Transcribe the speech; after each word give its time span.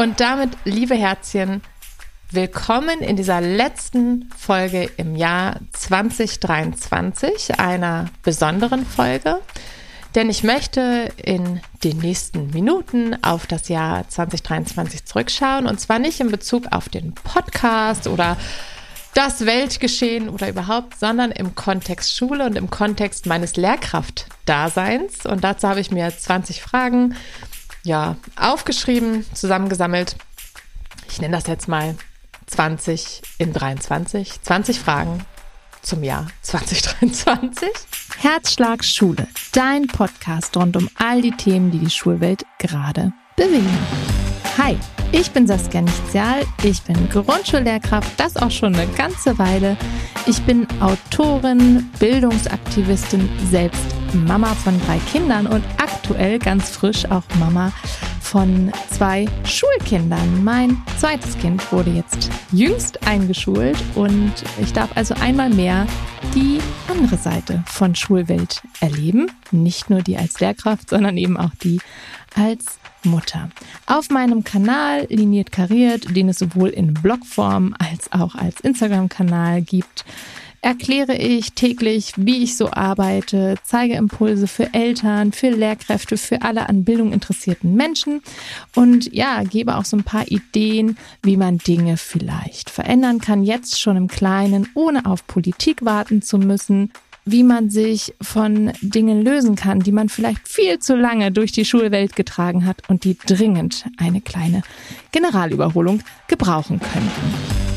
Und 0.00 0.18
damit, 0.18 0.56
liebe 0.64 0.94
Herzchen, 0.94 1.60
willkommen 2.30 3.00
in 3.00 3.16
dieser 3.16 3.42
letzten 3.42 4.30
Folge 4.34 4.88
im 4.96 5.14
Jahr 5.14 5.60
2023, 5.72 7.60
einer 7.60 8.06
besonderen 8.22 8.86
Folge. 8.86 9.42
Denn 10.14 10.30
ich 10.30 10.42
möchte 10.42 11.10
in 11.22 11.60
den 11.84 11.98
nächsten 11.98 12.48
Minuten 12.48 13.22
auf 13.22 13.46
das 13.46 13.68
Jahr 13.68 14.08
2023 14.08 15.04
zurückschauen 15.04 15.66
und 15.66 15.78
zwar 15.78 15.98
nicht 15.98 16.18
in 16.20 16.30
Bezug 16.30 16.68
auf 16.70 16.88
den 16.88 17.12
Podcast 17.12 18.06
oder 18.06 18.38
das 19.12 19.44
Weltgeschehen 19.44 20.30
oder 20.30 20.48
überhaupt, 20.48 20.98
sondern 20.98 21.30
im 21.30 21.54
Kontext 21.54 22.16
Schule 22.16 22.46
und 22.46 22.56
im 22.56 22.70
Kontext 22.70 23.26
meines 23.26 23.56
Lehrkraftdaseins. 23.56 25.26
Und 25.26 25.44
dazu 25.44 25.68
habe 25.68 25.80
ich 25.80 25.90
mir 25.90 26.10
20 26.16 26.62
Fragen 26.62 27.16
ja, 27.82 28.16
aufgeschrieben, 28.36 29.24
zusammengesammelt. 29.34 30.16
Ich 31.08 31.20
nenne 31.20 31.36
das 31.36 31.46
jetzt 31.46 31.68
mal 31.68 31.96
20 32.46 33.22
in 33.38 33.52
23. 33.52 34.42
20 34.42 34.78
Fragen 34.78 35.24
zum 35.82 36.02
Jahr 36.02 36.26
2023. 36.42 37.68
Herzschlag 38.18 38.84
Schule, 38.84 39.26
dein 39.52 39.86
Podcast 39.86 40.56
rund 40.56 40.76
um 40.76 40.88
all 40.96 41.22
die 41.22 41.32
Themen, 41.32 41.70
die 41.70 41.78
die 41.78 41.90
Schulwelt 41.90 42.44
gerade 42.58 43.12
bewegen. 43.36 43.78
Hi, 44.58 44.76
ich 45.12 45.30
bin 45.30 45.46
Saskia 45.46 45.80
Nichtzial, 45.80 46.44
ich 46.62 46.82
bin 46.82 47.08
Grundschullehrkraft, 47.08 48.18
das 48.18 48.36
auch 48.36 48.50
schon 48.50 48.74
eine 48.74 48.86
ganze 48.92 49.38
Weile. 49.38 49.76
Ich 50.26 50.42
bin 50.42 50.66
Autorin, 50.80 51.90
Bildungsaktivistin, 51.98 53.28
selbst 53.50 53.99
Mama 54.14 54.54
von 54.54 54.80
drei 54.86 54.98
Kindern 55.10 55.46
und 55.46 55.64
aktuell 55.78 56.38
ganz 56.38 56.70
frisch 56.70 57.04
auch 57.06 57.22
Mama 57.38 57.72
von 58.20 58.70
zwei 58.90 59.26
Schulkindern. 59.44 60.44
Mein 60.44 60.80
zweites 60.98 61.36
Kind 61.38 61.72
wurde 61.72 61.90
jetzt 61.90 62.30
jüngst 62.52 63.06
eingeschult 63.06 63.76
und 63.96 64.32
ich 64.62 64.72
darf 64.72 64.96
also 64.96 65.14
einmal 65.14 65.50
mehr 65.50 65.86
die 66.34 66.60
andere 66.88 67.16
Seite 67.16 67.64
von 67.66 67.94
Schulwelt 67.94 68.62
erleben. 68.80 69.30
Nicht 69.50 69.90
nur 69.90 70.02
die 70.02 70.16
als 70.16 70.38
Lehrkraft, 70.38 70.90
sondern 70.90 71.16
eben 71.16 71.36
auch 71.36 71.50
die 71.62 71.80
als 72.36 72.78
Mutter. 73.02 73.50
Auf 73.86 74.10
meinem 74.10 74.44
Kanal 74.44 75.06
Liniert 75.08 75.50
Kariert, 75.50 76.14
den 76.14 76.28
es 76.28 76.38
sowohl 76.38 76.68
in 76.68 76.94
Blogform 76.94 77.74
als 77.78 78.12
auch 78.12 78.34
als 78.34 78.60
Instagram-Kanal 78.60 79.62
gibt, 79.62 80.04
erkläre 80.62 81.16
ich 81.16 81.52
täglich, 81.52 82.12
wie 82.16 82.42
ich 82.42 82.56
so 82.56 82.70
arbeite, 82.70 83.56
zeige 83.62 83.94
Impulse 83.94 84.46
für 84.46 84.74
Eltern, 84.74 85.32
für 85.32 85.50
Lehrkräfte, 85.50 86.16
für 86.16 86.42
alle 86.42 86.68
an 86.68 86.84
Bildung 86.84 87.12
interessierten 87.12 87.74
Menschen 87.74 88.22
und 88.74 89.12
ja, 89.14 89.42
gebe 89.42 89.76
auch 89.76 89.84
so 89.84 89.96
ein 89.96 90.04
paar 90.04 90.28
Ideen, 90.28 90.98
wie 91.22 91.36
man 91.36 91.58
Dinge 91.58 91.96
vielleicht 91.96 92.70
verändern 92.70 93.20
kann, 93.20 93.42
jetzt 93.42 93.80
schon 93.80 93.96
im 93.96 94.08
Kleinen, 94.08 94.68
ohne 94.74 95.06
auf 95.06 95.26
Politik 95.26 95.84
warten 95.84 96.22
zu 96.22 96.38
müssen 96.38 96.92
wie 97.26 97.42
man 97.42 97.70
sich 97.70 98.14
von 98.20 98.72
Dingen 98.80 99.22
lösen 99.22 99.54
kann, 99.54 99.80
die 99.80 99.92
man 99.92 100.08
vielleicht 100.08 100.48
viel 100.48 100.78
zu 100.78 100.96
lange 100.96 101.30
durch 101.30 101.52
die 101.52 101.64
Schulwelt 101.64 102.16
getragen 102.16 102.66
hat 102.66 102.88
und 102.88 103.04
die 103.04 103.16
dringend 103.16 103.84
eine 103.98 104.20
kleine 104.20 104.62
Generalüberholung 105.12 106.02
gebrauchen 106.28 106.80
könnten. 106.80 107.69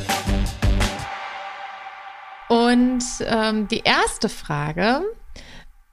Und 2.73 3.03
ähm, 3.27 3.67
die 3.67 3.81
erste 3.83 4.29
Frage 4.29 5.03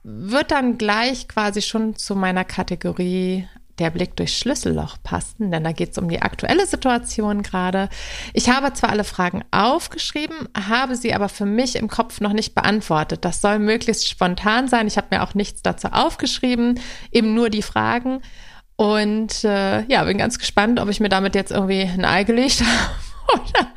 wird 0.03 0.51
dann 0.51 0.79
gleich 0.79 1.29
quasi 1.29 1.61
schon 1.61 1.95
zu 1.95 2.17
meiner 2.17 2.45
Kategorie 2.45 3.47
der 3.79 3.91
Blick 3.91 4.17
durchs 4.17 4.39
Schlüsselloch 4.39 4.97
passen, 5.03 5.51
denn 5.51 5.63
da 5.63 5.73
geht 5.73 5.91
es 5.91 5.99
um 5.99 6.09
die 6.09 6.23
aktuelle 6.23 6.65
Situation 6.65 7.43
gerade. 7.43 7.91
Ich 8.33 8.49
habe 8.49 8.73
zwar 8.73 8.89
alle 8.89 9.05
Fragen 9.05 9.45
aufgeschrieben, 9.51 10.49
habe 10.55 10.97
sie 10.97 11.13
aber 11.13 11.29
für 11.29 11.45
mich 11.45 11.77
im 11.77 11.89
Kopf 11.89 12.23
noch 12.23 12.33
nicht 12.33 12.55
beantwortet. 12.55 13.27
Das 13.27 13.43
soll 13.43 13.59
möglichst 13.59 14.09
spontan 14.09 14.67
sein. 14.67 14.87
Ich 14.87 14.97
habe 14.97 15.09
mir 15.11 15.23
auch 15.23 15.35
nichts 15.35 15.61
dazu 15.61 15.89
aufgeschrieben, 15.89 16.81
eben 17.13 17.35
nur 17.35 17.51
die 17.51 17.63
Fragen. 17.63 18.23
Und 18.77 19.45
äh, 19.45 19.83
ja, 19.83 20.05
bin 20.05 20.17
ganz 20.17 20.39
gespannt, 20.39 20.81
ob 20.81 20.89
ich 20.89 21.01
mir 21.01 21.11
damit 21.11 21.35
jetzt 21.35 21.53
irgendwie 21.53 21.83
ein 21.83 22.07
Ei 22.07 22.25
gelegt 22.25 22.63
habe 23.29 23.43
oder 23.43 23.69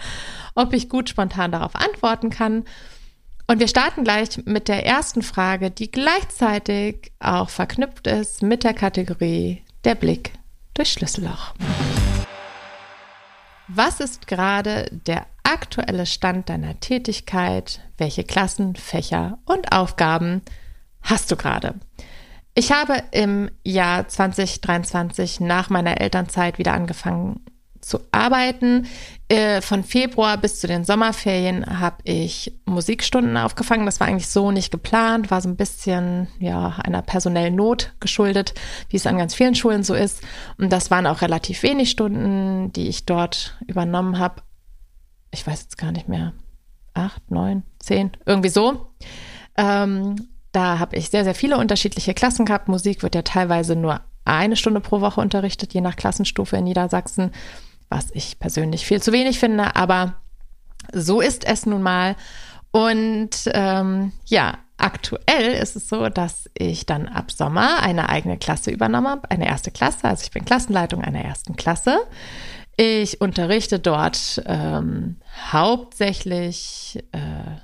ob 0.55 0.73
ich 0.73 0.89
gut 0.89 1.09
spontan 1.09 1.51
darauf 1.51 1.75
antworten 1.75 2.29
kann. 2.29 2.63
Und 3.47 3.59
wir 3.59 3.67
starten 3.67 4.03
gleich 4.03 4.45
mit 4.45 4.67
der 4.67 4.85
ersten 4.85 5.21
Frage, 5.21 5.69
die 5.69 5.91
gleichzeitig 5.91 7.11
auch 7.19 7.49
verknüpft 7.49 8.07
ist 8.07 8.41
mit 8.41 8.63
der 8.63 8.73
Kategorie 8.73 9.63
der 9.83 9.95
Blick 9.95 10.33
durch 10.73 10.93
Schlüsselloch. 10.93 11.53
Was 13.67 13.99
ist 13.99 14.27
gerade 14.27 14.85
der 14.91 15.25
aktuelle 15.43 16.05
Stand 16.05 16.49
deiner 16.49 16.79
Tätigkeit? 16.79 17.81
Welche 17.97 18.23
Klassen, 18.23 18.75
Fächer 18.75 19.39
und 19.45 19.71
Aufgaben 19.71 20.41
hast 21.01 21.31
du 21.31 21.35
gerade? 21.35 21.75
Ich 22.55 22.71
habe 22.71 23.01
im 23.11 23.49
Jahr 23.63 24.07
2023 24.07 25.39
nach 25.39 25.69
meiner 25.69 25.99
Elternzeit 25.99 26.59
wieder 26.59 26.73
angefangen, 26.73 27.43
zu 27.83 27.99
arbeiten. 28.11 28.87
Äh, 29.27 29.61
von 29.61 29.83
Februar 29.83 30.37
bis 30.37 30.59
zu 30.59 30.67
den 30.67 30.85
Sommerferien 30.85 31.79
habe 31.79 31.97
ich 32.03 32.53
Musikstunden 32.65 33.37
aufgefangen. 33.37 33.85
Das 33.85 33.99
war 33.99 34.07
eigentlich 34.07 34.29
so 34.29 34.51
nicht 34.51 34.71
geplant, 34.71 35.31
war 35.31 35.41
so 35.41 35.49
ein 35.49 35.55
bisschen 35.55 36.27
ja 36.39 36.75
einer 36.83 37.01
personellen 37.01 37.55
Not 37.55 37.93
geschuldet, 37.99 38.53
wie 38.89 38.97
es 38.97 39.07
an 39.07 39.17
ganz 39.17 39.33
vielen 39.33 39.55
Schulen 39.55 39.83
so 39.83 39.93
ist. 39.93 40.21
Und 40.57 40.71
das 40.71 40.91
waren 40.91 41.07
auch 41.07 41.21
relativ 41.21 41.63
wenig 41.63 41.89
Stunden, 41.89 42.71
die 42.73 42.87
ich 42.87 43.05
dort 43.05 43.57
übernommen 43.67 44.19
habe. 44.19 44.41
Ich 45.31 45.45
weiß 45.45 45.63
jetzt 45.63 45.77
gar 45.77 45.91
nicht 45.91 46.07
mehr. 46.07 46.33
Acht, 46.93 47.31
neun, 47.31 47.63
zehn, 47.79 48.11
irgendwie 48.25 48.49
so. 48.49 48.87
Ähm, 49.57 50.27
da 50.51 50.77
habe 50.77 50.95
ich 50.95 51.09
sehr, 51.09 51.23
sehr 51.23 51.33
viele 51.33 51.57
unterschiedliche 51.57 52.13
Klassen 52.13 52.45
gehabt. 52.45 52.67
Musik 52.67 53.01
wird 53.01 53.15
ja 53.15 53.23
teilweise 53.23 53.75
nur 53.75 54.01
eine 54.25 54.55
Stunde 54.55 54.79
pro 54.79 55.01
Woche 55.01 55.19
unterrichtet, 55.19 55.73
je 55.73 55.81
nach 55.81 55.95
Klassenstufe 55.95 56.57
in 56.57 56.65
Niedersachsen 56.65 57.31
was 57.93 58.09
ich 58.13 58.39
persönlich 58.39 58.85
viel 58.85 59.01
zu 59.01 59.11
wenig 59.11 59.39
finde, 59.39 59.75
aber 59.75 60.15
so 60.91 61.21
ist 61.21 61.45
es 61.45 61.65
nun 61.65 61.83
mal. 61.83 62.15
Und 62.71 63.29
ähm, 63.53 64.11
ja, 64.25 64.57
aktuell 64.77 65.53
ist 65.53 65.75
es 65.75 65.87
so, 65.87 66.09
dass 66.09 66.49
ich 66.55 66.87
dann 66.87 67.07
ab 67.07 67.31
Sommer 67.31 67.83
eine 67.83 68.09
eigene 68.09 68.37
Klasse 68.37 68.71
übernommen 68.71 69.07
habe, 69.07 69.29
eine 69.29 69.47
erste 69.47 69.69
Klasse. 69.69 70.05
Also 70.05 70.23
ich 70.23 70.31
bin 70.31 70.43
Klassenleitung 70.43 71.03
einer 71.03 71.23
ersten 71.23 71.55
Klasse. 71.55 71.99
Ich 72.75 73.21
unterrichte 73.21 73.77
dort 73.77 74.41
ähm, 74.47 75.17
hauptsächlich 75.51 77.03
äh, 77.11 77.59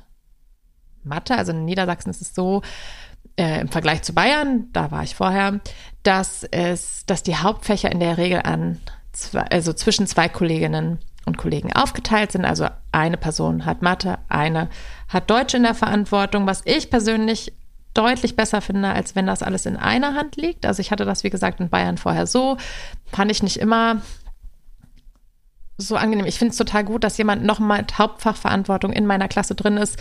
Mathe. 1.04 1.36
Also 1.36 1.52
in 1.52 1.66
Niedersachsen 1.66 2.12
ist 2.12 2.22
es 2.22 2.36
so, 2.36 2.62
äh, 3.36 3.62
im 3.62 3.70
Vergleich 3.70 4.04
zu 4.04 4.14
Bayern, 4.14 4.68
da 4.74 4.92
war 4.92 5.02
ich 5.02 5.16
vorher, 5.16 5.60
dass 6.04 6.44
es, 6.44 7.06
dass 7.06 7.24
die 7.24 7.38
Hauptfächer 7.38 7.92
in 7.92 8.00
der 8.00 8.18
Regel 8.18 8.42
an 8.44 8.80
zwei, 9.20 9.42
also 9.42 9.74
zwischen 9.74 10.08
zwei 10.08 10.30
Kolleginnen 10.30 11.00
und 11.26 11.38
Kollegen 11.38 11.74
aufgeteilt 11.74 12.32
sind. 12.32 12.46
Also 12.46 12.68
eine 12.92 13.18
Person 13.18 13.66
hat 13.66 13.82
Mathe, 13.82 14.20
eine 14.28 14.70
hat 15.08 15.30
Deutsch 15.30 15.54
in 15.54 15.64
der 15.64 15.76
Verantwortung, 15.76 16.48
was 16.48 16.62
ich 16.66 16.90
persönlich 16.90 17.54
deutlich 17.94 18.36
besser 18.36 18.62
finde, 18.62 18.90
als 18.90 19.16
wenn 19.16 19.28
das 19.28 19.44
alles 19.44 19.66
in 19.66 19.76
einer 19.76 20.16
Hand 20.16 20.36
liegt. 20.36 20.66
Also 20.66 20.82
ich 20.82 20.92
hatte 20.92 21.06
das, 21.06 21.24
wie 21.24 21.30
gesagt, 21.30 21.60
in 21.60 21.70
Bayern 21.70 21.98
vorher 21.98 22.28
so. 22.28 22.58
Fand 23.12 23.32
ich 23.32 23.44
nicht 23.44 23.58
immer 23.58 24.02
so 25.78 25.96
angenehm. 25.96 26.26
Ich 26.26 26.38
finde 26.38 26.52
es 26.52 26.58
total 26.58 26.84
gut, 26.84 27.04
dass 27.04 27.18
jemand 27.18 27.44
nochmal 27.44 27.86
Hauptfachverantwortung 27.92 28.92
in 28.92 29.06
meiner 29.06 29.28
Klasse 29.28 29.56
drin 29.56 29.78
ist. 29.78 29.98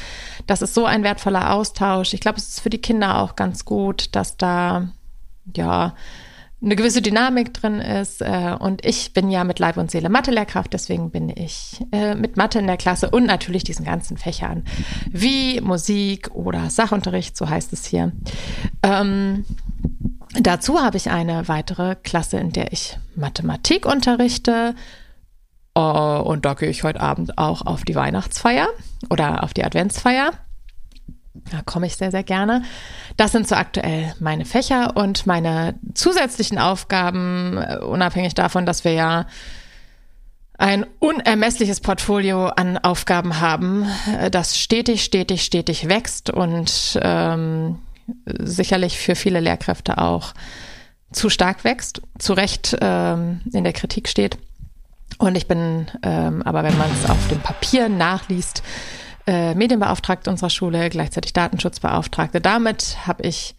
Das 0.46 0.60
ist 0.60 0.74
so 0.74 0.84
ein 0.84 1.04
wertvoller 1.04 1.52
Austausch. 1.54 2.14
Ich 2.14 2.20
glaube, 2.20 2.38
es 2.38 2.48
ist 2.48 2.60
für 2.60 2.70
die 2.70 2.80
Kinder 2.80 3.18
auch 3.18 3.36
ganz 3.36 3.64
gut, 3.64 4.14
dass 4.14 4.36
da, 4.36 4.88
ja, 5.56 5.94
eine 6.62 6.76
gewisse 6.76 7.02
Dynamik 7.02 7.54
drin 7.54 7.80
ist. 7.80 8.20
Äh, 8.20 8.54
und 8.58 8.84
ich 8.84 9.12
bin 9.12 9.30
ja 9.30 9.44
mit 9.44 9.58
Leib 9.58 9.76
und 9.76 9.90
Seele 9.90 10.08
Mathe-Lehrkraft, 10.08 10.72
deswegen 10.72 11.10
bin 11.10 11.28
ich 11.28 11.84
äh, 11.92 12.14
mit 12.14 12.36
Mathe 12.36 12.58
in 12.58 12.66
der 12.66 12.76
Klasse 12.76 13.10
und 13.10 13.26
natürlich 13.26 13.64
diesen 13.64 13.84
ganzen 13.84 14.16
Fächern 14.16 14.64
wie 15.10 15.60
Musik 15.60 16.30
oder 16.34 16.70
Sachunterricht, 16.70 17.36
so 17.36 17.48
heißt 17.48 17.72
es 17.72 17.86
hier. 17.86 18.12
Ähm, 18.82 19.44
dazu 20.40 20.80
habe 20.80 20.96
ich 20.96 21.10
eine 21.10 21.48
weitere 21.48 21.94
Klasse, 21.96 22.38
in 22.38 22.50
der 22.50 22.72
ich 22.72 22.98
Mathematik 23.14 23.86
unterrichte. 23.86 24.74
Uh, 25.76 26.22
und 26.24 26.44
da 26.44 26.54
gehe 26.54 26.70
ich 26.70 26.82
heute 26.82 27.00
Abend 27.00 27.38
auch 27.38 27.64
auf 27.64 27.84
die 27.84 27.94
Weihnachtsfeier 27.94 28.66
oder 29.10 29.44
auf 29.44 29.54
die 29.54 29.62
Adventsfeier. 29.62 30.32
Da 31.50 31.62
komme 31.64 31.86
ich 31.86 31.96
sehr, 31.96 32.10
sehr 32.10 32.22
gerne. 32.22 32.62
Das 33.16 33.32
sind 33.32 33.48
so 33.48 33.54
aktuell 33.54 34.14
meine 34.20 34.44
Fächer 34.44 34.96
und 34.96 35.26
meine 35.26 35.74
zusätzlichen 35.94 36.58
Aufgaben, 36.58 37.58
äh, 37.58 37.78
unabhängig 37.78 38.34
davon, 38.34 38.66
dass 38.66 38.84
wir 38.84 38.92
ja 38.92 39.26
ein 40.58 40.84
unermessliches 40.98 41.80
Portfolio 41.80 42.46
an 42.46 42.78
Aufgaben 42.78 43.40
haben, 43.40 43.86
äh, 44.20 44.30
das 44.30 44.58
stetig, 44.58 45.04
stetig, 45.04 45.44
stetig 45.44 45.88
wächst 45.88 46.30
und 46.30 46.98
ähm, 47.00 47.78
sicherlich 48.26 48.98
für 48.98 49.14
viele 49.14 49.40
Lehrkräfte 49.40 49.98
auch 49.98 50.34
zu 51.12 51.30
stark 51.30 51.64
wächst, 51.64 52.02
zu 52.18 52.32
Recht 52.32 52.76
ähm, 52.80 53.40
in 53.52 53.64
der 53.64 53.72
Kritik 53.72 54.08
steht. 54.08 54.38
Und 55.18 55.36
ich 55.36 55.46
bin 55.46 55.86
ähm, 56.02 56.42
aber, 56.42 56.64
wenn 56.64 56.76
man 56.76 56.90
es 56.92 57.08
auf 57.08 57.28
dem 57.28 57.40
Papier 57.40 57.88
nachliest, 57.88 58.62
äh, 59.28 59.54
Medienbeauftragte 59.54 60.30
unserer 60.30 60.48
Schule, 60.48 60.88
gleichzeitig 60.88 61.34
Datenschutzbeauftragte. 61.34 62.40
Damit 62.40 62.96
habe 63.06 63.24
ich 63.24 63.54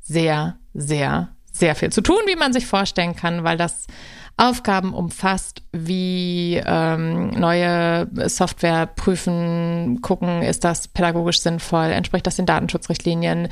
sehr, 0.00 0.58
sehr, 0.74 1.30
sehr 1.52 1.74
viel 1.74 1.90
zu 1.90 2.02
tun, 2.02 2.20
wie 2.26 2.36
man 2.36 2.52
sich 2.52 2.66
vorstellen 2.66 3.16
kann, 3.16 3.42
weil 3.42 3.56
das 3.56 3.88
Aufgaben 4.36 4.94
umfasst, 4.94 5.62
wie 5.72 6.62
ähm, 6.64 7.30
neue 7.30 8.08
Software 8.28 8.86
prüfen, 8.86 9.98
gucken, 10.02 10.42
ist 10.42 10.62
das 10.62 10.86
pädagogisch 10.86 11.40
sinnvoll, 11.40 11.86
entspricht 11.86 12.24
das 12.24 12.36
den 12.36 12.46
Datenschutzrichtlinien, 12.46 13.48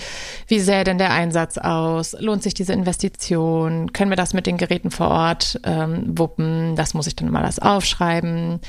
wie 0.46 0.60
sähe 0.60 0.84
denn 0.84 0.98
der 0.98 1.10
Einsatz 1.10 1.58
aus, 1.58 2.14
lohnt 2.20 2.44
sich 2.44 2.54
diese 2.54 2.74
Investition, 2.74 3.92
können 3.92 4.12
wir 4.12 4.16
das 4.16 4.34
mit 4.34 4.46
den 4.46 4.56
Geräten 4.56 4.92
vor 4.92 5.08
Ort 5.08 5.60
ähm, 5.64 6.16
wuppen, 6.16 6.76
das 6.76 6.94
muss 6.94 7.08
ich 7.08 7.16
dann 7.16 7.32
mal 7.32 7.42
alles 7.42 7.58
aufschreiben 7.58 8.60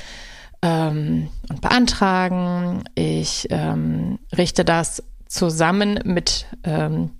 ähm, 0.62 1.30
und 1.50 1.62
beantragen. 1.62 2.83
Ich 2.95 3.48
ähm, 3.50 4.19
richte 4.36 4.65
das 4.65 5.04
zusammen 5.27 6.00
mit 6.04 6.45
ähm, 6.63 7.12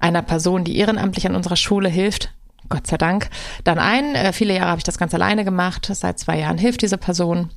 einer 0.00 0.22
Person, 0.22 0.64
die 0.64 0.76
ehrenamtlich 0.76 1.26
an 1.26 1.36
unserer 1.36 1.56
Schule 1.56 1.88
hilft, 1.88 2.32
Gott 2.68 2.86
sei 2.86 2.96
Dank, 2.96 3.30
dann 3.62 3.78
ein. 3.78 4.14
Äh, 4.14 4.32
viele 4.32 4.54
Jahre 4.54 4.70
habe 4.70 4.78
ich 4.78 4.84
das 4.84 4.98
ganz 4.98 5.14
alleine 5.14 5.44
gemacht. 5.44 5.88
Seit 5.92 6.18
zwei 6.18 6.38
Jahren 6.38 6.58
hilft 6.58 6.82
diese 6.82 6.98
Person. 6.98 7.50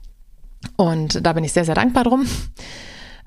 Und 0.76 1.26
da 1.26 1.34
bin 1.34 1.44
ich 1.44 1.54
sehr, 1.54 1.66
sehr 1.66 1.76
dankbar 1.76 2.04
drum. 2.04 2.26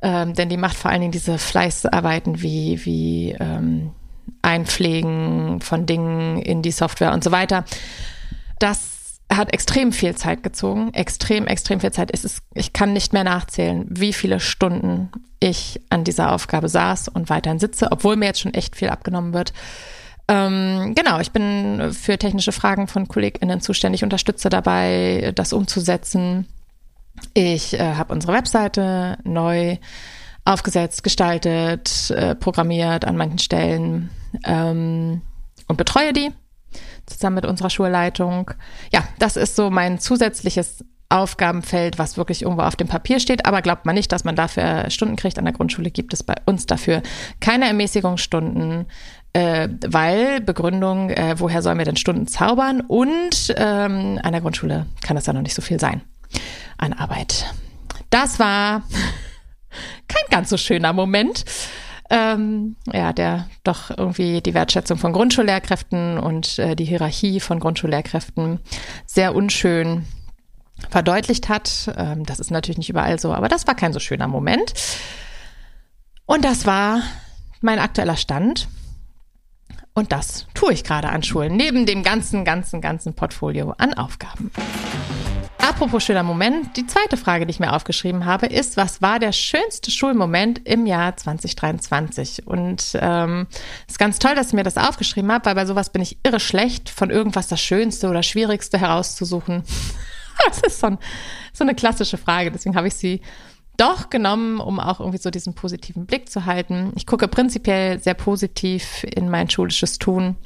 Ähm, 0.03 0.35
denn 0.35 0.49
die 0.49 0.56
macht 0.56 0.76
vor 0.76 0.91
allen 0.91 1.00
Dingen 1.00 1.12
diese 1.12 1.38
Fleißarbeiten 1.38 2.43
wie, 2.43 2.85
wie 2.85 3.37
ähm, 3.38 3.93
Einpflegen 4.43 5.61
von 5.61 5.87
Dingen 5.87 6.41
in 6.41 6.62
die 6.62 6.70
Software 6.70 7.12
und 7.12 7.23
so 7.23 7.32
weiter. 7.32 7.64
Das 8.58 8.89
hat 9.31 9.53
extrem 9.53 9.93
viel 9.93 10.15
Zeit 10.17 10.43
gezogen. 10.43 10.93
Extrem, 10.93 11.47
extrem 11.47 11.81
viel 11.81 11.93
Zeit. 11.93 12.11
Es 12.12 12.25
ist, 12.25 12.43
ich 12.55 12.73
kann 12.73 12.93
nicht 12.93 13.12
mehr 13.12 13.25
nachzählen, 13.25 13.87
wie 13.88 14.12
viele 14.12 14.41
Stunden 14.41 15.11
ich 15.38 15.81
an 15.88 16.05
dieser 16.05 16.32
Aufgabe 16.32 16.69
saß 16.69 17.09
und 17.09 17.31
weiterhin 17.31 17.59
sitze, 17.59 17.88
obwohl 17.91 18.17
mir 18.17 18.27
jetzt 18.27 18.41
schon 18.41 18.55
echt 18.55 18.77
viel 18.77 18.88
abgenommen 18.88 19.32
wird. 19.32 19.53
Ähm, 20.29 20.94
genau, 20.94 21.21
ich 21.21 21.32
bin 21.32 21.93
für 21.93 22.19
technische 22.19 22.53
Fragen 22.53 22.87
von 22.87 23.09
KollegInnen 23.09 23.61
zuständig, 23.61 24.05
unterstütze 24.05 24.49
dabei, 24.49 25.32
das 25.35 25.53
umzusetzen. 25.53 26.47
Ich 27.35 27.75
äh, 27.75 27.94
habe 27.94 28.12
unsere 28.12 28.32
Webseite 28.32 29.19
neu 29.25 29.79
aufgesetzt, 30.44 31.03
gestaltet, 31.03 32.11
äh, 32.11 32.35
programmiert 32.35 33.05
an 33.05 33.17
manchen 33.17 33.38
Stellen 33.38 34.11
ähm, 34.44 35.23
und 35.69 35.77
betreue 35.77 36.12
die 36.12 36.31
zusammen 37.10 37.36
mit 37.36 37.46
unserer 37.46 37.70
Schulleitung. 37.70 38.50
Ja, 38.92 39.04
das 39.18 39.36
ist 39.36 39.56
so 39.56 39.70
mein 39.70 39.98
zusätzliches 39.98 40.84
Aufgabenfeld, 41.08 41.98
was 41.98 42.16
wirklich 42.16 42.42
irgendwo 42.42 42.62
auf 42.62 42.76
dem 42.76 42.86
Papier 42.86 43.18
steht. 43.18 43.44
Aber 43.44 43.62
glaubt 43.62 43.84
man 43.84 43.96
nicht, 43.96 44.12
dass 44.12 44.22
man 44.22 44.36
dafür 44.36 44.90
Stunden 44.90 45.16
kriegt. 45.16 45.38
An 45.38 45.44
der 45.44 45.52
Grundschule 45.52 45.90
gibt 45.90 46.14
es 46.14 46.22
bei 46.22 46.34
uns 46.46 46.66
dafür 46.66 47.02
keine 47.40 47.66
Ermäßigungsstunden 47.66 48.86
äh, 49.32 49.68
weil 49.86 50.40
Begründung, 50.40 51.10
äh, 51.10 51.36
woher 51.38 51.62
sollen 51.62 51.78
wir 51.78 51.84
denn 51.84 51.96
Stunden 51.96 52.26
zaubern? 52.26 52.80
Und 52.80 53.54
ähm, 53.56 54.18
an 54.22 54.32
der 54.32 54.40
Grundschule 54.40 54.86
kann 55.02 55.16
das 55.16 55.26
ja 55.26 55.32
noch 55.32 55.42
nicht 55.42 55.54
so 55.54 55.62
viel 55.62 55.78
sein 55.78 56.02
an 56.78 56.92
Arbeit. 56.92 57.46
Das 58.10 58.38
war 58.38 58.82
kein 60.08 60.24
ganz 60.30 60.50
so 60.50 60.56
schöner 60.56 60.92
Moment. 60.92 61.44
Ähm, 62.12 62.74
ja, 62.92 63.12
der 63.12 63.46
doch 63.62 63.96
irgendwie 63.96 64.40
die 64.40 64.52
Wertschätzung 64.52 64.98
von 64.98 65.12
Grundschullehrkräften 65.12 66.18
und 66.18 66.58
äh, 66.58 66.74
die 66.74 66.84
Hierarchie 66.84 67.38
von 67.38 67.60
Grundschullehrkräften 67.60 68.58
sehr 69.06 69.32
unschön 69.34 70.06
verdeutlicht 70.88 71.48
hat. 71.48 71.92
Ähm, 71.96 72.26
das 72.26 72.40
ist 72.40 72.50
natürlich 72.50 72.78
nicht 72.78 72.90
überall 72.90 73.18
so, 73.18 73.32
aber 73.32 73.48
das 73.48 73.66
war 73.66 73.76
kein 73.76 73.92
so 73.92 74.00
schöner 74.00 74.26
Moment. 74.26 74.74
Und 76.26 76.44
das 76.44 76.66
war 76.66 77.02
mein 77.60 77.78
aktueller 77.78 78.16
Stand. 78.16 78.68
Und 79.94 80.12
das 80.12 80.46
tue 80.54 80.72
ich 80.72 80.84
gerade 80.84 81.08
an 81.08 81.22
Schulen, 81.22 81.56
neben 81.56 81.84
dem 81.84 82.02
ganzen, 82.02 82.44
ganzen, 82.44 82.80
ganzen 82.80 83.14
Portfolio 83.14 83.74
an 83.78 83.94
Aufgaben. 83.94 84.50
Apropos 85.62 86.02
schöner 86.02 86.22
Moment, 86.22 86.76
die 86.76 86.86
zweite 86.86 87.16
Frage, 87.16 87.46
die 87.46 87.50
ich 87.50 87.60
mir 87.60 87.74
aufgeschrieben 87.74 88.24
habe, 88.24 88.46
ist, 88.46 88.76
was 88.76 89.02
war 89.02 89.18
der 89.18 89.32
schönste 89.32 89.90
Schulmoment 89.90 90.66
im 90.66 90.86
Jahr 90.86 91.16
2023? 91.16 92.46
Und 92.46 92.98
ähm, 93.00 93.46
ist 93.86 93.98
ganz 93.98 94.18
toll, 94.18 94.34
dass 94.34 94.48
ich 94.48 94.52
mir 94.54 94.62
das 94.62 94.78
aufgeschrieben 94.78 95.30
habe, 95.30 95.44
weil 95.44 95.54
bei 95.54 95.66
sowas 95.66 95.90
bin 95.90 96.02
ich 96.02 96.18
irre 96.22 96.40
schlecht, 96.40 96.88
von 96.88 97.10
irgendwas 97.10 97.48
das 97.48 97.60
Schönste 97.60 98.08
oder 98.08 98.22
Schwierigste 98.22 98.78
herauszusuchen. 98.78 99.62
das 100.48 100.60
ist 100.62 100.80
so, 100.80 100.88
ein, 100.88 100.98
so 101.52 101.64
eine 101.64 101.74
klassische 101.74 102.16
Frage, 102.16 102.50
deswegen 102.50 102.76
habe 102.76 102.88
ich 102.88 102.94
sie 102.94 103.20
doch 103.76 104.10
genommen, 104.10 104.60
um 104.60 104.80
auch 104.80 105.00
irgendwie 105.00 105.18
so 105.18 105.30
diesen 105.30 105.54
positiven 105.54 106.06
Blick 106.06 106.28
zu 106.28 106.44
halten. 106.44 106.92
Ich 106.96 107.06
gucke 107.06 107.28
prinzipiell 107.28 108.00
sehr 108.02 108.14
positiv 108.14 109.04
in 109.04 109.30
mein 109.30 109.48
schulisches 109.48 109.98
Tun, 109.98 110.36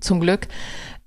zum 0.00 0.20
Glück. 0.20 0.48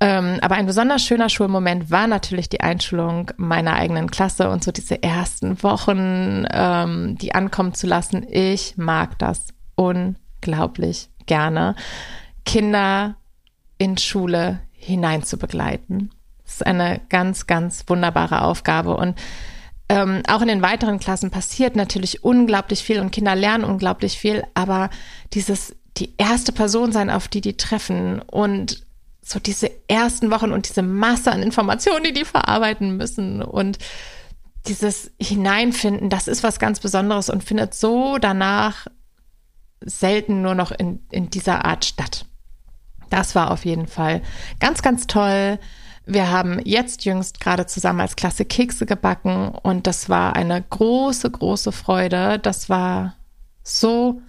Ähm, 0.03 0.39
aber 0.41 0.55
ein 0.55 0.65
besonders 0.65 1.01
schöner 1.01 1.29
Schulmoment 1.29 1.89
war 1.89 2.07
natürlich 2.07 2.49
die 2.49 2.59
Einschulung 2.59 3.31
meiner 3.37 3.75
eigenen 3.75 4.11
Klasse 4.11 4.49
und 4.49 4.61
so 4.61 4.73
diese 4.73 5.01
ersten 5.01 5.63
Wochen, 5.63 6.45
ähm, 6.51 7.17
die 7.17 7.33
ankommen 7.33 7.73
zu 7.73 7.87
lassen. 7.87 8.27
Ich 8.29 8.75
mag 8.75 9.17
das 9.17 9.47
unglaublich 9.75 11.07
gerne, 11.25 11.77
Kinder 12.45 13.15
in 13.77 13.97
Schule 13.97 14.59
hinein 14.73 15.23
zu 15.23 15.37
begleiten. 15.37 16.09
Das 16.43 16.55
ist 16.55 16.65
eine 16.65 16.99
ganz, 17.07 17.47
ganz 17.47 17.85
wunderbare 17.87 18.41
Aufgabe 18.41 18.97
und 18.97 19.17
ähm, 19.87 20.21
auch 20.27 20.41
in 20.41 20.49
den 20.49 20.61
weiteren 20.61 20.99
Klassen 20.99 21.31
passiert 21.31 21.77
natürlich 21.77 22.25
unglaublich 22.25 22.83
viel 22.83 22.99
und 22.99 23.11
Kinder 23.11 23.35
lernen 23.35 23.63
unglaublich 23.63 24.17
viel, 24.17 24.43
aber 24.53 24.89
dieses, 25.31 25.77
die 25.95 26.13
erste 26.17 26.51
Person 26.51 26.91
sein, 26.91 27.09
auf 27.09 27.29
die 27.29 27.39
die 27.39 27.55
treffen 27.55 28.21
und 28.21 28.83
so 29.23 29.39
diese 29.39 29.71
ersten 29.87 30.31
Wochen 30.31 30.51
und 30.51 30.67
diese 30.67 30.81
Masse 30.81 31.31
an 31.31 31.41
Informationen, 31.41 32.03
die 32.03 32.13
die 32.13 32.25
verarbeiten 32.25 32.97
müssen 32.97 33.41
und 33.41 33.77
dieses 34.67 35.11
Hineinfinden, 35.19 36.09
das 36.09 36.27
ist 36.27 36.43
was 36.43 36.59
ganz 36.59 36.79
Besonderes 36.79 37.29
und 37.29 37.43
findet 37.43 37.73
so 37.73 38.17
danach 38.17 38.87
selten 39.81 40.41
nur 40.41 40.55
noch 40.55 40.71
in, 40.71 41.05
in 41.11 41.29
dieser 41.29 41.65
Art 41.65 41.85
statt. 41.85 42.25
Das 43.09 43.35
war 43.35 43.51
auf 43.51 43.65
jeden 43.65 43.87
Fall 43.87 44.21
ganz, 44.59 44.81
ganz 44.81 45.07
toll. 45.07 45.59
Wir 46.05 46.31
haben 46.31 46.59
jetzt 46.63 47.05
jüngst 47.05 47.39
gerade 47.39 47.65
zusammen 47.65 48.01
als 48.01 48.15
Klasse 48.15 48.45
Kekse 48.45 48.85
gebacken 48.85 49.49
und 49.49 49.87
das 49.87 50.09
war 50.09 50.35
eine 50.35 50.61
große, 50.61 51.29
große 51.29 51.71
Freude. 51.71 52.39
Das 52.39 52.69
war 52.69 53.15
so 53.63 54.21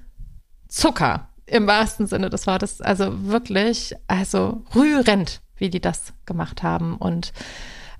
Zucker 0.68 1.28
im 1.46 1.66
wahrsten 1.66 2.06
Sinne 2.06 2.30
des 2.30 2.46
Wortes. 2.46 2.80
Also 2.80 3.26
wirklich, 3.26 3.94
also 4.06 4.62
rührend, 4.74 5.40
wie 5.56 5.70
die 5.70 5.80
das 5.80 6.12
gemacht 6.26 6.62
haben. 6.62 6.96
Und 6.96 7.32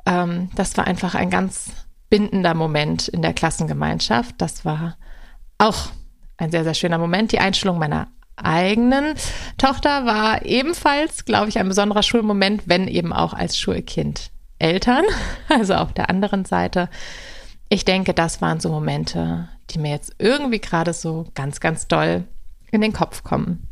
ähm, 0.06 0.50
das 0.54 0.76
war 0.76 0.86
einfach 0.86 1.14
ein 1.14 1.30
ganz 1.30 1.70
bindender 2.10 2.54
Moment 2.54 3.08
in 3.08 3.22
der 3.22 3.32
Klassengemeinschaft. 3.32 4.36
Das 4.38 4.64
war 4.64 4.96
auch 5.58 5.88
ein 6.36 6.50
sehr, 6.50 6.64
sehr 6.64 6.74
schöner 6.74 6.98
Moment. 6.98 7.32
Die 7.32 7.38
Einstellung 7.38 7.78
meiner 7.78 8.08
eigenen 8.36 9.14
Tochter 9.58 10.06
war 10.06 10.44
ebenfalls, 10.44 11.24
glaube 11.24 11.48
ich, 11.48 11.58
ein 11.58 11.68
besonderer 11.68 12.02
Schulmoment, 12.02 12.62
wenn 12.66 12.88
eben 12.88 13.12
auch 13.12 13.32
als 13.32 13.58
Schulkind 13.58 14.30
Eltern, 14.58 15.04
also 15.48 15.74
auf 15.74 15.92
der 15.92 16.10
anderen 16.10 16.44
Seite. 16.44 16.88
Ich 17.68 17.84
denke, 17.84 18.14
das 18.14 18.40
waren 18.40 18.60
so 18.60 18.68
Momente, 18.68 19.48
die 19.70 19.78
mir 19.78 19.90
jetzt 19.90 20.14
irgendwie 20.18 20.60
gerade 20.60 20.92
so 20.92 21.26
ganz, 21.34 21.60
ganz 21.60 21.88
doll 21.88 22.24
in 22.74 22.80
den 22.80 22.92
Kopf 22.92 23.22
kommen. 23.22 23.66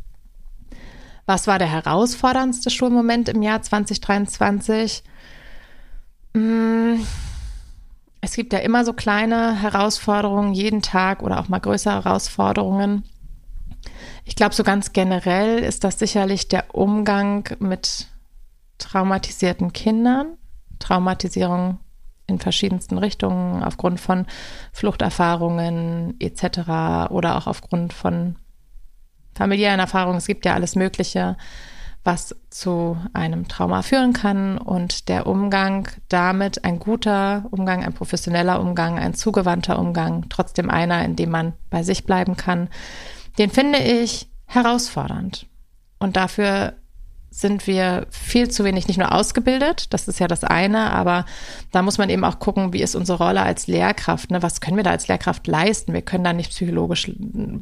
Was 1.25 1.47
war 1.47 1.59
der 1.59 1.69
herausforderndste 1.69 2.69
Schulmoment 2.69 3.29
im 3.29 3.41
Jahr 3.41 3.61
2023? 3.61 5.03
Hm, 6.35 7.05
es 8.21 8.35
gibt 8.35 8.53
ja 8.53 8.59
immer 8.59 8.83
so 8.83 8.93
kleine 8.93 9.61
Herausforderungen 9.61 10.53
jeden 10.53 10.81
Tag 10.81 11.21
oder 11.21 11.39
auch 11.39 11.49
mal 11.49 11.59
größere 11.59 12.03
Herausforderungen. 12.03 13.03
Ich 14.25 14.35
glaube, 14.35 14.55
so 14.55 14.63
ganz 14.63 14.93
generell 14.93 15.59
ist 15.59 15.83
das 15.83 15.99
sicherlich 15.99 16.47
der 16.47 16.73
Umgang 16.73 17.49
mit 17.59 18.07
traumatisierten 18.77 19.73
Kindern, 19.73 20.37
Traumatisierung 20.79 21.79
in 22.27 22.39
verschiedensten 22.39 22.97
Richtungen 22.97 23.63
aufgrund 23.63 23.99
von 23.99 24.25
Fluchterfahrungen 24.71 26.15
etc. 26.19 27.11
oder 27.11 27.37
auch 27.37 27.47
aufgrund 27.47 27.93
von 27.93 28.37
familiären 29.35 29.79
Erfahrungen. 29.79 30.17
Es 30.17 30.27
gibt 30.27 30.45
ja 30.45 30.53
alles 30.53 30.75
Mögliche, 30.75 31.37
was 32.03 32.35
zu 32.49 32.97
einem 33.13 33.47
Trauma 33.47 33.81
führen 33.81 34.13
kann 34.13 34.57
und 34.57 35.07
der 35.07 35.25
Umgang 35.25 35.87
damit, 36.09 36.65
ein 36.65 36.79
guter 36.79 37.45
Umgang, 37.51 37.83
ein 37.83 37.93
professioneller 37.93 38.59
Umgang, 38.59 38.99
ein 38.99 39.13
zugewandter 39.13 39.79
Umgang, 39.79 40.25
trotzdem 40.29 40.69
einer, 40.69 41.05
in 41.05 41.15
dem 41.15 41.29
man 41.29 41.53
bei 41.69 41.83
sich 41.83 42.05
bleiben 42.05 42.35
kann, 42.35 42.69
den 43.37 43.49
finde 43.49 43.79
ich 43.79 44.27
herausfordernd. 44.45 45.47
Und 45.97 46.17
dafür 46.17 46.73
sind 47.33 47.65
wir 47.65 48.05
viel 48.11 48.49
zu 48.49 48.63
wenig 48.63 48.87
nicht 48.87 48.99
nur 48.99 49.11
ausgebildet, 49.11 49.91
das 49.91 50.07
ist 50.07 50.19
ja 50.19 50.27
das 50.27 50.43
eine, 50.43 50.91
aber 50.91 51.25
da 51.71 51.81
muss 51.81 51.97
man 51.97 52.11
eben 52.11 52.23
auch 52.23 52.37
gucken, 52.37 52.73
wie 52.73 52.81
ist 52.83 52.95
unsere 52.95 53.17
Rolle 53.17 53.41
als 53.41 53.65
Lehrkraft, 53.65 54.29
ne? 54.29 54.43
was 54.43 54.61
können 54.61 54.77
wir 54.77 54.83
da 54.83 54.91
als 54.91 55.07
Lehrkraft 55.07 55.47
leisten? 55.47 55.93
Wir 55.93 56.03
können 56.03 56.23
da 56.23 56.31
nicht 56.31 56.51
psychologisch, 56.51 57.11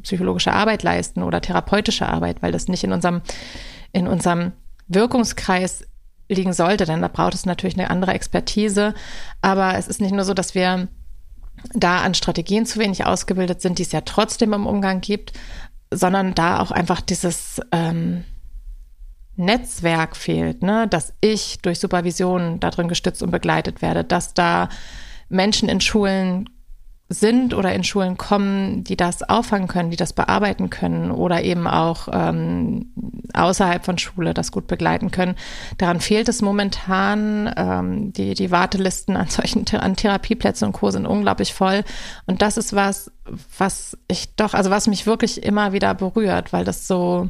psychologische 0.02 0.52
Arbeit 0.52 0.82
leisten 0.82 1.22
oder 1.22 1.40
therapeutische 1.40 2.06
Arbeit, 2.06 2.42
weil 2.42 2.52
das 2.52 2.68
nicht 2.68 2.84
in 2.84 2.92
unserem, 2.92 3.22
in 3.92 4.06
unserem 4.06 4.52
Wirkungskreis 4.88 5.86
liegen 6.28 6.52
sollte, 6.52 6.84
denn 6.84 7.00
da 7.00 7.08
braucht 7.08 7.34
es 7.34 7.46
natürlich 7.46 7.78
eine 7.78 7.90
andere 7.90 8.12
Expertise. 8.12 8.94
Aber 9.40 9.76
es 9.78 9.88
ist 9.88 10.02
nicht 10.02 10.12
nur 10.12 10.24
so, 10.24 10.34
dass 10.34 10.54
wir 10.54 10.88
da 11.72 12.02
an 12.02 12.12
Strategien 12.14 12.66
zu 12.66 12.78
wenig 12.78 13.06
ausgebildet 13.06 13.62
sind, 13.62 13.78
die 13.78 13.84
es 13.84 13.92
ja 13.92 14.02
trotzdem 14.02 14.52
im 14.52 14.66
Umgang 14.66 15.00
gibt, 15.00 15.32
sondern 15.90 16.34
da 16.34 16.60
auch 16.60 16.70
einfach 16.70 17.00
dieses 17.00 17.60
ähm, 17.72 18.24
Netzwerk 19.36 20.16
fehlt, 20.16 20.62
ne? 20.62 20.86
dass 20.88 21.14
ich 21.20 21.58
durch 21.62 21.80
Supervision 21.80 22.60
darin 22.60 22.88
gestützt 22.88 23.22
und 23.22 23.30
begleitet 23.30 23.82
werde, 23.82 24.04
dass 24.04 24.34
da 24.34 24.68
Menschen 25.28 25.68
in 25.68 25.80
Schulen 25.80 26.48
sind 27.12 27.54
oder 27.54 27.74
in 27.74 27.84
Schulen 27.84 28.16
kommen, 28.16 28.84
die 28.84 28.96
das 28.96 29.22
auffangen 29.22 29.68
können, 29.68 29.90
die 29.90 29.96
das 29.96 30.12
bearbeiten 30.12 30.70
können 30.70 31.10
oder 31.10 31.42
eben 31.42 31.66
auch 31.66 32.08
ähm, 32.12 32.92
außerhalb 33.34 33.84
von 33.84 33.98
Schule 33.98 34.34
das 34.34 34.52
gut 34.52 34.66
begleiten 34.66 35.10
können. 35.10 35.36
Daran 35.78 36.00
fehlt 36.00 36.28
es 36.28 36.42
momentan. 36.42 37.52
Ähm, 37.56 38.12
die, 38.12 38.34
die 38.34 38.50
Wartelisten 38.50 39.16
an 39.16 39.28
solchen 39.28 39.66
an 39.76 39.96
Therapieplätzen 39.96 40.66
und 40.68 40.72
Co. 40.72 40.90
sind 40.90 41.06
unglaublich 41.06 41.54
voll. 41.54 41.84
Und 42.26 42.42
das 42.42 42.56
ist 42.56 42.74
was, 42.74 43.10
was 43.58 43.96
ich 44.08 44.34
doch, 44.36 44.54
also 44.54 44.70
was 44.70 44.86
mich 44.86 45.06
wirklich 45.06 45.42
immer 45.42 45.72
wieder 45.72 45.94
berührt, 45.94 46.52
weil 46.52 46.64
das 46.64 46.86
so, 46.86 47.28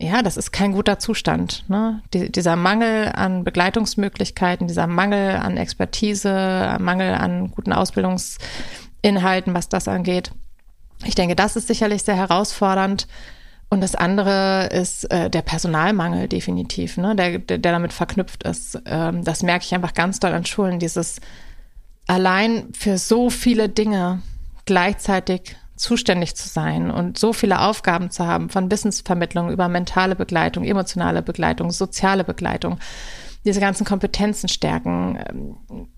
ja, 0.00 0.22
das 0.22 0.36
ist 0.36 0.52
kein 0.52 0.72
guter 0.72 0.98
Zustand. 0.98 1.64
Ne? 1.68 2.02
Die, 2.14 2.30
dieser 2.30 2.56
Mangel 2.56 3.10
an 3.14 3.44
Begleitungsmöglichkeiten, 3.44 4.68
dieser 4.68 4.86
Mangel 4.86 5.36
an 5.36 5.56
Expertise, 5.56 6.76
Mangel 6.78 7.14
an 7.14 7.50
guten 7.50 7.72
Ausbildungsinhalten, 7.72 9.54
was 9.54 9.68
das 9.68 9.88
angeht. 9.88 10.30
Ich 11.04 11.14
denke, 11.14 11.34
das 11.34 11.56
ist 11.56 11.68
sicherlich 11.68 12.02
sehr 12.02 12.16
herausfordernd. 12.16 13.08
Und 13.70 13.82
das 13.82 13.94
andere 13.94 14.68
ist 14.72 15.04
äh, 15.10 15.28
der 15.28 15.42
Personalmangel 15.42 16.26
definitiv, 16.26 16.96
ne? 16.96 17.14
der, 17.14 17.38
der, 17.38 17.58
der 17.58 17.72
damit 17.72 17.92
verknüpft 17.92 18.44
ist. 18.44 18.80
Ähm, 18.86 19.24
das 19.24 19.42
merke 19.42 19.64
ich 19.64 19.74
einfach 19.74 19.92
ganz 19.92 20.20
doll 20.20 20.32
an 20.32 20.46
Schulen, 20.46 20.78
dieses 20.78 21.20
allein 22.06 22.72
für 22.72 22.96
so 22.96 23.28
viele 23.28 23.68
Dinge 23.68 24.22
gleichzeitig 24.64 25.56
zuständig 25.78 26.34
zu 26.34 26.48
sein 26.48 26.90
und 26.90 27.18
so 27.18 27.32
viele 27.32 27.60
Aufgaben 27.60 28.10
zu 28.10 28.26
haben, 28.26 28.50
von 28.50 28.70
Wissensvermittlung 28.70 29.50
über 29.50 29.68
mentale 29.68 30.16
Begleitung, 30.16 30.64
emotionale 30.64 31.22
Begleitung, 31.22 31.70
soziale 31.70 32.24
Begleitung, 32.24 32.78
diese 33.44 33.60
ganzen 33.60 33.86
Kompetenzen 33.86 34.48
stärken, 34.48 35.18
ähm, 35.28 35.88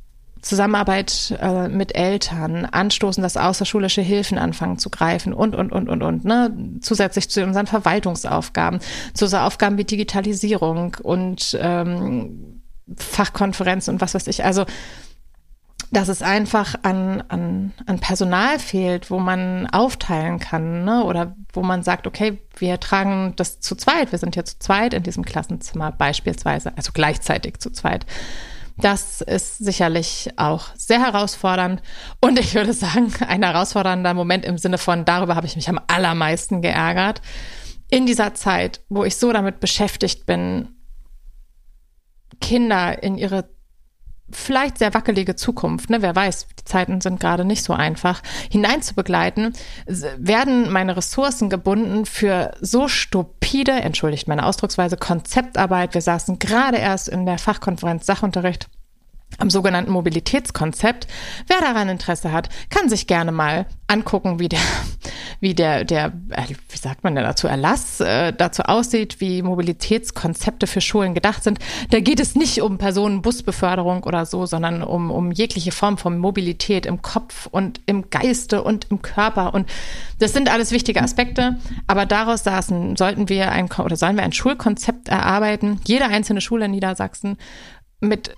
Zusammenarbeit 0.43 1.37
äh, 1.39 1.69
mit 1.69 1.95
Eltern, 1.95 2.65
anstoßen, 2.65 3.23
dass 3.23 3.37
außerschulische 3.37 4.01
Hilfen 4.01 4.39
anfangen 4.39 4.79
zu 4.79 4.89
greifen 4.89 5.35
und, 5.35 5.55
und, 5.55 5.71
und, 5.71 5.89
und, 5.89 6.03
und, 6.03 6.25
ne? 6.25 6.79
Zusätzlich 6.81 7.29
zu 7.29 7.45
unseren 7.45 7.67
Verwaltungsaufgaben, 7.67 8.81
zu 9.13 9.27
so 9.27 9.37
Aufgaben 9.37 9.77
wie 9.77 9.85
Digitalisierung 9.85 10.97
und 11.03 11.59
ähm, 11.61 12.63
Fachkonferenzen 12.97 13.95
und 13.95 14.01
was 14.01 14.15
weiß 14.15 14.29
ich. 14.29 14.45
Also 14.45 14.65
dass 15.93 16.09
es 16.09 16.23
einfach 16.23 16.77
an, 16.83 17.23
an, 17.29 17.73
an 17.87 17.99
Personal 17.99 18.59
fehlt, 18.59 19.11
wo 19.11 19.19
man 19.19 19.67
aufteilen 19.67 20.39
kann, 20.39 20.85
ne? 20.85 21.05
oder 21.05 21.35
wo 21.53 21.63
man 21.63 21.83
sagt, 21.83 22.07
okay, 22.07 22.39
wir 22.57 22.79
tragen 22.79 23.35
das 23.37 23.61
zu 23.61 23.75
zweit, 23.75 24.13
wir 24.13 24.19
sind 24.19 24.35
hier 24.35 24.45
zu 24.45 24.59
zweit 24.59 24.95
in 24.95 25.03
diesem 25.03 25.25
Klassenzimmer 25.25 25.91
beispielsweise, 25.91 26.73
also 26.77 26.93
gleichzeitig 26.93 27.59
zu 27.59 27.71
zweit. 27.71 28.07
Das 28.79 29.21
ist 29.21 29.59
sicherlich 29.59 30.31
auch 30.37 30.69
sehr 30.77 31.01
herausfordernd 31.01 31.83
und 32.21 32.39
ich 32.39 32.55
würde 32.55 32.73
sagen, 32.73 33.13
ein 33.27 33.43
herausfordernder 33.43 34.15
Moment 34.15 34.45
im 34.45 34.59
Sinne 34.59 34.79
von, 34.79 35.05
darüber 35.05 35.35
habe 35.35 35.47
ich 35.47 35.57
mich 35.57 35.69
am 35.69 35.81
allermeisten 35.89 36.63
geärgert. 36.63 37.21
In 37.91 38.07
dieser 38.07 38.35
Zeit, 38.35 38.81
wo 38.89 39.03
ich 39.03 39.17
so 39.17 39.33
damit 39.33 39.59
beschäftigt 39.59 40.25
bin, 40.25 40.69
Kinder 42.41 43.03
in 43.03 43.19
ihre 43.19 43.51
vielleicht 44.33 44.79
sehr 44.79 44.95
wackelige 44.95 45.37
Zukunft, 45.37 45.91
ne, 45.91 46.03
wer 46.03 46.15
weiß, 46.15 46.47
die 46.59 46.65
Zeiten 46.65 47.01
sind 47.01 47.21
gerade 47.21 47.45
nicht 47.45 47.63
so 47.63 47.73
einfach, 47.73 48.23
hineinzubegleiten, 48.51 49.53
werden 49.87 50.71
meine 50.71 50.97
Ressourcen 50.97 51.51
gebunden 51.51 52.07
für 52.07 52.53
so 52.61 52.89
stupide, 52.89 53.73
entschuldigt 53.73 54.29
meine 54.29 54.47
Ausdrucksweise, 54.47 54.97
Konzeptarbeit. 54.97 55.95
Wir 55.95 56.03
saßen 56.03 56.39
gerade 56.39 56.79
erst 56.79 57.09
in 57.09 57.27
der 57.27 57.39
Fachkonferenz 57.39 58.07
Sachunterricht 58.07 58.69
am 59.39 59.51
sogenannten 59.51 59.93
Mobilitätskonzept. 59.93 61.07
Wer 61.47 61.61
daran 61.61 61.89
Interesse 61.89 62.33
hat, 62.33 62.49
kann 62.69 62.89
sich 62.89 63.07
gerne 63.07 63.33
mal 63.33 63.67
angucken, 63.87 64.39
wie 64.39 64.49
der, 64.49 64.61
wie 65.41 65.55
der, 65.55 65.85
der, 65.85 66.13
äh, 66.31 66.55
wie 66.69 66.77
sagt 66.77 67.05
man 67.05 67.15
denn 67.15 67.25
dazu, 67.25 67.47
Erlass 67.47 68.01
äh, 68.01 68.33
dazu 68.33 68.63
aussieht, 68.63 69.21
wie 69.21 69.43
Mobilitätskonzepte 69.43 70.67
für 70.67 70.81
Schulen 70.81 71.15
gedacht 71.15 71.43
sind. 71.43 71.59
Da 71.91 72.01
geht 72.01 72.21
es 72.21 72.35
nicht 72.35 72.63
um 72.63 72.79
Personenbusbeförderung 72.79 74.05
oder 74.05 74.27
so, 74.27 74.47
sondern 74.47 74.83
um, 74.83 75.11
um 75.11 75.33
jegliche 75.33 75.73
Form 75.73 75.99
von 75.99 76.19
Mobilität 76.19 76.87
im 76.87 77.03
Kopf 77.03 77.47
und 77.51 77.81
im 77.87 78.11
Geiste 78.11 78.63
und 78.63 78.91
im 78.91 79.03
Körper. 79.03 79.55
Und 79.55 79.69
das 80.19 80.33
sind 80.33 80.51
alles 80.51 80.71
wichtige 80.71 81.03
Aspekte. 81.03 81.59
Aber 81.87 82.07
daraus 82.07 82.45
saßen, 82.45 82.97
sollten 82.97 83.29
wir 83.29 83.51
ein, 83.53 83.71
oder 83.71 83.97
sollen 83.97 84.17
wir 84.17 84.23
ein 84.23 84.33
Schulkonzept 84.33 85.09
erarbeiten, 85.09 85.81
jede 85.87 86.05
einzelne 86.07 86.41
Schule 86.41 86.67
in 86.67 86.73
Niedersachsen 86.73 87.37
mit 88.01 88.35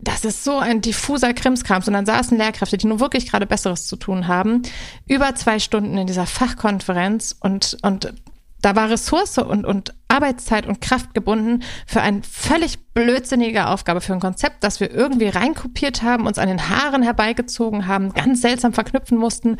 das 0.00 0.24
ist 0.24 0.44
so 0.44 0.58
ein 0.58 0.80
diffuser 0.80 1.34
Krimskrams. 1.34 1.88
Und 1.88 1.94
dann 1.94 2.06
saßen 2.06 2.38
Lehrkräfte, 2.38 2.76
die 2.76 2.86
nun 2.86 3.00
wirklich 3.00 3.30
gerade 3.30 3.46
Besseres 3.46 3.86
zu 3.86 3.96
tun 3.96 4.28
haben, 4.28 4.62
über 5.06 5.34
zwei 5.34 5.58
Stunden 5.58 5.98
in 5.98 6.06
dieser 6.06 6.26
Fachkonferenz 6.26 7.36
und, 7.40 7.78
und 7.82 8.14
da 8.60 8.74
war 8.74 8.90
Ressource 8.90 9.38
und, 9.38 9.64
und 9.64 9.94
Arbeitszeit 10.08 10.66
und 10.66 10.80
Kraft 10.80 11.14
gebunden 11.14 11.62
für 11.86 12.00
eine 12.00 12.22
völlig 12.22 12.78
blödsinnige 12.92 13.68
Aufgabe, 13.68 14.00
für 14.00 14.12
ein 14.12 14.20
Konzept, 14.20 14.64
das 14.64 14.80
wir 14.80 14.90
irgendwie 14.90 15.28
reinkopiert 15.28 16.02
haben, 16.02 16.26
uns 16.26 16.38
an 16.38 16.48
den 16.48 16.68
Haaren 16.68 17.02
herbeigezogen 17.02 17.86
haben, 17.86 18.12
ganz 18.14 18.40
seltsam 18.40 18.72
verknüpfen 18.72 19.16
mussten, 19.16 19.58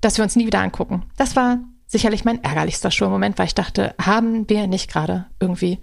dass 0.00 0.16
wir 0.16 0.24
uns 0.24 0.34
nie 0.34 0.46
wieder 0.46 0.60
angucken. 0.60 1.04
Das 1.16 1.36
war 1.36 1.58
sicherlich 1.86 2.24
mein 2.24 2.42
ärgerlichster 2.42 2.90
Schulmoment, 2.90 3.38
weil 3.38 3.46
ich 3.46 3.54
dachte, 3.54 3.94
haben 4.00 4.48
wir 4.48 4.66
nicht 4.66 4.90
gerade 4.90 5.26
irgendwie 5.38 5.78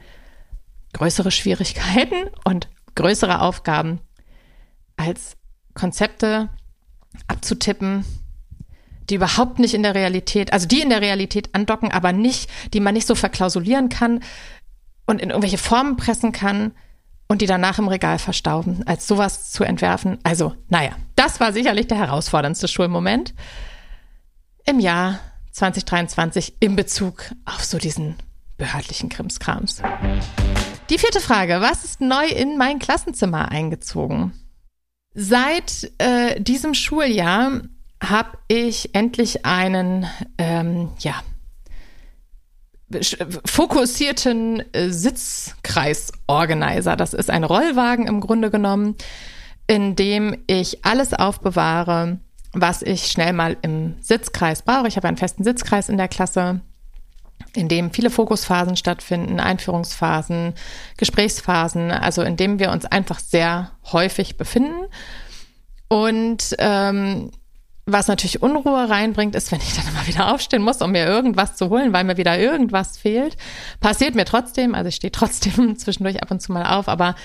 größere 0.94 1.32
Schwierigkeiten 1.32 2.30
und 2.44 2.68
größere 3.00 3.40
Aufgaben 3.40 4.02
als 4.98 5.38
Konzepte 5.74 6.50
abzutippen, 7.28 8.04
die 9.10 9.16
überhaupt 9.16 9.58
nicht 9.58 9.74
in 9.74 9.84
der 9.84 9.96
Realität, 9.96 10.52
also 10.52 10.68
die 10.68 10.82
in 10.82 10.90
der 10.90 11.00
Realität 11.00 11.56
andocken, 11.56 11.94
aber 11.94 12.12
nicht, 12.12 12.50
die 12.74 12.82
man 12.82 12.94
nicht 12.94 13.08
so 13.08 13.16
verklausulieren 13.16 13.88
kann 13.88 14.22
und 15.06 15.22
in 15.22 15.30
irgendwelche 15.30 15.58
Formen 15.58 15.96
pressen 15.96 16.34
kann 16.34 16.74
und 17.30 17.42
die 17.42 17.46
danach 17.46 17.80
im 17.80 17.88
Regal 17.88 18.20
verstauben, 18.20 18.86
als 18.86 19.08
sowas 19.08 19.50
zu 19.52 19.64
entwerfen. 19.64 20.18
Also, 20.24 20.56
naja, 20.68 20.92
das 21.16 21.40
war 21.40 21.54
sicherlich 21.54 21.88
der 21.88 22.00
herausforderndste 22.00 22.68
Schulmoment 22.68 23.34
im 24.66 24.82
Jahr 24.82 25.20
2023 25.52 26.56
in 26.60 26.76
Bezug 26.76 27.32
auf 27.46 27.64
so 27.64 27.78
diesen 27.78 28.16
behördlichen 28.58 29.08
Krimskrams. 29.08 29.82
Die 30.90 30.98
vierte 30.98 31.20
Frage. 31.20 31.62
Was 31.62 31.86
ist 31.86 32.02
neu 32.02 32.26
in 32.26 32.58
mein 32.58 32.80
Klassenzimmer 32.80 33.52
eingezogen? 33.52 34.34
Seit 35.14 35.92
äh, 36.00 36.42
diesem 36.42 36.74
Schuljahr 36.74 37.62
habe 38.04 38.40
ich 38.48 38.96
endlich 38.96 39.46
einen, 39.46 40.08
ähm, 40.40 40.90
ja, 41.00 41.22
fokussierten 43.46 44.64
äh, 44.74 44.90
Sitzkreisorganizer. 44.90 46.96
Das 46.96 47.14
ist 47.14 47.30
ein 47.30 47.44
Rollwagen 47.44 48.08
im 48.08 48.20
Grunde 48.20 48.50
genommen, 48.50 48.96
in 49.68 49.96
dem 49.96 50.44
ich 50.48 50.84
alles 50.84 51.14
aufbewahre, 51.14 52.18
was 52.54 52.82
ich 52.82 53.12
schnell 53.12 53.34
mal 53.34 53.58
im 53.62 53.94
Sitzkreis 54.02 54.64
brauche. 54.64 54.88
Ich 54.88 54.98
habe 54.98 55.08
einen 55.08 55.18
festen 55.18 55.44
Sitzkreis 55.44 55.90
in 55.90 55.98
der 55.98 56.08
Klasse 56.08 56.62
in 57.54 57.68
dem 57.68 57.92
viele 57.92 58.10
Fokusphasen 58.10 58.76
stattfinden, 58.76 59.40
Einführungsphasen, 59.40 60.54
Gesprächsphasen, 60.98 61.92
also 61.92 62.22
in 62.22 62.38
dem 62.38 62.60
wir 62.60 62.72
uns 62.72 62.86
einfach 62.86 63.20
sehr 63.20 63.72
häufig 63.92 64.38
befinden. 64.38 64.86
Und 65.88 66.56
ähm, 66.60 67.32
was 67.92 68.08
natürlich 68.08 68.42
Unruhe 68.42 68.90
reinbringt, 68.90 69.36
ist, 69.36 69.52
wenn 69.52 69.60
ich 69.60 69.76
dann 69.76 69.88
immer 69.88 70.06
wieder 70.08 70.34
aufstehen 70.34 70.62
muss, 70.62 70.82
um 70.82 70.92
mir 70.92 71.06
irgendwas 71.06 71.56
zu 71.56 71.70
holen, 71.70 71.94
weil 71.94 72.04
mir 72.04 72.18
wieder 72.18 72.38
irgendwas 72.38 72.98
fehlt. 72.98 73.36
Passiert 73.80 74.16
mir 74.16 74.26
trotzdem, 74.26 74.76
also 74.76 74.90
ich 74.90 74.96
stehe 74.96 75.12
trotzdem 75.12 75.76
zwischendurch 75.78 76.22
ab 76.22 76.32
und 76.32 76.42
zu 76.42 76.52
mal 76.52 76.66
auf, 76.66 76.88
aber 76.88 77.16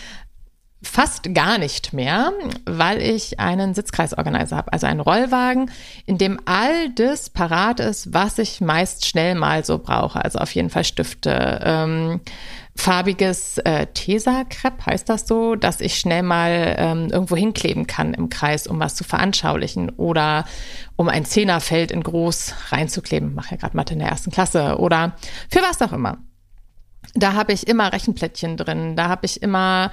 fast 0.84 1.34
gar 1.34 1.58
nicht 1.58 1.92
mehr, 1.92 2.32
weil 2.66 3.00
ich 3.00 3.40
einen 3.40 3.74
Sitzkreisorganizer 3.74 4.56
habe, 4.56 4.72
also 4.72 4.86
einen 4.86 5.00
Rollwagen, 5.00 5.70
in 6.06 6.18
dem 6.18 6.38
all 6.44 6.90
das 6.90 7.30
parat 7.30 7.80
ist, 7.80 8.12
was 8.12 8.38
ich 8.38 8.60
meist 8.60 9.06
schnell 9.06 9.34
mal 9.34 9.64
so 9.64 9.78
brauche. 9.78 10.22
Also 10.24 10.38
auf 10.38 10.54
jeden 10.54 10.70
Fall 10.70 10.84
Stifte, 10.84 11.60
ähm, 11.64 12.20
farbiges 12.76 13.58
äh, 13.58 13.86
Tesa-Crepe 13.86 14.86
heißt 14.86 15.08
das 15.08 15.26
so, 15.26 15.54
dass 15.54 15.80
ich 15.80 15.98
schnell 15.98 16.22
mal 16.22 16.74
ähm, 16.76 17.08
irgendwo 17.10 17.36
hinkleben 17.36 17.86
kann 17.86 18.14
im 18.14 18.28
Kreis, 18.28 18.66
um 18.66 18.80
was 18.80 18.94
zu 18.94 19.04
veranschaulichen 19.04 19.90
oder 19.90 20.44
um 20.96 21.08
ein 21.08 21.24
Zehnerfeld 21.24 21.90
in 21.90 22.02
groß 22.02 22.54
reinzukleben. 22.70 23.34
Mache 23.34 23.52
ja 23.52 23.56
gerade 23.56 23.76
Mathe 23.76 23.94
in 23.94 24.00
der 24.00 24.08
ersten 24.08 24.30
Klasse 24.30 24.78
oder 24.78 25.16
für 25.50 25.62
was 25.62 25.80
auch 25.82 25.92
immer. 25.92 26.18
Da 27.14 27.34
habe 27.34 27.52
ich 27.52 27.68
immer 27.68 27.92
Rechenplättchen 27.92 28.56
drin, 28.56 28.96
da 28.96 29.08
habe 29.08 29.26
ich 29.26 29.40
immer 29.42 29.92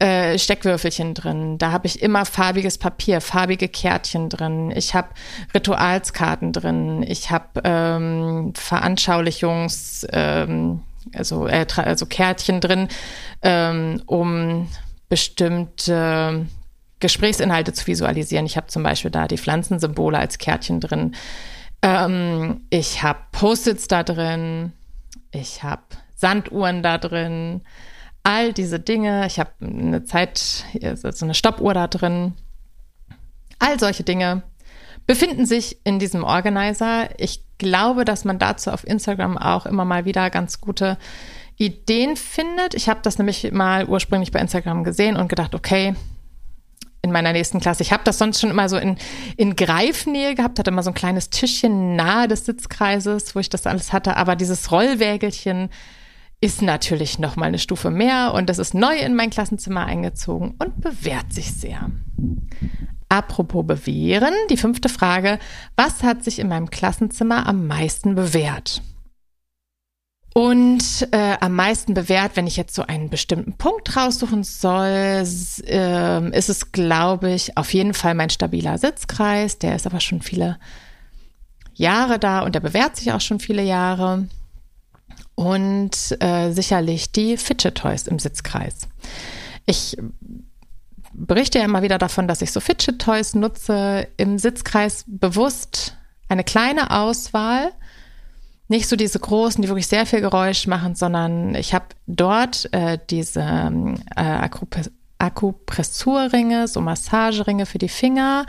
äh, 0.00 0.38
Steckwürfelchen 0.38 1.12
drin. 1.12 1.58
Da 1.58 1.72
habe 1.72 1.86
ich 1.86 2.00
immer 2.00 2.24
farbiges 2.24 2.78
Papier, 2.78 3.20
farbige 3.20 3.68
Kärtchen 3.68 4.30
drin. 4.30 4.72
Ich 4.74 4.94
habe 4.94 5.08
Ritualskarten 5.54 6.52
drin. 6.52 7.04
Ich 7.06 7.30
habe 7.30 7.60
ähm, 7.64 8.54
Veranschaulichungs, 8.56 10.06
ähm, 10.10 10.80
also, 11.12 11.46
äh, 11.46 11.66
also 11.76 12.06
Kärtchen 12.06 12.62
drin, 12.62 12.88
ähm, 13.42 14.02
um 14.06 14.68
bestimmte 15.10 16.46
Gesprächsinhalte 17.00 17.74
zu 17.74 17.86
visualisieren. 17.86 18.46
Ich 18.46 18.56
habe 18.56 18.68
zum 18.68 18.82
Beispiel 18.82 19.10
da 19.10 19.28
die 19.28 19.36
Pflanzensymbole 19.36 20.18
als 20.18 20.38
Kärtchen 20.38 20.80
drin. 20.80 21.14
Ähm, 21.82 22.62
ich 22.70 23.02
habe 23.02 23.18
Post-its 23.32 23.86
da 23.86 24.02
drin. 24.02 24.72
Ich 25.30 25.62
habe 25.62 25.82
Sanduhren 26.16 26.82
da 26.82 26.96
drin 26.96 27.60
all 28.22 28.52
diese 28.52 28.80
Dinge. 28.80 29.26
Ich 29.26 29.38
habe 29.38 29.50
eine 29.60 30.04
Zeit, 30.04 30.38
so 30.38 31.24
eine 31.24 31.34
Stoppuhr 31.34 31.74
da 31.74 31.86
drin. 31.86 32.34
All 33.58 33.78
solche 33.78 34.04
Dinge 34.04 34.42
befinden 35.06 35.46
sich 35.46 35.78
in 35.84 35.98
diesem 35.98 36.24
Organizer. 36.24 37.08
Ich 37.18 37.42
glaube, 37.58 38.04
dass 38.04 38.24
man 38.24 38.38
dazu 38.38 38.70
auf 38.70 38.86
Instagram 38.86 39.38
auch 39.38 39.66
immer 39.66 39.84
mal 39.84 40.04
wieder 40.04 40.30
ganz 40.30 40.60
gute 40.60 40.98
Ideen 41.56 42.16
findet. 42.16 42.74
Ich 42.74 42.88
habe 42.88 43.00
das 43.02 43.18
nämlich 43.18 43.52
mal 43.52 43.86
ursprünglich 43.86 44.32
bei 44.32 44.40
Instagram 44.40 44.84
gesehen 44.84 45.16
und 45.16 45.28
gedacht, 45.28 45.54
okay, 45.54 45.94
in 47.02 47.12
meiner 47.12 47.32
nächsten 47.32 47.60
Klasse. 47.60 47.82
Ich 47.82 47.92
habe 47.92 48.04
das 48.04 48.18
sonst 48.18 48.40
schon 48.40 48.50
immer 48.50 48.68
so 48.68 48.76
in, 48.76 48.96
in 49.36 49.56
Greifnähe 49.56 50.34
gehabt, 50.34 50.58
hatte 50.58 50.70
immer 50.70 50.82
so 50.82 50.90
ein 50.90 50.94
kleines 50.94 51.30
Tischchen 51.30 51.96
nahe 51.96 52.28
des 52.28 52.44
Sitzkreises, 52.44 53.34
wo 53.34 53.40
ich 53.40 53.48
das 53.48 53.66
alles 53.66 53.92
hatte. 53.92 54.16
Aber 54.16 54.36
dieses 54.36 54.70
Rollwägelchen, 54.70 55.70
ist 56.40 56.62
natürlich 56.62 57.18
noch 57.18 57.36
mal 57.36 57.46
eine 57.46 57.58
Stufe 57.58 57.90
mehr 57.90 58.32
und 58.34 58.48
das 58.48 58.58
ist 58.58 58.74
neu 58.74 58.96
in 58.96 59.14
mein 59.14 59.30
Klassenzimmer 59.30 59.84
eingezogen 59.84 60.54
und 60.58 60.80
bewährt 60.80 61.32
sich 61.32 61.52
sehr. 61.52 61.90
Apropos 63.08 63.66
bewähren, 63.66 64.32
die 64.48 64.56
fünfte 64.56 64.88
Frage, 64.88 65.38
was 65.76 66.02
hat 66.02 66.24
sich 66.24 66.38
in 66.38 66.48
meinem 66.48 66.70
Klassenzimmer 66.70 67.46
am 67.46 67.66
meisten 67.66 68.14
bewährt? 68.14 68.82
Und 70.32 71.08
äh, 71.10 71.36
am 71.40 71.56
meisten 71.56 71.92
bewährt, 71.92 72.36
wenn 72.36 72.46
ich 72.46 72.56
jetzt 72.56 72.74
so 72.74 72.86
einen 72.86 73.10
bestimmten 73.10 73.54
Punkt 73.54 73.96
raussuchen 73.96 74.44
soll, 74.44 75.24
äh, 75.66 76.38
ist 76.38 76.48
es, 76.48 76.70
glaube 76.70 77.32
ich, 77.32 77.56
auf 77.56 77.74
jeden 77.74 77.94
Fall 77.94 78.14
mein 78.14 78.30
stabiler 78.30 78.78
Sitzkreis. 78.78 79.58
Der 79.58 79.74
ist 79.74 79.86
aber 79.86 79.98
schon 79.98 80.22
viele 80.22 80.58
Jahre 81.74 82.20
da 82.20 82.40
und 82.42 82.54
der 82.54 82.60
bewährt 82.60 82.96
sich 82.96 83.12
auch 83.12 83.20
schon 83.20 83.40
viele 83.40 83.62
Jahre 83.62 84.28
und 85.40 86.20
äh, 86.20 86.52
sicherlich 86.52 87.12
die 87.12 87.38
Fidget 87.38 87.74
Toys 87.76 88.06
im 88.06 88.18
Sitzkreis. 88.18 88.80
Ich 89.64 89.96
berichte 91.14 91.58
ja 91.58 91.64
immer 91.64 91.80
wieder 91.80 91.96
davon, 91.96 92.28
dass 92.28 92.42
ich 92.42 92.52
so 92.52 92.60
Fidget 92.60 93.00
Toys 93.00 93.34
nutze, 93.34 94.06
im 94.18 94.38
Sitzkreis 94.38 95.06
bewusst 95.06 95.96
eine 96.28 96.44
kleine 96.44 96.90
Auswahl, 96.90 97.72
nicht 98.68 98.86
so 98.86 98.96
diese 98.96 99.18
großen, 99.18 99.62
die 99.62 99.68
wirklich 99.68 99.86
sehr 99.86 100.04
viel 100.04 100.20
Geräusch 100.20 100.66
machen, 100.66 100.94
sondern 100.94 101.54
ich 101.54 101.72
habe 101.72 101.86
dort 102.06 102.68
äh, 102.74 102.98
diese 103.08 103.40
äh, 104.16 104.48
Akupressurringe, 105.18 106.68
so 106.68 106.82
Massageringe 106.82 107.64
für 107.64 107.78
die 107.78 107.88
Finger. 107.88 108.44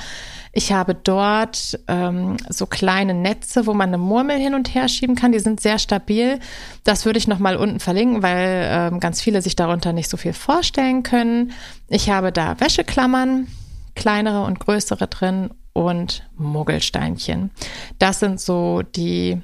Ich 0.53 0.74
habe 0.74 0.95
dort 0.95 1.80
ähm, 1.88 2.38
so 2.49 2.65
kleine 2.65 3.13
Netze, 3.13 3.67
wo 3.67 3.73
man 3.73 3.89
eine 3.89 3.97
Murmel 3.97 4.38
hin 4.38 4.54
und 4.54 4.73
her 4.75 4.89
schieben 4.89 5.15
kann. 5.15 5.32
Die 5.32 5.39
sind 5.39 5.62
sehr 5.62 5.80
stabil. 5.80 6.39
Das 6.84 7.06
würde 7.06 7.19
ich 7.19 7.28
nochmal 7.28 7.56
unten 7.56 7.80
verlinken, 7.80 8.21
weil 8.21 8.67
ähm, 8.69 8.99
ganz 8.99 9.21
viele 9.21 9.41
sich 9.41 9.56
darunter 9.56 9.93
nicht 9.93 10.10
so 10.10 10.17
viel 10.17 10.34
vorstellen 10.34 11.04
können. 11.04 11.54
Ich 11.88 12.10
habe 12.10 12.32
da 12.32 12.60
Wäscheklammern, 12.60 13.47
kleinere 13.95 14.43
und 14.43 14.60
größere 14.60 15.08
drin 15.08 15.52
und 15.73 16.28
Muggelsteinchen. 16.36 17.52
Das 17.97 18.19
sind 18.19 18.41
so 18.41 18.82
die 18.82 19.41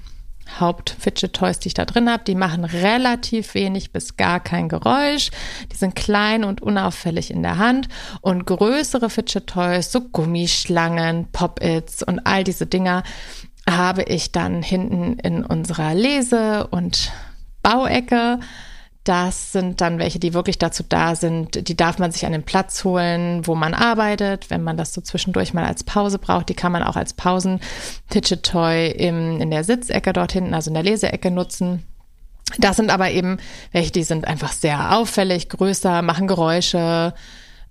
Haupt-Fidget-Toys, 0.60 1.60
die 1.60 1.68
ich 1.68 1.74
da 1.74 1.86
drin 1.86 2.10
habe. 2.10 2.24
Die 2.24 2.36
machen 2.36 2.66
relativ 2.66 3.54
wenig 3.54 3.92
bis 3.92 4.18
gar 4.18 4.40
kein 4.40 4.70
Geräusch. 4.70 5.30
Die 5.72 5.76
sind 5.78 5.96
klein 5.96 6.44
und 6.44 6.62
unauffällig 6.62 7.32
in 7.32 7.44
der 7.44 7.58
Hand. 7.58 7.88
Und 8.22 8.46
größere 8.46 9.10
Fidget-Toys, 9.10 9.92
so 9.92 10.02
Gummischlangen, 10.02 11.28
Pop-Its 11.32 12.04
und 12.04 12.20
all 12.26 12.44
diese 12.44 12.66
Dinger, 12.66 13.04
habe 13.70 14.04
ich 14.04 14.32
dann 14.32 14.62
hinten 14.62 15.20
in 15.20 15.44
unserer 15.44 15.94
Lese- 15.94 16.68
und 16.68 17.12
Bauecke. 17.62 18.40
Das 19.08 19.54
sind 19.54 19.80
dann 19.80 20.00
welche, 20.00 20.20
die 20.20 20.34
wirklich 20.34 20.58
dazu 20.58 20.84
da 20.84 21.16
sind. 21.16 21.70
Die 21.70 21.78
darf 21.78 21.98
man 21.98 22.12
sich 22.12 22.26
an 22.26 22.34
den 22.34 22.44
Platz 22.44 22.84
holen, 22.84 23.48
wo 23.48 23.56
man 23.56 23.74
arbeitet, 23.74 24.50
wenn 24.50 24.64
man 24.64 24.76
das 24.76 24.94
so 24.94 25.00
zwischendurch 25.00 25.54
mal 25.54 25.64
als 25.64 25.86
Pause 25.86 26.20
braucht. 26.20 26.50
Die 26.50 26.56
kann 26.56 26.74
man 26.74 26.84
auch 26.84 26.98
als 26.98 27.14
Pausen-Fidget-Toy 27.14 28.90
in 28.90 29.50
der 29.50 29.64
Sitzecke 29.64 30.12
dort 30.12 30.34
hinten, 30.34 30.54
also 30.54 30.70
in 30.70 30.74
der 30.74 30.84
Leseecke 30.84 31.32
nutzen. 31.32 31.84
Das 32.58 32.76
sind 32.76 32.90
aber 32.90 33.10
eben 33.10 33.38
welche, 33.72 33.94
die 33.94 34.04
sind 34.04 34.28
einfach 34.28 34.52
sehr 34.52 34.98
auffällig, 34.98 35.48
größer, 35.48 36.02
machen 36.02 36.28
Geräusche. 36.28 37.14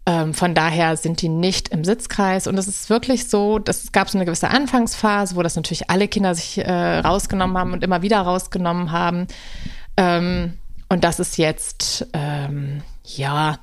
Ähm, 0.07 0.33
von 0.33 0.55
daher 0.55 0.96
sind 0.96 1.20
die 1.20 1.29
nicht 1.29 1.68
im 1.68 1.85
Sitzkreis. 1.85 2.46
Und 2.46 2.57
es 2.57 2.66
ist 2.66 2.88
wirklich 2.88 3.29
so, 3.29 3.61
es 3.66 3.92
gab 3.92 4.09
so 4.09 4.16
eine 4.16 4.25
gewisse 4.25 4.49
Anfangsphase, 4.49 5.37
wo 5.37 5.42
das 5.42 5.55
natürlich 5.55 5.90
alle 5.90 6.09
Kinder 6.09 6.35
sich 6.35 6.57
äh, 6.57 6.99
rausgenommen 7.01 7.59
haben 7.59 7.75
und 7.75 7.85
immer 7.85 8.01
wieder 8.01 8.22
rausgenommen 8.22 8.90
haben. 8.90 9.27
Ähm, 9.99 10.55
und 10.88 11.05
das 11.05 11.20
ist 11.20 11.37
jetzt, 11.38 12.07
ähm, 12.12 12.83
ja, 13.05 13.59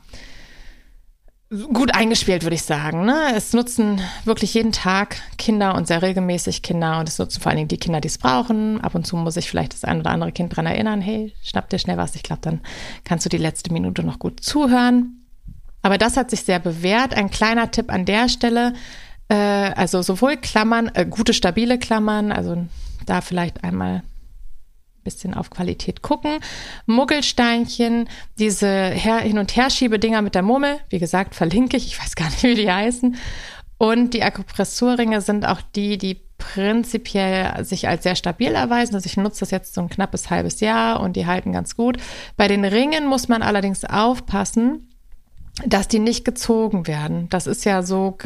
gut 1.72 1.94
eingespielt, 1.94 2.44
würde 2.44 2.56
ich 2.56 2.64
sagen. 2.64 3.06
Ne? 3.06 3.34
Es 3.36 3.54
nutzen 3.54 4.02
wirklich 4.26 4.54
jeden 4.54 4.72
Tag 4.72 5.18
Kinder 5.38 5.76
und 5.76 5.88
sehr 5.88 6.02
regelmäßig 6.02 6.62
Kinder 6.62 7.00
und 7.00 7.08
es 7.08 7.20
nutzen 7.20 7.42
vor 7.42 7.50
allen 7.50 7.58
Dingen 7.58 7.68
die 7.68 7.78
Kinder, 7.78 8.02
die 8.02 8.08
es 8.08 8.18
brauchen. 8.18 8.82
Ab 8.82 8.96
und 8.96 9.06
zu 9.06 9.16
muss 9.16 9.38
ich 9.38 9.50
vielleicht 9.50 9.74
das 9.74 9.84
ein 9.84 10.00
oder 10.00 10.10
andere 10.10 10.32
Kind 10.32 10.56
dran 10.56 10.66
erinnern, 10.66 11.02
hey, 11.02 11.34
schnapp 11.44 11.70
dir 11.70 11.80
schnell 11.80 11.98
was. 11.98 12.16
Ich 12.16 12.24
glaube, 12.24 12.42
dann 12.42 12.62
kannst 13.04 13.26
du 13.26 13.30
die 13.30 13.38
letzte 13.38 13.72
Minute 13.72 14.04
noch 14.04 14.20
gut 14.20 14.40
zuhören. 14.40 15.26
Aber 15.82 15.98
das 15.98 16.18
hat 16.18 16.32
sich 16.32 16.44
sehr 16.44 16.60
bewährt. 16.60 17.14
Ein 17.14 17.30
kleiner 17.30 17.70
Tipp 17.70 17.92
an 17.92 18.06
der 18.06 18.30
Stelle, 18.30 18.74
äh, 19.28 19.36
also 19.36 20.02
sowohl 20.02 20.38
Klammern, 20.38 20.90
äh, 20.94 21.06
gute 21.06 21.34
stabile 21.34 21.78
Klammern, 21.78 22.32
also 22.32 22.66
da 23.06 23.22
vielleicht 23.22 23.64
einmal 23.64 24.02
bisschen 25.04 25.34
auf 25.34 25.50
Qualität 25.50 26.02
gucken. 26.02 26.40
Muggelsteinchen, 26.86 28.10
diese 28.40 28.68
Her 28.68 29.20
Hin- 29.20 29.38
und 29.38 29.56
Herschiebedinger 29.56 30.22
mit 30.22 30.36
der 30.36 30.42
Mummel, 30.42 30.80
wie 30.90 31.00
gesagt, 31.00 31.36
verlinke 31.36 31.78
ich, 31.78 31.88
ich 31.88 32.00
weiß 32.02 32.16
gar 32.16 32.30
nicht, 32.30 32.44
wie 32.44 32.56
die 32.56 32.72
heißen. 32.72 33.16
Und 33.78 34.14
die 34.14 34.24
Akupressurringe 34.24 35.22
sind 35.22 35.46
auch 35.46 35.60
die, 35.76 35.98
die 35.98 36.22
prinzipiell 36.38 37.64
sich 37.64 37.88
als 37.88 38.04
sehr 38.04 38.16
stabil 38.16 38.54
erweisen. 38.54 38.96
Also 38.96 39.08
ich 39.08 39.18
nutze 39.18 39.42
das 39.42 39.52
jetzt 39.52 39.74
so 39.74 39.82
ein 39.82 39.90
knappes 39.90 40.30
halbes 40.30 40.60
Jahr 40.60 41.00
und 41.00 41.16
die 41.16 41.26
halten 41.26 41.54
ganz 41.54 41.76
gut. 41.76 41.98
Bei 42.38 42.48
den 42.48 42.66
Ringen 42.66 43.08
muss 43.08 43.28
man 43.28 43.42
allerdings 43.42 43.86
aufpassen, 43.86 44.90
dass 45.66 45.88
die 45.88 46.00
nicht 46.00 46.26
gezogen 46.26 46.88
werden. 46.88 47.30
Das 47.30 47.48
ist 47.48 47.64
ja 47.66 47.84
so 47.84 48.18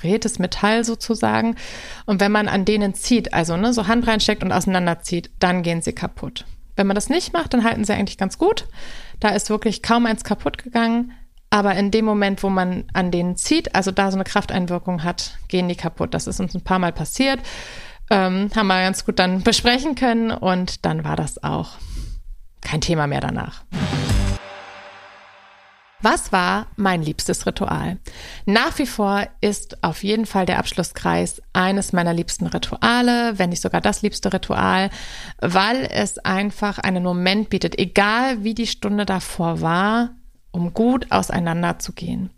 gedrehtes 0.00 0.38
Metall 0.38 0.84
sozusagen. 0.84 1.56
Und 2.06 2.20
wenn 2.20 2.32
man 2.32 2.48
an 2.48 2.64
denen 2.64 2.94
zieht, 2.94 3.34
also 3.34 3.56
ne, 3.56 3.72
so 3.72 3.86
Hand 3.86 4.06
reinsteckt 4.06 4.42
und 4.42 4.52
auseinanderzieht, 4.52 5.30
dann 5.38 5.62
gehen 5.62 5.82
sie 5.82 5.92
kaputt. 5.92 6.44
Wenn 6.76 6.86
man 6.86 6.94
das 6.94 7.08
nicht 7.08 7.32
macht, 7.32 7.52
dann 7.52 7.64
halten 7.64 7.84
sie 7.84 7.92
eigentlich 7.92 8.18
ganz 8.18 8.38
gut. 8.38 8.66
Da 9.18 9.30
ist 9.30 9.50
wirklich 9.50 9.82
kaum 9.82 10.06
eins 10.06 10.24
kaputt 10.24 10.58
gegangen. 10.58 11.12
Aber 11.50 11.74
in 11.74 11.90
dem 11.90 12.04
Moment, 12.04 12.42
wo 12.42 12.48
man 12.48 12.84
an 12.92 13.10
denen 13.10 13.36
zieht, 13.36 13.74
also 13.74 13.90
da 13.90 14.10
so 14.10 14.16
eine 14.16 14.24
Krafteinwirkung 14.24 15.02
hat, 15.02 15.36
gehen 15.48 15.68
die 15.68 15.74
kaputt. 15.74 16.14
Das 16.14 16.28
ist 16.28 16.38
uns 16.40 16.54
ein 16.54 16.62
paar 16.62 16.78
Mal 16.78 16.92
passiert. 16.92 17.40
Ähm, 18.08 18.50
haben 18.54 18.66
wir 18.68 18.82
ganz 18.82 19.04
gut 19.04 19.18
dann 19.18 19.42
besprechen 19.42 19.94
können 19.94 20.30
und 20.30 20.84
dann 20.84 21.04
war 21.04 21.16
das 21.16 21.42
auch 21.42 21.72
kein 22.60 22.80
Thema 22.80 23.06
mehr 23.06 23.20
danach. 23.20 23.64
Was 26.02 26.32
war 26.32 26.66
mein 26.76 27.02
liebstes 27.02 27.46
Ritual? 27.46 27.98
Nach 28.46 28.78
wie 28.78 28.86
vor 28.86 29.26
ist 29.40 29.82
auf 29.84 30.02
jeden 30.02 30.24
Fall 30.24 30.46
der 30.46 30.58
Abschlusskreis 30.58 31.42
eines 31.52 31.92
meiner 31.92 32.14
liebsten 32.14 32.46
Rituale, 32.46 33.38
wenn 33.38 33.50
nicht 33.50 33.60
sogar 33.60 33.82
das 33.82 34.00
liebste 34.00 34.32
Ritual, 34.32 34.90
weil 35.40 35.86
es 35.90 36.18
einfach 36.18 36.78
einen 36.78 37.02
Moment 37.02 37.50
bietet, 37.50 37.78
egal 37.78 38.42
wie 38.44 38.54
die 38.54 38.66
Stunde 38.66 39.04
davor 39.04 39.60
war, 39.60 40.10
um 40.52 40.72
gut 40.72 41.06
auseinanderzugehen. 41.10 42.30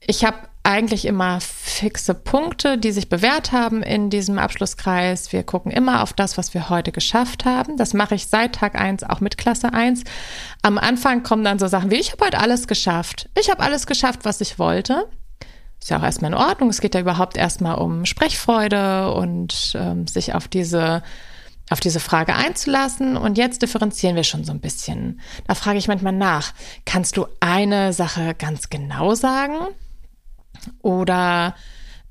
Ich 0.00 0.24
habe 0.24 0.38
eigentlich 0.66 1.06
immer 1.06 1.40
fixe 1.40 2.12
Punkte, 2.12 2.76
die 2.76 2.90
sich 2.90 3.08
bewährt 3.08 3.52
haben 3.52 3.82
in 3.84 4.10
diesem 4.10 4.38
Abschlusskreis. 4.38 5.32
Wir 5.32 5.44
gucken 5.44 5.70
immer 5.70 6.02
auf 6.02 6.12
das, 6.12 6.36
was 6.36 6.54
wir 6.54 6.68
heute 6.68 6.90
geschafft 6.90 7.44
haben. 7.44 7.76
Das 7.76 7.94
mache 7.94 8.16
ich 8.16 8.26
seit 8.26 8.56
Tag 8.56 8.74
eins 8.74 9.04
auch 9.04 9.20
mit 9.20 9.38
Klasse 9.38 9.72
eins. 9.72 10.02
Am 10.62 10.76
Anfang 10.76 11.22
kommen 11.22 11.44
dann 11.44 11.60
so 11.60 11.68
Sachen 11.68 11.92
wie, 11.92 11.96
ich 11.96 12.10
habe 12.10 12.24
heute 12.24 12.40
alles 12.40 12.66
geschafft. 12.66 13.30
Ich 13.38 13.48
habe 13.48 13.62
alles 13.62 13.86
geschafft, 13.86 14.20
was 14.24 14.40
ich 14.40 14.58
wollte. 14.58 15.08
Ist 15.80 15.90
ja 15.90 15.98
auch 15.98 16.02
erstmal 16.02 16.32
in 16.32 16.36
Ordnung. 16.36 16.70
Es 16.70 16.80
geht 16.80 16.96
ja 16.96 17.00
überhaupt 17.00 17.36
erstmal 17.36 17.78
um 17.78 18.04
Sprechfreude 18.04 19.12
und 19.12 19.72
ähm, 19.78 20.08
sich 20.08 20.34
auf 20.34 20.48
diese 20.48 21.02
auf 21.68 21.80
diese 21.80 22.00
Frage 22.00 22.34
einzulassen. 22.34 23.16
Und 23.16 23.38
jetzt 23.38 23.62
differenzieren 23.62 24.16
wir 24.16 24.24
schon 24.24 24.44
so 24.44 24.52
ein 24.52 24.60
bisschen. 24.60 25.20
Da 25.46 25.54
frage 25.54 25.78
ich 25.78 25.88
manchmal 25.88 26.12
nach, 26.12 26.52
kannst 26.84 27.16
du 27.16 27.26
eine 27.40 27.92
Sache 27.92 28.34
ganz 28.34 28.70
genau 28.70 29.14
sagen? 29.14 29.54
Oder 30.82 31.54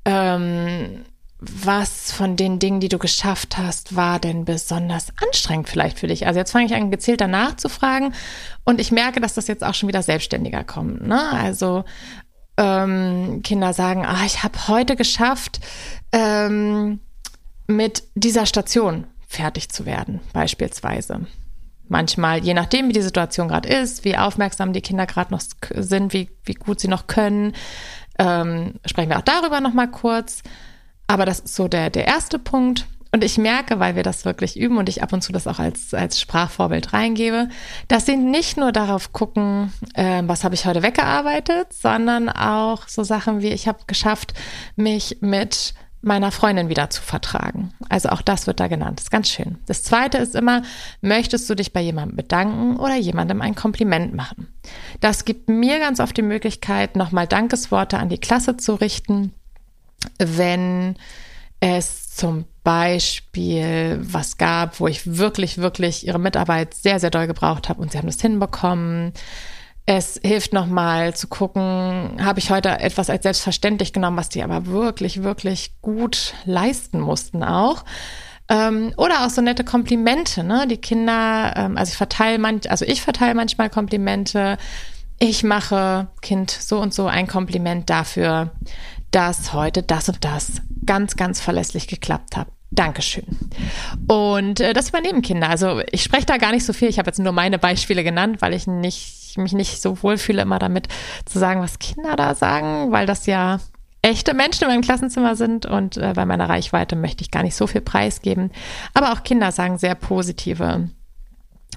ähm, 0.04 1.04
was 1.38 2.12
von 2.12 2.36
den 2.36 2.58
Dingen, 2.58 2.80
die 2.80 2.88
du 2.88 2.98
geschafft 2.98 3.58
hast, 3.58 3.94
war 3.94 4.18
denn 4.18 4.44
besonders 4.44 5.08
anstrengend 5.22 5.68
vielleicht 5.68 5.98
für 5.98 6.06
dich? 6.06 6.26
Also 6.26 6.38
jetzt 6.38 6.52
fange 6.52 6.66
ich 6.66 6.74
an, 6.74 6.90
gezielt 6.90 7.20
danach 7.20 7.56
zu 7.56 7.68
fragen 7.68 8.14
und 8.64 8.80
ich 8.80 8.90
merke, 8.90 9.20
dass 9.20 9.34
das 9.34 9.46
jetzt 9.46 9.62
auch 9.62 9.74
schon 9.74 9.88
wieder 9.88 10.02
selbstständiger 10.02 10.64
kommt. 10.64 11.06
Ne? 11.06 11.20
Also 11.32 11.84
ähm, 12.56 13.42
Kinder 13.42 13.74
sagen, 13.74 14.06
ah, 14.06 14.24
ich 14.24 14.42
habe 14.42 14.68
heute 14.68 14.96
geschafft, 14.96 15.60
ähm, 16.12 17.00
mit 17.66 18.04
dieser 18.14 18.46
Station 18.46 19.06
fertig 19.28 19.68
zu 19.68 19.84
werden, 19.84 20.20
beispielsweise. 20.32 21.26
Manchmal, 21.88 22.42
je 22.42 22.54
nachdem, 22.54 22.88
wie 22.88 22.92
die 22.94 23.02
Situation 23.02 23.46
gerade 23.46 23.68
ist, 23.68 24.04
wie 24.04 24.16
aufmerksam 24.16 24.72
die 24.72 24.80
Kinder 24.80 25.06
gerade 25.06 25.32
noch 25.32 25.42
sind, 25.74 26.12
wie, 26.12 26.30
wie 26.44 26.54
gut 26.54 26.80
sie 26.80 26.88
noch 26.88 27.06
können, 27.06 27.52
ähm, 28.18 28.74
sprechen 28.84 29.10
wir 29.10 29.18
auch 29.18 29.22
darüber 29.22 29.60
nochmal 29.60 29.90
kurz. 29.90 30.42
Aber 31.06 31.24
das 31.24 31.40
ist 31.40 31.54
so 31.54 31.68
der, 31.68 31.90
der 31.90 32.06
erste 32.06 32.38
Punkt. 32.38 32.86
Und 33.12 33.24
ich 33.24 33.38
merke, 33.38 33.78
weil 33.78 33.96
wir 33.96 34.02
das 34.02 34.24
wirklich 34.24 34.58
üben 34.58 34.76
und 34.76 34.88
ich 34.88 35.02
ab 35.02 35.12
und 35.12 35.22
zu 35.22 35.32
das 35.32 35.46
auch 35.46 35.58
als, 35.58 35.94
als 35.94 36.20
Sprachvorbild 36.20 36.92
reingebe, 36.92 37.48
dass 37.88 38.04
sie 38.04 38.16
nicht 38.16 38.56
nur 38.58 38.72
darauf 38.72 39.12
gucken, 39.12 39.72
äh, 39.94 40.22
was 40.26 40.44
habe 40.44 40.54
ich 40.54 40.66
heute 40.66 40.82
weggearbeitet, 40.82 41.72
sondern 41.72 42.28
auch 42.28 42.88
so 42.88 43.04
Sachen 43.04 43.40
wie, 43.40 43.48
ich 43.48 43.68
habe 43.68 43.78
geschafft, 43.86 44.34
mich 44.74 45.18
mit 45.20 45.72
meiner 46.06 46.30
Freundin 46.30 46.68
wieder 46.68 46.88
zu 46.90 47.02
vertragen. 47.02 47.72
Also 47.88 48.08
auch 48.10 48.22
das 48.22 48.46
wird 48.46 48.60
da 48.60 48.68
genannt. 48.68 49.00
Ist 49.00 49.10
ganz 49.10 49.28
schön. 49.28 49.58
Das 49.66 49.82
zweite 49.82 50.18
ist 50.18 50.34
immer, 50.34 50.62
möchtest 51.00 51.50
du 51.50 51.54
dich 51.54 51.72
bei 51.72 51.80
jemandem 51.80 52.16
bedanken 52.16 52.76
oder 52.76 52.96
jemandem 52.96 53.42
ein 53.42 53.54
Kompliment 53.54 54.14
machen? 54.14 54.48
Das 55.00 55.24
gibt 55.24 55.48
mir 55.48 55.78
ganz 55.78 56.00
oft 56.00 56.16
die 56.16 56.22
Möglichkeit, 56.22 56.96
nochmal 56.96 57.26
Dankesworte 57.26 57.98
an 57.98 58.08
die 58.08 58.18
Klasse 58.18 58.56
zu 58.56 58.74
richten, 58.74 59.32
wenn 60.18 60.96
es 61.60 62.14
zum 62.14 62.44
Beispiel 62.64 63.98
was 64.02 64.38
gab, 64.38 64.80
wo 64.80 64.88
ich 64.88 65.18
wirklich, 65.18 65.58
wirklich 65.58 66.06
ihre 66.06 66.18
Mitarbeit 66.18 66.74
sehr, 66.74 67.00
sehr 67.00 67.10
doll 67.10 67.26
gebraucht 67.26 67.68
habe 67.68 67.80
und 67.80 67.92
sie 67.92 67.98
haben 67.98 68.06
das 68.06 68.20
hinbekommen 68.20 69.12
es 69.86 70.20
hilft 70.24 70.52
nochmal 70.52 71.14
zu 71.14 71.28
gucken, 71.28 72.16
habe 72.20 72.40
ich 72.40 72.50
heute 72.50 72.80
etwas 72.80 73.08
als 73.08 73.22
selbstverständlich 73.22 73.92
genommen, 73.92 74.16
was 74.16 74.28
die 74.28 74.42
aber 74.42 74.66
wirklich, 74.66 75.22
wirklich 75.22 75.80
gut 75.80 76.34
leisten 76.44 77.00
mussten 77.00 77.44
auch. 77.44 77.84
Ähm, 78.48 78.92
oder 78.96 79.24
auch 79.24 79.30
so 79.30 79.40
nette 79.42 79.64
Komplimente, 79.64 80.42
ne? 80.42 80.66
Die 80.68 80.76
Kinder, 80.76 81.54
ähm, 81.56 81.78
also 81.78 81.90
ich 81.90 81.96
verteile 81.96 82.38
manch, 82.38 82.68
also 82.70 82.84
ich 82.84 83.00
verteile 83.00 83.34
manchmal 83.34 83.70
Komplimente. 83.70 84.58
Ich 85.18 85.44
mache 85.44 86.08
Kind 86.20 86.50
so 86.50 86.80
und 86.80 86.92
so 86.92 87.06
ein 87.06 87.26
Kompliment 87.26 87.88
dafür, 87.88 88.50
dass 89.12 89.52
heute 89.52 89.82
das 89.82 90.08
und 90.08 90.24
das 90.24 90.62
ganz, 90.84 91.16
ganz 91.16 91.40
verlässlich 91.40 91.88
geklappt 91.88 92.36
hat. 92.36 92.48
Dankeschön. 92.76 93.24
Und 94.06 94.60
äh, 94.60 94.72
das 94.72 94.90
übernehmen 94.90 95.22
Kinder. 95.22 95.48
Also 95.48 95.80
ich 95.90 96.02
spreche 96.02 96.26
da 96.26 96.36
gar 96.36 96.52
nicht 96.52 96.64
so 96.64 96.72
viel. 96.72 96.88
Ich 96.88 96.98
habe 96.98 97.08
jetzt 97.08 97.18
nur 97.18 97.32
meine 97.32 97.58
Beispiele 97.58 98.04
genannt, 98.04 98.40
weil 98.40 98.54
ich 98.54 98.66
nicht 98.68 99.16
mich 99.38 99.52
nicht 99.52 99.82
so 99.82 100.02
wohl 100.02 100.16
fühle, 100.16 100.42
immer 100.42 100.58
damit 100.58 100.88
zu 101.26 101.38
sagen, 101.38 101.60
was 101.60 101.78
Kinder 101.78 102.16
da 102.16 102.34
sagen, 102.34 102.90
weil 102.90 103.04
das 103.04 103.26
ja 103.26 103.60
echte 104.02 104.34
Menschen 104.34 104.64
in 104.64 104.70
meinem 104.70 104.82
Klassenzimmer 104.82 105.36
sind 105.36 105.66
und 105.66 105.96
äh, 105.96 106.12
bei 106.14 106.24
meiner 106.26 106.48
Reichweite 106.48 106.96
möchte 106.96 107.22
ich 107.22 107.30
gar 107.30 107.42
nicht 107.42 107.56
so 107.56 107.66
viel 107.66 107.80
preisgeben. 107.80 108.50
Aber 108.94 109.12
auch 109.12 109.24
Kinder 109.24 109.52
sagen 109.52 109.78
sehr 109.78 109.94
positive 109.94 110.88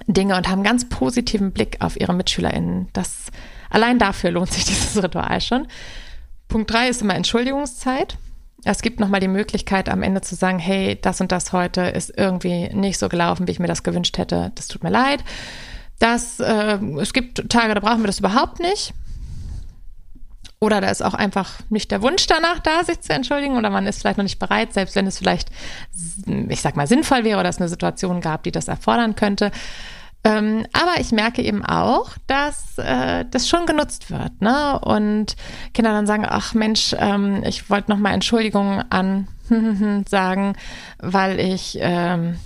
Dinge 0.06 0.36
und 0.36 0.48
haben 0.48 0.62
ganz 0.62 0.88
positiven 0.88 1.52
Blick 1.52 1.78
auf 1.80 1.98
ihre 2.00 2.14
MitschülerInnen. 2.14 2.88
Das, 2.92 3.26
allein 3.68 3.98
dafür 3.98 4.30
lohnt 4.30 4.52
sich 4.52 4.64
dieses 4.66 5.02
Ritual 5.02 5.40
schon. 5.40 5.66
Punkt 6.48 6.70
drei 6.72 6.88
ist 6.88 7.02
immer 7.02 7.14
Entschuldigungszeit. 7.14 8.16
Es 8.64 8.82
gibt 8.82 9.00
nochmal 9.00 9.20
die 9.20 9.28
Möglichkeit, 9.28 9.88
am 9.88 10.02
Ende 10.02 10.20
zu 10.20 10.34
sagen, 10.34 10.58
hey, 10.58 10.98
das 11.00 11.20
und 11.20 11.32
das 11.32 11.52
heute 11.52 11.82
ist 11.82 12.12
irgendwie 12.16 12.68
nicht 12.74 12.98
so 12.98 13.08
gelaufen, 13.08 13.46
wie 13.46 13.52
ich 13.52 13.58
mir 13.58 13.66
das 13.66 13.82
gewünscht 13.82 14.18
hätte. 14.18 14.52
Das 14.54 14.68
tut 14.68 14.82
mir 14.82 14.90
leid 14.90 15.24
dass 16.00 16.40
äh, 16.40 16.78
es 16.98 17.12
gibt 17.12 17.48
Tage, 17.50 17.74
da 17.74 17.80
brauchen 17.80 18.02
wir 18.02 18.08
das 18.08 18.18
überhaupt 18.18 18.58
nicht. 18.58 18.92
Oder 20.58 20.80
da 20.80 20.88
ist 20.88 21.02
auch 21.02 21.14
einfach 21.14 21.60
nicht 21.70 21.90
der 21.90 22.02
Wunsch 22.02 22.26
danach 22.26 22.58
da, 22.58 22.84
sich 22.84 23.00
zu 23.00 23.12
entschuldigen, 23.12 23.56
oder 23.56 23.70
man 23.70 23.86
ist 23.86 24.00
vielleicht 24.00 24.18
noch 24.18 24.24
nicht 24.24 24.38
bereit, 24.38 24.72
selbst 24.74 24.96
wenn 24.96 25.06
es 25.06 25.18
vielleicht, 25.18 25.50
ich 26.26 26.60
sag 26.60 26.76
mal, 26.76 26.86
sinnvoll 26.86 27.24
wäre 27.24 27.38
oder 27.38 27.48
es 27.48 27.58
eine 27.58 27.68
Situation 27.68 28.20
gab, 28.20 28.42
die 28.42 28.50
das 28.50 28.68
erfordern 28.68 29.14
könnte. 29.14 29.52
Ähm, 30.22 30.66
aber 30.72 31.00
ich 31.00 31.12
merke 31.12 31.42
eben 31.42 31.64
auch, 31.64 32.10
dass 32.26 32.76
äh, 32.76 33.24
das 33.30 33.48
schon 33.48 33.64
genutzt 33.64 34.10
wird, 34.10 34.42
ne? 34.42 34.78
Und 34.80 35.34
Kinder 35.72 35.92
dann 35.92 36.06
sagen, 36.06 36.26
ach 36.28 36.52
Mensch, 36.52 36.94
ähm, 36.98 37.42
ich 37.44 37.70
wollte 37.70 37.90
nochmal 37.90 38.12
Entschuldigungen 38.12 38.84
an 38.90 39.28
sagen, 40.08 40.56
weil 40.98 41.40
ich 41.40 41.78
ähm, 41.80 42.36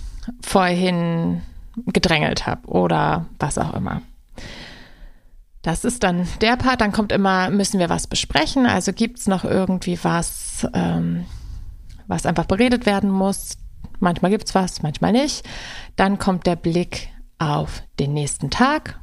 vorhin 0.41 1.41
gedrängelt 1.87 2.47
habe 2.47 2.67
oder 2.67 3.25
was 3.39 3.57
auch 3.57 3.73
immer. 3.73 4.01
Das 5.61 5.83
ist 5.83 6.03
dann 6.03 6.27
der 6.41 6.55
Part. 6.57 6.79
Dann 6.79 6.91
kommt 6.91 7.11
immer, 7.11 7.49
müssen 7.49 7.79
wir 7.79 7.89
was 7.89 8.07
besprechen? 8.07 8.67
Also 8.67 8.93
gibt 8.93 9.19
es 9.19 9.27
noch 9.27 9.43
irgendwie 9.43 9.99
was, 10.03 10.65
ähm, 10.73 11.25
was 12.07 12.25
einfach 12.25 12.45
beredet 12.45 12.85
werden 12.85 13.09
muss? 13.09 13.57
Manchmal 13.99 14.31
gibt 14.31 14.45
es 14.45 14.55
was, 14.55 14.83
manchmal 14.83 15.11
nicht. 15.11 15.43
Dann 15.95 16.19
kommt 16.19 16.45
der 16.45 16.55
Blick 16.55 17.09
auf 17.39 17.83
den 17.99 18.13
nächsten 18.13 18.49
Tag. 18.49 18.99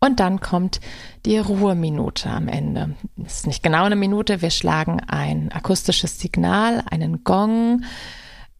Und 0.00 0.20
dann 0.20 0.40
kommt 0.40 0.80
die 1.24 1.38
Ruheminute 1.38 2.28
am 2.28 2.48
Ende. 2.48 2.94
Das 3.16 3.38
ist 3.38 3.46
nicht 3.46 3.62
genau 3.62 3.84
eine 3.84 3.96
Minute. 3.96 4.42
Wir 4.42 4.50
schlagen 4.50 5.00
ein 5.00 5.50
akustisches 5.50 6.18
Signal, 6.18 6.82
einen 6.90 7.24
Gong. 7.24 7.84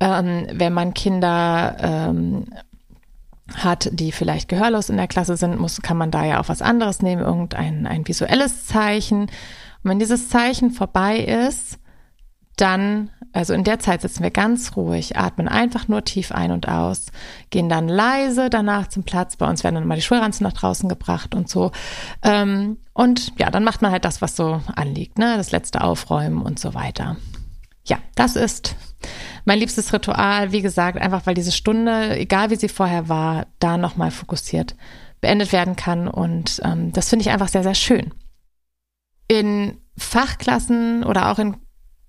Ähm, 0.01 0.47
wenn 0.53 0.73
man 0.73 0.95
Kinder 0.95 1.77
ähm, 1.81 2.47
hat, 3.55 3.91
die 3.93 4.11
vielleicht 4.11 4.49
gehörlos 4.49 4.89
in 4.89 4.97
der 4.97 5.07
Klasse 5.07 5.37
sind, 5.37 5.61
muss, 5.61 5.83
kann 5.83 5.99
man 5.99 6.11
da 6.11 6.25
ja 6.25 6.41
auch 6.41 6.49
was 6.49 6.63
anderes 6.63 7.03
nehmen, 7.03 7.23
irgendein 7.23 7.87
ein 7.87 8.09
visuelles 8.09 8.65
Zeichen. 8.65 9.23
Und 9.23 9.31
wenn 9.83 9.99
dieses 9.99 10.31
Zeichen 10.31 10.71
vorbei 10.71 11.19
ist, 11.19 11.79
dann, 12.57 13.11
also 13.35 13.53
in 13.53 13.65
der 13.65 13.81
Zeit 13.81 14.01
sitzen 14.01 14.23
wir 14.23 14.31
ganz 14.31 14.77
ruhig, 14.77 15.17
atmen 15.17 15.49
einfach 15.49 15.89
nur 15.89 16.05
tief 16.05 16.31
ein 16.31 16.53
und 16.53 16.69
aus, 16.69 17.07
gehen 17.51 17.69
dann 17.69 17.89
leise 17.89 18.49
danach 18.49 18.87
zum 18.87 19.03
Platz. 19.03 19.37
Bei 19.37 19.49
uns 19.51 19.65
werden 19.65 19.75
dann 19.75 19.87
mal 19.87 19.97
die 19.97 20.03
Schulranzen 20.03 20.45
nach 20.45 20.53
draußen 20.53 20.89
gebracht 20.89 21.35
und 21.35 21.49
so. 21.49 21.73
Ähm, 22.23 22.79
und 22.93 23.33
ja, 23.39 23.51
dann 23.51 23.65
macht 23.65 23.83
man 23.83 23.91
halt 23.91 24.05
das, 24.05 24.23
was 24.23 24.37
so 24.37 24.63
anliegt, 24.77 25.19
ne? 25.19 25.37
Das 25.37 25.51
letzte 25.51 25.83
Aufräumen 25.83 26.43
und 26.43 26.61
so 26.61 26.75
weiter. 26.75 27.17
Ja, 27.85 27.99
das 28.15 28.37
ist 28.37 28.77
mein 29.45 29.59
liebstes 29.59 29.93
Ritual, 29.93 30.53
wie 30.53 30.63
gesagt, 30.63 30.99
einfach 30.99 31.27
weil 31.27 31.35
diese 31.35 31.53
Stunde, 31.53 32.17
egal 32.17 32.51
wie 32.51 32.57
sie 32.57 32.69
vorher 32.69 33.09
war, 33.09 33.49
da 33.59 33.77
nochmal 33.77 34.13
fokussiert 34.13 34.77
beendet 35.21 35.53
werden 35.53 35.75
kann. 35.75 36.07
Und 36.07 36.61
ähm, 36.65 36.93
das 36.93 37.09
finde 37.09 37.23
ich 37.23 37.31
einfach 37.31 37.49
sehr, 37.49 37.63
sehr 37.63 37.75
schön. 37.75 38.13
In 39.27 39.79
Fachklassen 39.97 41.03
oder 41.03 41.33
auch 41.33 41.39
in, 41.39 41.57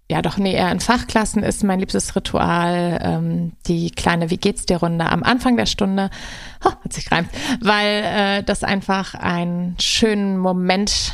ja 0.09 0.21
doch, 0.21 0.37
nee, 0.37 0.53
eher 0.53 0.71
in 0.71 0.79
Fachklassen 0.79 1.41
ist 1.41 1.63
mein 1.63 1.79
liebstes 1.79 2.15
Ritual 2.15 2.99
ähm, 3.01 3.53
die 3.65 3.89
kleine 3.89 4.29
Wie 4.29 4.37
geht's 4.37 4.65
dir 4.65 4.77
Runde 4.77 5.05
am 5.05 5.23
Anfang 5.23 5.57
der 5.57 5.65
Stunde. 5.65 6.09
Oh, 6.63 6.71
hat 6.83 6.93
sich 6.93 7.05
gereimt, 7.05 7.29
weil 7.61 8.03
äh, 8.03 8.43
das 8.43 8.63
einfach 8.63 9.15
einen 9.15 9.75
schönen 9.79 10.37
Moment 10.37 11.13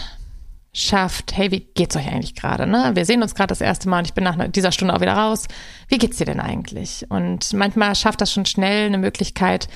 schafft, 0.73 1.35
hey, 1.35 1.51
wie 1.51 1.59
geht's 1.59 1.95
euch 1.95 2.07
eigentlich 2.07 2.35
gerade? 2.35 2.65
Ne? 2.65 2.91
Wir 2.93 3.05
sehen 3.05 3.21
uns 3.21 3.35
gerade 3.35 3.49
das 3.49 3.61
erste 3.61 3.89
Mal 3.89 3.99
und 3.99 4.07
ich 4.07 4.13
bin 4.13 4.23
nach 4.23 4.37
dieser 4.49 4.71
Stunde 4.71 4.93
auch 4.93 5.01
wieder 5.01 5.13
raus. 5.13 5.47
Wie 5.87 5.97
geht's 5.97 6.17
dir 6.17 6.25
denn 6.25 6.39
eigentlich? 6.39 7.05
Und 7.09 7.51
manchmal 7.53 7.95
schafft 7.95 8.21
das 8.21 8.31
schon 8.31 8.45
schnell 8.45 8.87
eine 8.87 8.97
Möglichkeit, 8.97 9.67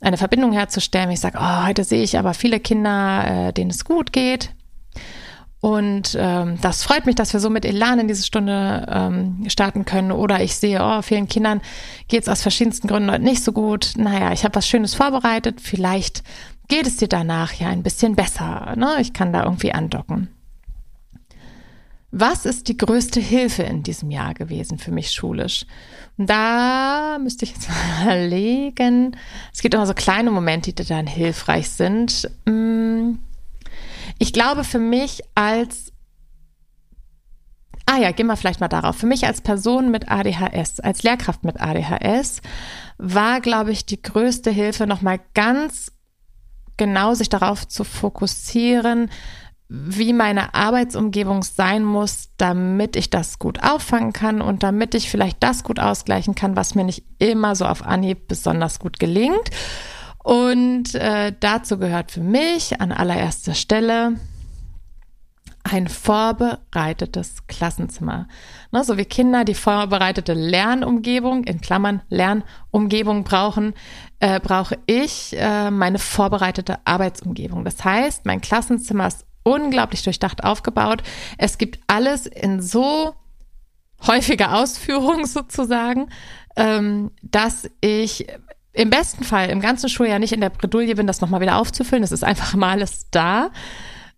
eine 0.00 0.16
Verbindung 0.16 0.52
herzustellen. 0.52 1.10
Ich 1.10 1.20
sage, 1.20 1.38
oh, 1.40 1.66
heute 1.66 1.82
sehe 1.82 2.02
ich 2.02 2.18
aber 2.18 2.34
viele 2.34 2.60
Kinder, 2.60 3.48
äh, 3.48 3.52
denen 3.52 3.70
es 3.70 3.84
gut 3.84 4.12
geht. 4.12 4.50
Und 5.64 6.14
ähm, 6.20 6.58
das 6.60 6.82
freut 6.82 7.06
mich, 7.06 7.14
dass 7.14 7.32
wir 7.32 7.40
so 7.40 7.48
mit 7.48 7.64
Elan 7.64 7.98
in 7.98 8.06
diese 8.06 8.22
Stunde 8.22 8.84
ähm, 8.86 9.46
starten 9.48 9.86
können. 9.86 10.12
Oder 10.12 10.42
ich 10.42 10.56
sehe, 10.56 10.78
oh, 10.82 11.00
vielen 11.00 11.26
Kindern 11.26 11.62
geht's 12.06 12.28
aus 12.28 12.42
verschiedensten 12.42 12.86
Gründen 12.86 13.10
heute 13.10 13.24
nicht 13.24 13.42
so 13.42 13.52
gut. 13.52 13.94
Naja, 13.96 14.30
ich 14.34 14.44
habe 14.44 14.56
was 14.56 14.68
Schönes 14.68 14.94
vorbereitet. 14.94 15.62
Vielleicht 15.62 16.22
geht 16.68 16.86
es 16.86 16.98
dir 16.98 17.08
danach 17.08 17.54
ja 17.54 17.68
ein 17.68 17.82
bisschen 17.82 18.14
besser. 18.14 18.74
Ne? 18.76 18.96
Ich 19.00 19.14
kann 19.14 19.32
da 19.32 19.44
irgendwie 19.44 19.72
andocken. 19.72 20.28
Was 22.10 22.44
ist 22.44 22.68
die 22.68 22.76
größte 22.76 23.20
Hilfe 23.20 23.62
in 23.62 23.82
diesem 23.82 24.10
Jahr 24.10 24.34
gewesen 24.34 24.76
für 24.76 24.92
mich 24.92 25.12
schulisch? 25.12 25.64
Da 26.18 27.16
müsste 27.22 27.46
ich 27.46 27.52
jetzt 27.52 27.70
mal 27.70 28.02
überlegen. 28.02 29.16
Es 29.50 29.62
gibt 29.62 29.72
immer 29.72 29.86
so 29.86 29.94
kleine 29.94 30.30
Momente, 30.30 30.74
die 30.74 30.84
dann 30.84 31.06
hilfreich 31.06 31.70
sind. 31.70 32.28
Mm. 32.44 33.14
Ich 34.18 34.32
glaube, 34.32 34.64
für 34.64 34.78
mich 34.78 35.22
als 35.34 35.92
Ah 37.86 37.98
ja, 37.98 38.12
gehen 38.12 38.26
wir 38.26 38.36
vielleicht 38.36 38.60
mal 38.60 38.68
darauf. 38.68 38.96
Für 38.96 39.06
mich 39.06 39.26
als 39.26 39.42
Person 39.42 39.90
mit 39.90 40.10
ADHS, 40.10 40.80
als 40.80 41.02
Lehrkraft 41.02 41.44
mit 41.44 41.60
ADHS, 41.60 42.40
war, 42.96 43.40
glaube 43.40 43.72
ich, 43.72 43.84
die 43.84 44.00
größte 44.00 44.50
Hilfe, 44.50 44.86
nochmal 44.86 45.20
ganz 45.34 45.92
genau 46.76 47.14
sich 47.14 47.28
darauf 47.28 47.68
zu 47.68 47.84
fokussieren, 47.84 49.10
wie 49.68 50.12
meine 50.12 50.54
Arbeitsumgebung 50.54 51.42
sein 51.42 51.84
muss, 51.84 52.30
damit 52.36 52.96
ich 52.96 53.10
das 53.10 53.38
gut 53.38 53.62
auffangen 53.62 54.12
kann 54.12 54.40
und 54.40 54.62
damit 54.62 54.94
ich 54.94 55.10
vielleicht 55.10 55.42
das 55.42 55.64
gut 55.64 55.78
ausgleichen 55.78 56.34
kann, 56.34 56.56
was 56.56 56.74
mir 56.74 56.84
nicht 56.84 57.04
immer 57.18 57.54
so 57.54 57.64
auf 57.64 57.84
Anhieb 57.84 58.28
besonders 58.28 58.78
gut 58.78 58.98
gelingt. 58.98 59.50
Und 60.24 60.94
äh, 60.94 61.34
dazu 61.38 61.78
gehört 61.78 62.10
für 62.10 62.22
mich 62.22 62.80
an 62.80 62.92
allererster 62.92 63.52
Stelle 63.52 64.14
ein 65.64 65.86
vorbereitetes 65.86 67.46
Klassenzimmer. 67.46 68.26
Ne, 68.72 68.84
so 68.84 68.96
wie 68.96 69.04
Kinder 69.04 69.44
die 69.44 69.54
vorbereitete 69.54 70.32
Lernumgebung, 70.32 71.44
in 71.44 71.60
Klammern 71.60 72.00
Lernumgebung 72.08 73.24
brauchen, 73.24 73.74
äh, 74.18 74.40
brauche 74.40 74.78
ich 74.86 75.36
äh, 75.38 75.70
meine 75.70 75.98
vorbereitete 75.98 76.78
Arbeitsumgebung. 76.86 77.66
Das 77.66 77.84
heißt, 77.84 78.24
mein 78.24 78.40
Klassenzimmer 78.40 79.06
ist 79.06 79.26
unglaublich 79.42 80.02
durchdacht 80.02 80.42
aufgebaut. 80.42 81.02
Es 81.36 81.58
gibt 81.58 81.80
alles 81.86 82.26
in 82.26 82.62
so 82.62 83.14
häufiger 84.06 84.56
Ausführung 84.56 85.26
sozusagen, 85.26 86.08
ähm, 86.56 87.10
dass 87.22 87.68
ich 87.82 88.26
im 88.74 88.90
besten 88.90 89.24
Fall 89.24 89.48
im 89.50 89.60
ganzen 89.60 89.88
Schuljahr 89.88 90.18
nicht 90.18 90.32
in 90.32 90.40
der 90.40 90.50
Bredouille 90.50 90.96
bin, 90.96 91.06
das 91.06 91.20
nochmal 91.20 91.40
wieder 91.40 91.58
aufzufüllen. 91.58 92.02
Es 92.02 92.12
ist 92.12 92.24
einfach 92.24 92.54
mal 92.54 92.70
alles 92.70 93.08
da, 93.10 93.50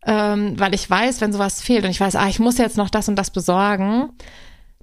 ähm, 0.05 0.59
weil 0.59 0.75
ich 0.75 0.89
weiß, 0.89 1.21
wenn 1.21 1.33
sowas 1.33 1.61
fehlt 1.61 1.85
und 1.85 1.91
ich 1.91 2.01
weiß, 2.01 2.17
ah, 2.17 2.27
ich 2.29 2.39
muss 2.39 2.59
jetzt 2.59 2.79
noch 2.79 2.91
das 2.91 3.09
und 3.09 3.17
das 3.17 3.31
besorgen, 3.31 4.11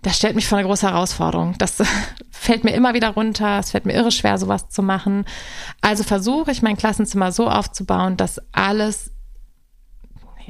das 0.04 0.18
stellt 0.18 0.36
mich 0.36 0.48
vor 0.48 0.60
eine 0.60 0.68
große 0.68 0.88
Herausforderung. 0.88 1.56
Das 1.58 1.78
fällt 2.30 2.64
mir 2.64 2.74
immer 2.74 2.94
wieder 2.94 3.10
runter. 3.10 3.58
Es 3.60 3.72
fällt 3.72 3.86
mir 3.86 3.94
irre 3.94 4.12
schwer, 4.12 4.38
sowas 4.38 4.70
zu 4.70 4.84
machen. 4.84 5.26
Also 5.82 6.04
versuche 6.04 6.52
ich 6.52 6.62
mein 6.62 6.78
Klassenzimmer 6.78 7.32
so 7.32 7.50
aufzubauen, 7.50 8.16
dass 8.16 8.40
alles 8.52 9.10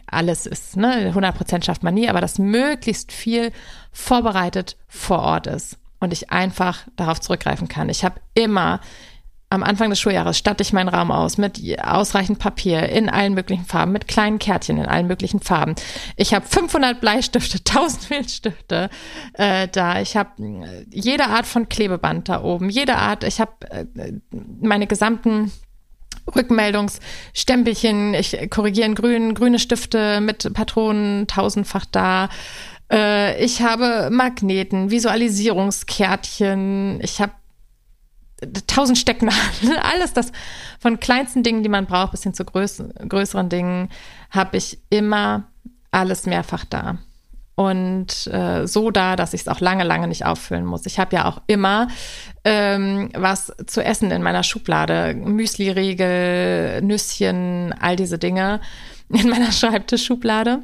alles 0.05 0.45
ist, 0.45 0.77
ne? 0.77 0.91
100 1.07 1.35
Prozent 1.35 1.65
schafft 1.65 1.81
man 1.81 1.95
nie, 1.95 2.07
aber 2.07 2.21
dass 2.21 2.37
möglichst 2.37 3.11
viel 3.11 3.51
vorbereitet 3.91 4.77
vor 4.87 5.19
Ort 5.19 5.47
ist 5.47 5.79
und 5.99 6.13
ich 6.13 6.29
einfach 6.29 6.81
darauf 6.95 7.19
zurückgreifen 7.19 7.67
kann. 7.67 7.89
Ich 7.89 8.05
habe 8.05 8.21
immer 8.35 8.79
am 9.53 9.61
Anfang 9.61 9.91
des 9.91 9.99
Schuljahres 9.99 10.39
statte 10.39 10.63
ich 10.63 10.73
meinen 10.73 10.89
Raum 10.89 11.11
aus 11.11 11.37
mit 11.37 11.61
ausreichend 11.79 12.39
Papier 12.39 12.89
in 12.89 13.07
allen 13.07 13.35
möglichen 13.35 13.65
Farben, 13.65 13.91
mit 13.91 14.07
kleinen 14.07 14.39
Kärtchen 14.39 14.79
in 14.79 14.87
allen 14.87 15.05
möglichen 15.05 15.39
Farben. 15.39 15.75
Ich 16.17 16.33
habe 16.33 16.47
500 16.47 16.99
Bleistifte, 16.99 17.57
1000 17.59 18.03
Filzstifte 18.03 18.89
äh, 19.33 19.67
da. 19.67 20.01
Ich 20.01 20.17
habe 20.17 20.41
äh, 20.41 20.87
jede 20.89 21.27
Art 21.27 21.45
von 21.45 21.69
Klebeband 21.69 22.29
da 22.29 22.41
oben, 22.41 22.71
jede 22.71 22.95
Art. 22.95 23.23
Ich 23.23 23.39
habe 23.39 23.51
äh, 23.69 23.85
meine 24.59 24.87
gesamten 24.87 25.51
Rückmeldungsstempelchen, 26.35 28.15
ich 28.15 28.49
korrigiere 28.49 28.87
in 28.87 28.95
grün, 28.95 29.35
grüne 29.35 29.59
Stifte 29.59 30.19
mit 30.19 30.51
Patronen 30.53 31.27
tausendfach 31.27 31.85
da. 31.85 32.29
Äh, 32.91 33.39
ich 33.43 33.61
habe 33.61 34.09
Magneten, 34.11 34.89
Visualisierungskärtchen, 34.89 36.99
ich 37.03 37.21
habe 37.21 37.33
tausend 38.67 38.97
Stecknadeln, 38.97 39.77
alles 39.93 40.13
das 40.13 40.31
von 40.79 40.99
kleinsten 40.99 41.43
Dingen, 41.43 41.63
die 41.63 41.69
man 41.69 41.85
braucht, 41.85 42.11
bis 42.11 42.23
hin 42.23 42.33
zu 42.33 42.45
größ 42.45 42.83
größeren 43.07 43.49
Dingen, 43.49 43.89
habe 44.29 44.57
ich 44.57 44.79
immer 44.89 45.43
alles 45.91 46.25
mehrfach 46.25 46.65
da 46.65 46.97
und 47.55 48.27
äh, 48.27 48.65
so 48.65 48.89
da, 48.89 49.15
dass 49.15 49.33
ich 49.33 49.41
es 49.41 49.47
auch 49.47 49.59
lange, 49.59 49.83
lange 49.83 50.07
nicht 50.07 50.25
auffüllen 50.25 50.65
muss. 50.65 50.85
Ich 50.85 50.97
habe 50.97 51.15
ja 51.15 51.25
auch 51.25 51.41
immer 51.45 51.87
ähm, 52.43 53.09
was 53.15 53.53
zu 53.67 53.83
essen 53.83 54.09
in 54.11 54.23
meiner 54.23 54.43
Schublade. 54.43 55.13
Müsli-Riegel, 55.13 56.81
Nüsschen, 56.81 57.73
all 57.79 57.95
diese 57.95 58.17
Dinge 58.17 58.59
in 59.09 59.29
meiner 59.29 59.51
Schreibtischschublade, 59.51 60.63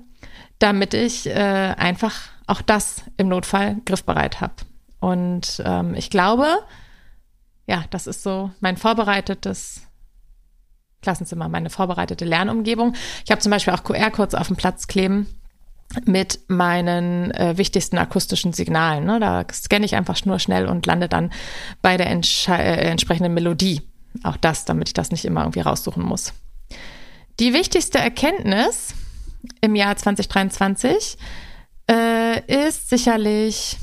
damit 0.57 0.93
ich 0.93 1.27
äh, 1.27 1.75
einfach 1.77 2.15
auch 2.47 2.61
das 2.63 3.03
im 3.17 3.27
Notfall 3.27 3.77
griffbereit 3.85 4.41
habe. 4.41 4.53
Und 4.99 5.61
ähm, 5.63 5.93
ich 5.93 6.09
glaube, 6.09 6.47
ja, 7.69 7.85
das 7.91 8.07
ist 8.07 8.23
so 8.23 8.49
mein 8.61 8.77
vorbereitetes 8.77 9.81
Klassenzimmer, 11.03 11.47
meine 11.49 11.69
vorbereitete 11.69 12.25
Lernumgebung. 12.25 12.95
Ich 13.23 13.29
habe 13.29 13.41
zum 13.41 13.51
Beispiel 13.51 13.73
auch 13.73 13.83
QR-Codes 13.83 14.33
auf 14.33 14.47
dem 14.47 14.55
Platz 14.55 14.87
kleben 14.87 15.27
mit 16.05 16.39
meinen 16.47 17.29
äh, 17.31 17.57
wichtigsten 17.57 17.99
akustischen 17.99 18.53
Signalen. 18.53 19.05
Ne? 19.05 19.19
Da 19.19 19.45
scanne 19.53 19.85
ich 19.85 19.95
einfach 19.95 20.25
nur 20.25 20.39
schnell 20.39 20.65
und 20.67 20.87
lande 20.87 21.07
dann 21.07 21.31
bei 21.83 21.95
der 21.95 22.07
äh, 22.07 22.89
entsprechenden 22.89 23.35
Melodie. 23.35 23.81
Auch 24.23 24.37
das, 24.37 24.65
damit 24.65 24.89
ich 24.89 24.93
das 24.95 25.11
nicht 25.11 25.23
immer 25.23 25.41
irgendwie 25.41 25.61
raussuchen 25.61 26.03
muss. 26.03 26.33
Die 27.39 27.53
wichtigste 27.53 27.99
Erkenntnis 27.99 28.95
im 29.61 29.75
Jahr 29.75 29.95
2023 29.95 31.17
äh, 31.89 32.67
ist 32.67 32.89
sicherlich, 32.89 33.77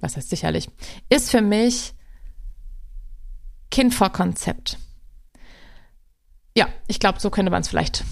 was 0.00 0.16
heißt 0.16 0.30
sicherlich, 0.30 0.68
ist 1.08 1.30
für 1.30 1.42
mich 1.42 1.95
Kind 3.76 3.92
vor 3.92 4.08
Konzept. 4.08 4.78
Ja, 6.56 6.66
ich 6.88 6.98
glaube, 6.98 7.20
so 7.20 7.28
könnte 7.28 7.52
man 7.52 7.60
es 7.60 7.68
vielleicht 7.68 8.04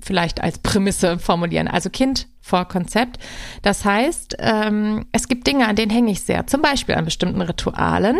vielleicht 0.00 0.42
als 0.42 0.58
Prämisse 0.58 1.18
formulieren. 1.18 1.68
Also 1.68 1.90
Kind 1.90 2.28
vor 2.40 2.64
Konzept. 2.64 3.18
Das 3.60 3.84
heißt, 3.84 4.36
ähm, 4.38 5.04
es 5.12 5.28
gibt 5.28 5.46
Dinge, 5.46 5.68
an 5.68 5.76
denen 5.76 5.90
hänge 5.90 6.12
ich 6.12 6.22
sehr, 6.22 6.46
zum 6.46 6.62
Beispiel 6.62 6.94
an 6.94 7.04
bestimmten 7.04 7.42
Ritualen. 7.42 8.16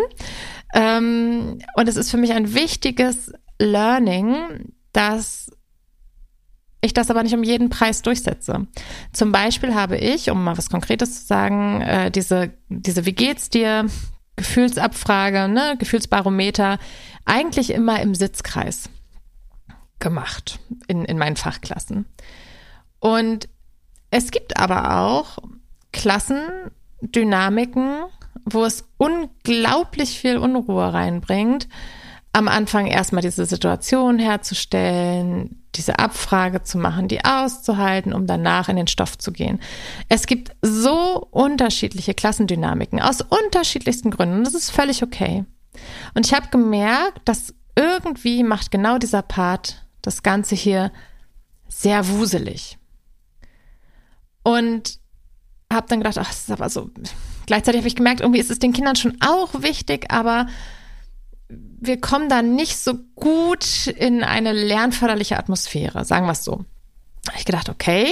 Ähm, 0.75 1.57
und 1.73 1.89
es 1.89 1.95
ist 1.95 2.11
für 2.11 2.17
mich 2.17 2.31
ein 2.31 2.53
wichtiges 2.53 3.33
Learning, 3.57 4.71
dass 4.91 5.49
ich 6.79 6.93
das 6.93 7.09
aber 7.09 7.23
nicht 7.23 7.33
um 7.33 7.41
jeden 7.41 7.69
Preis 7.69 8.03
durchsetze. 8.03 8.67
Zum 9.13 9.31
Beispiel 9.31 9.73
habe 9.73 9.97
ich, 9.97 10.29
um 10.29 10.43
mal 10.43 10.59
was 10.59 10.69
Konkretes 10.69 11.21
zu 11.21 11.25
sagen, 11.25 11.81
äh, 11.81 12.11
diese, 12.11 12.53
diese 12.69 13.07
Wie 13.07 13.13
geht's 13.13 13.49
dir? 13.49 13.87
Gefühlsabfrage, 14.35 15.47
ne, 15.47 15.75
Gefühlsbarometer, 15.77 16.79
eigentlich 17.25 17.71
immer 17.71 18.01
im 18.01 18.15
Sitzkreis 18.15 18.89
gemacht 19.99 20.59
in, 20.87 21.05
in 21.05 21.17
meinen 21.17 21.37
Fachklassen. 21.37 22.05
Und 22.99 23.47
es 24.11 24.31
gibt 24.31 24.57
aber 24.57 24.99
auch 24.99 25.37
Klassendynamiken, 25.91 28.03
wo 28.45 28.65
es 28.65 28.85
unglaublich 28.97 30.19
viel 30.19 30.37
Unruhe 30.37 30.93
reinbringt, 30.93 31.67
am 32.33 32.47
Anfang 32.47 32.87
erstmal 32.87 33.21
diese 33.21 33.45
Situation 33.45 34.19
herzustellen, 34.19 35.62
diese 35.75 35.99
Abfrage 35.99 36.63
zu 36.63 36.77
machen, 36.77 37.07
die 37.07 37.23
auszuhalten, 37.25 38.13
um 38.13 38.27
danach 38.27 38.69
in 38.69 38.75
den 38.75 38.87
Stoff 38.87 39.17
zu 39.17 39.31
gehen. 39.31 39.59
Es 40.09 40.27
gibt 40.27 40.51
so 40.61 41.27
unterschiedliche 41.31 42.13
Klassendynamiken 42.13 43.01
aus 43.01 43.21
unterschiedlichsten 43.21 44.11
Gründen 44.11 44.43
das 44.43 44.53
ist 44.53 44.69
völlig 44.71 45.03
okay. 45.03 45.45
Und 46.13 46.25
ich 46.25 46.33
habe 46.33 46.47
gemerkt, 46.49 47.21
dass 47.25 47.53
irgendwie 47.75 48.43
macht 48.43 48.71
genau 48.71 48.97
dieser 48.97 49.21
Part 49.21 49.85
das 50.01 50.21
Ganze 50.23 50.55
hier 50.55 50.91
sehr 51.67 52.07
wuselig. 52.07 52.77
Und 54.43 54.99
habe 55.71 55.87
dann 55.87 55.99
gedacht, 55.99 56.17
ach, 56.19 56.27
das 56.27 56.41
ist 56.41 56.51
aber 56.51 56.69
so. 56.69 56.91
Gleichzeitig 57.45 57.79
habe 57.79 57.87
ich 57.87 57.95
gemerkt, 57.95 58.21
irgendwie 58.21 58.39
ist 58.39 58.51
es 58.51 58.59
den 58.59 58.73
Kindern 58.73 58.95
schon 58.95 59.17
auch 59.21 59.61
wichtig, 59.61 60.11
aber 60.11 60.47
wir 61.85 61.99
kommen 61.99 62.29
da 62.29 62.41
nicht 62.41 62.77
so 62.77 62.93
gut 63.15 63.87
in 63.87 64.23
eine 64.23 64.53
lernförderliche 64.53 65.37
Atmosphäre, 65.37 66.05
sagen 66.05 66.25
wir 66.25 66.31
es 66.31 66.43
so. 66.43 66.65
Ich 67.37 67.45
gedacht, 67.45 67.69
okay, 67.69 68.07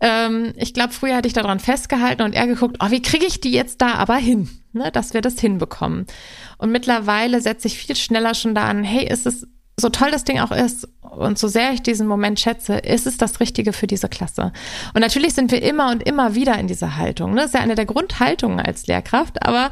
ähm, 0.00 0.52
ich 0.56 0.74
glaube, 0.74 0.92
früher 0.92 1.16
hatte 1.16 1.28
ich 1.28 1.34
daran 1.34 1.60
festgehalten 1.60 2.22
und 2.22 2.34
er 2.34 2.46
geguckt, 2.46 2.76
oh, 2.80 2.90
wie 2.90 3.00
kriege 3.00 3.24
ich 3.24 3.40
die 3.40 3.52
jetzt 3.52 3.80
da 3.80 3.94
aber 3.94 4.16
hin, 4.16 4.50
ne, 4.72 4.90
dass 4.92 5.14
wir 5.14 5.22
das 5.22 5.40
hinbekommen. 5.40 6.06
Und 6.58 6.70
mittlerweile 6.70 7.40
setze 7.40 7.68
ich 7.68 7.78
viel 7.78 7.96
schneller 7.96 8.34
schon 8.34 8.54
da 8.54 8.68
an, 8.68 8.84
hey, 8.84 9.08
ist 9.08 9.26
es 9.26 9.46
so 9.78 9.88
toll 9.88 10.10
das 10.10 10.24
Ding 10.24 10.38
auch 10.38 10.52
ist 10.52 10.88
und 11.00 11.38
so 11.38 11.48
sehr 11.48 11.72
ich 11.72 11.82
diesen 11.82 12.06
Moment 12.06 12.38
schätze, 12.38 12.74
ist 12.74 13.06
es 13.06 13.16
das 13.16 13.40
Richtige 13.40 13.72
für 13.72 13.86
diese 13.86 14.08
Klasse. 14.08 14.52
Und 14.94 15.00
natürlich 15.00 15.34
sind 15.34 15.50
wir 15.50 15.62
immer 15.62 15.90
und 15.90 16.02
immer 16.02 16.34
wieder 16.34 16.58
in 16.58 16.66
dieser 16.66 16.96
Haltung. 16.96 17.30
Ne? 17.32 17.36
Das 17.38 17.46
ist 17.46 17.54
ja 17.54 17.60
eine 17.60 17.74
der 17.74 17.86
Grundhaltungen 17.86 18.60
als 18.60 18.86
Lehrkraft, 18.86 19.44
aber 19.44 19.70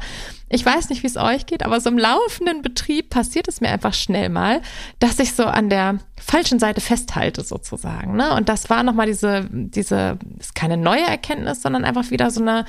ich 0.49 0.65
weiß 0.65 0.89
nicht, 0.89 1.03
wie 1.03 1.07
es 1.07 1.17
euch 1.17 1.45
geht, 1.45 1.63
aber 1.63 1.79
so 1.79 1.89
im 1.89 1.97
laufenden 1.97 2.61
Betrieb 2.61 3.09
passiert 3.09 3.47
es 3.47 3.61
mir 3.61 3.69
einfach 3.69 3.93
schnell 3.93 4.29
mal, 4.29 4.61
dass 4.99 5.19
ich 5.19 5.33
so 5.33 5.45
an 5.45 5.69
der 5.69 5.99
falschen 6.21 6.59
Seite 6.59 6.81
festhalte 6.81 7.43
sozusagen. 7.43 8.15
Ne? 8.15 8.33
Und 8.35 8.49
das 8.49 8.69
war 8.69 8.83
nochmal 8.83 9.07
diese, 9.07 9.47
diese, 9.51 10.19
ist 10.39 10.53
keine 10.53 10.77
neue 10.77 11.05
Erkenntnis, 11.07 11.61
sondern 11.61 11.85
einfach 11.85 12.11
wieder 12.11 12.29
so 12.29 12.41
eine, 12.41 12.65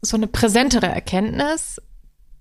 so 0.00 0.16
eine 0.16 0.26
präsentere 0.26 0.86
Erkenntnis. 0.86 1.80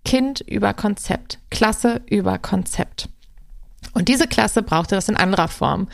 Kind 0.05 0.41
über 0.41 0.75
Konzept, 0.75 1.39
Klasse 1.49 2.01
über 2.05 2.37
Konzept. 2.37 3.09
Und 3.93 4.09
diese 4.09 4.27
Klasse 4.27 4.61
brauchte 4.61 4.95
das 4.95 5.09
in 5.09 5.15
anderer 5.15 5.47
Form. 5.47 5.87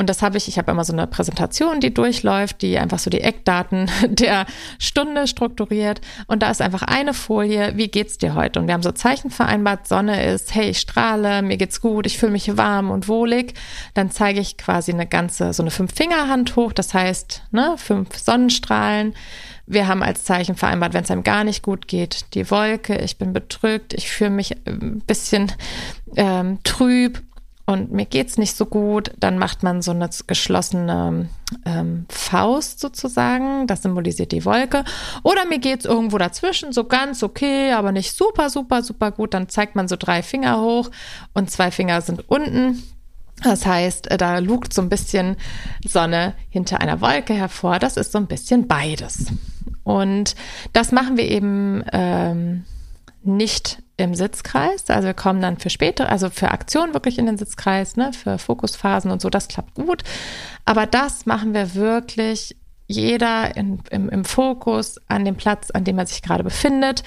Und 0.00 0.08
das 0.08 0.22
habe 0.22 0.38
ich, 0.38 0.48
ich 0.48 0.56
habe 0.56 0.70
immer 0.70 0.84
so 0.84 0.94
eine 0.94 1.06
Präsentation, 1.06 1.80
die 1.80 1.92
durchläuft, 1.92 2.62
die 2.62 2.78
einfach 2.78 2.98
so 2.98 3.10
die 3.10 3.20
Eckdaten 3.20 3.90
der 4.08 4.46
Stunde 4.78 5.26
strukturiert. 5.26 6.00
Und 6.26 6.42
da 6.42 6.50
ist 6.50 6.62
einfach 6.62 6.82
eine 6.82 7.12
Folie, 7.12 7.76
wie 7.76 7.88
geht's 7.88 8.16
dir 8.16 8.34
heute? 8.34 8.60
Und 8.60 8.66
wir 8.66 8.72
haben 8.72 8.82
so 8.82 8.92
Zeichen 8.92 9.30
vereinbart, 9.30 9.86
Sonne 9.86 10.24
ist, 10.24 10.54
hey, 10.54 10.70
ich 10.70 10.80
strahle, 10.80 11.42
mir 11.42 11.58
geht's 11.58 11.82
gut, 11.82 12.06
ich 12.06 12.16
fühle 12.16 12.32
mich 12.32 12.56
warm 12.56 12.90
und 12.90 13.08
wohlig. 13.08 13.54
Dann 13.94 14.10
zeige 14.10 14.40
ich 14.40 14.56
quasi 14.56 14.92
eine 14.92 15.06
ganze, 15.06 15.52
so 15.52 15.62
eine 15.62 15.70
Fünf-Finger-Hand 15.70 16.56
hoch, 16.56 16.72
das 16.72 16.94
heißt, 16.94 17.42
ne, 17.50 17.74
fünf 17.76 18.16
Sonnenstrahlen. 18.16 19.14
Wir 19.66 19.86
haben 19.86 20.02
als 20.02 20.24
Zeichen 20.24 20.56
vereinbart, 20.56 20.94
wenn 20.94 21.04
es 21.04 21.10
einem 21.10 21.22
gar 21.22 21.44
nicht 21.44 21.62
gut 21.62 21.86
geht, 21.86 22.34
die 22.34 22.50
Wolke, 22.50 22.96
ich 22.96 23.18
bin 23.18 23.32
bedrückt, 23.32 23.92
ich 23.92 24.10
fühle 24.10 24.30
mich 24.30 24.56
ein 24.66 25.02
bisschen 25.06 25.52
ähm, 26.16 26.58
trüb 26.64 27.22
und 27.70 27.92
mir 27.92 28.04
geht's 28.04 28.36
nicht 28.36 28.56
so 28.56 28.66
gut, 28.66 29.12
dann 29.20 29.38
macht 29.38 29.62
man 29.62 29.80
so 29.80 29.92
eine 29.92 30.10
geschlossene 30.26 31.28
ähm, 31.64 32.06
Faust 32.08 32.80
sozusagen, 32.80 33.68
das 33.68 33.82
symbolisiert 33.82 34.32
die 34.32 34.44
Wolke. 34.44 34.84
Oder 35.22 35.46
mir 35.46 35.60
geht's 35.60 35.84
irgendwo 35.84 36.18
dazwischen, 36.18 36.72
so 36.72 36.82
ganz 36.82 37.22
okay, 37.22 37.70
aber 37.70 37.92
nicht 37.92 38.16
super, 38.16 38.50
super, 38.50 38.82
super 38.82 39.12
gut. 39.12 39.34
Dann 39.34 39.48
zeigt 39.48 39.76
man 39.76 39.86
so 39.86 39.94
drei 39.96 40.24
Finger 40.24 40.60
hoch 40.60 40.90
und 41.32 41.48
zwei 41.52 41.70
Finger 41.70 42.00
sind 42.00 42.28
unten. 42.28 42.82
Das 43.44 43.64
heißt, 43.64 44.10
äh, 44.10 44.16
da 44.16 44.38
lugt 44.38 44.74
so 44.74 44.82
ein 44.82 44.88
bisschen 44.88 45.36
Sonne 45.86 46.34
hinter 46.48 46.80
einer 46.80 47.00
Wolke 47.00 47.34
hervor. 47.34 47.78
Das 47.78 47.96
ist 47.96 48.10
so 48.10 48.18
ein 48.18 48.26
bisschen 48.26 48.66
beides. 48.66 49.26
Und 49.84 50.34
das 50.72 50.90
machen 50.90 51.16
wir 51.16 51.28
eben 51.28 51.84
ähm, 51.92 52.64
nicht 53.22 53.82
im 53.96 54.14
Sitzkreis. 54.14 54.88
Also 54.88 55.06
wir 55.06 55.14
kommen 55.14 55.40
dann 55.40 55.58
für 55.58 55.70
später, 55.70 56.08
also 56.08 56.30
für 56.30 56.50
Aktionen 56.50 56.94
wirklich 56.94 57.18
in 57.18 57.26
den 57.26 57.36
Sitzkreis, 57.36 57.96
ne, 57.96 58.12
für 58.12 58.38
Fokusphasen 58.38 59.10
und 59.10 59.20
so, 59.20 59.30
das 59.30 59.48
klappt 59.48 59.74
gut. 59.74 60.02
Aber 60.64 60.86
das 60.86 61.26
machen 61.26 61.54
wir 61.54 61.74
wirklich 61.74 62.56
jeder 62.86 63.56
in, 63.56 63.80
im, 63.90 64.08
im 64.08 64.24
Fokus 64.24 64.98
an 65.08 65.24
dem 65.24 65.36
Platz, 65.36 65.70
an 65.70 65.84
dem 65.84 65.98
er 65.98 66.06
sich 66.06 66.22
gerade 66.22 66.42
befindet. 66.42 67.02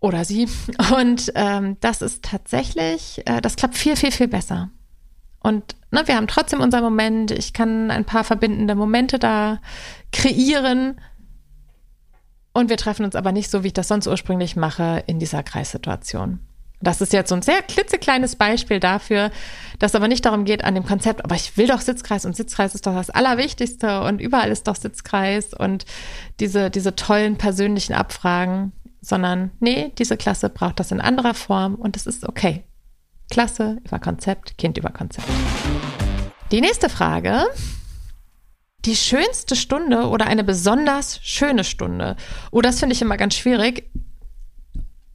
Oder 0.00 0.24
sie. 0.24 0.48
Und 0.96 1.32
ähm, 1.34 1.76
das 1.80 2.02
ist 2.02 2.24
tatsächlich, 2.24 3.22
äh, 3.26 3.40
das 3.40 3.56
klappt 3.56 3.76
viel, 3.76 3.96
viel, 3.96 4.12
viel 4.12 4.28
besser. 4.28 4.70
Und 5.40 5.76
ne, 5.90 6.02
wir 6.06 6.16
haben 6.16 6.26
trotzdem 6.26 6.60
unseren 6.60 6.84
Moment. 6.84 7.30
Ich 7.30 7.52
kann 7.52 7.90
ein 7.90 8.06
paar 8.06 8.24
verbindende 8.24 8.74
Momente 8.74 9.18
da 9.18 9.60
kreieren 10.10 11.00
und 12.54 12.70
wir 12.70 12.78
treffen 12.78 13.04
uns 13.04 13.16
aber 13.16 13.32
nicht 13.32 13.50
so, 13.50 13.62
wie 13.62 13.68
ich 13.68 13.72
das 13.74 13.88
sonst 13.88 14.06
ursprünglich 14.06 14.56
mache, 14.56 15.02
in 15.06 15.18
dieser 15.18 15.42
Kreissituation. 15.42 16.38
Das 16.80 17.00
ist 17.00 17.12
jetzt 17.12 17.28
so 17.30 17.34
ein 17.34 17.42
sehr 17.42 17.62
klitzekleines 17.62 18.36
Beispiel 18.36 18.78
dafür, 18.78 19.30
dass 19.78 19.94
aber 19.94 20.06
nicht 20.06 20.24
darum 20.24 20.44
geht 20.44 20.64
an 20.64 20.74
dem 20.74 20.84
Konzept, 20.84 21.24
aber 21.24 21.34
ich 21.34 21.56
will 21.56 21.66
doch 21.66 21.80
Sitzkreis 21.80 22.24
und 22.24 22.36
Sitzkreis 22.36 22.74
ist 22.74 22.86
doch 22.86 22.94
das 22.94 23.10
Allerwichtigste 23.10 24.02
und 24.02 24.20
überall 24.20 24.50
ist 24.50 24.68
doch 24.68 24.76
Sitzkreis 24.76 25.52
und 25.54 25.84
diese, 26.40 26.70
diese 26.70 26.94
tollen 26.94 27.36
persönlichen 27.36 27.94
Abfragen, 27.94 28.72
sondern 29.00 29.50
nee, 29.60 29.92
diese 29.98 30.16
Klasse 30.16 30.48
braucht 30.48 30.78
das 30.78 30.92
in 30.92 31.00
anderer 31.00 31.34
Form 31.34 31.74
und 31.74 31.96
es 31.96 32.06
ist 32.06 32.28
okay. 32.28 32.64
Klasse 33.30 33.78
über 33.84 33.98
Konzept, 33.98 34.58
Kind 34.58 34.78
über 34.78 34.90
Konzept. 34.90 35.28
Die 36.52 36.60
nächste 36.60 36.88
Frage 36.88 37.46
die 38.84 38.96
schönste 38.96 39.56
Stunde 39.56 40.08
oder 40.08 40.26
eine 40.26 40.44
besonders 40.44 41.20
schöne 41.22 41.64
Stunde. 41.64 42.16
Oh, 42.50 42.60
das 42.60 42.80
finde 42.80 42.94
ich 42.94 43.02
immer 43.02 43.16
ganz 43.16 43.34
schwierig. 43.34 43.90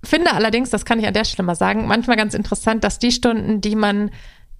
Finde 0.03 0.34
allerdings, 0.34 0.69
das 0.69 0.86
kann 0.86 0.99
ich 0.99 1.08
an 1.08 1.13
der 1.13 1.25
Stelle 1.25 1.45
mal 1.45 1.55
sagen, 1.55 1.88
manchmal 1.88 2.17
ganz 2.17 2.34
interessant, 2.34 2.84
dass 2.84 2.99
die 2.99 3.12
Stunden, 3.12 3.62
die 3.62 3.75
man, 3.75 4.12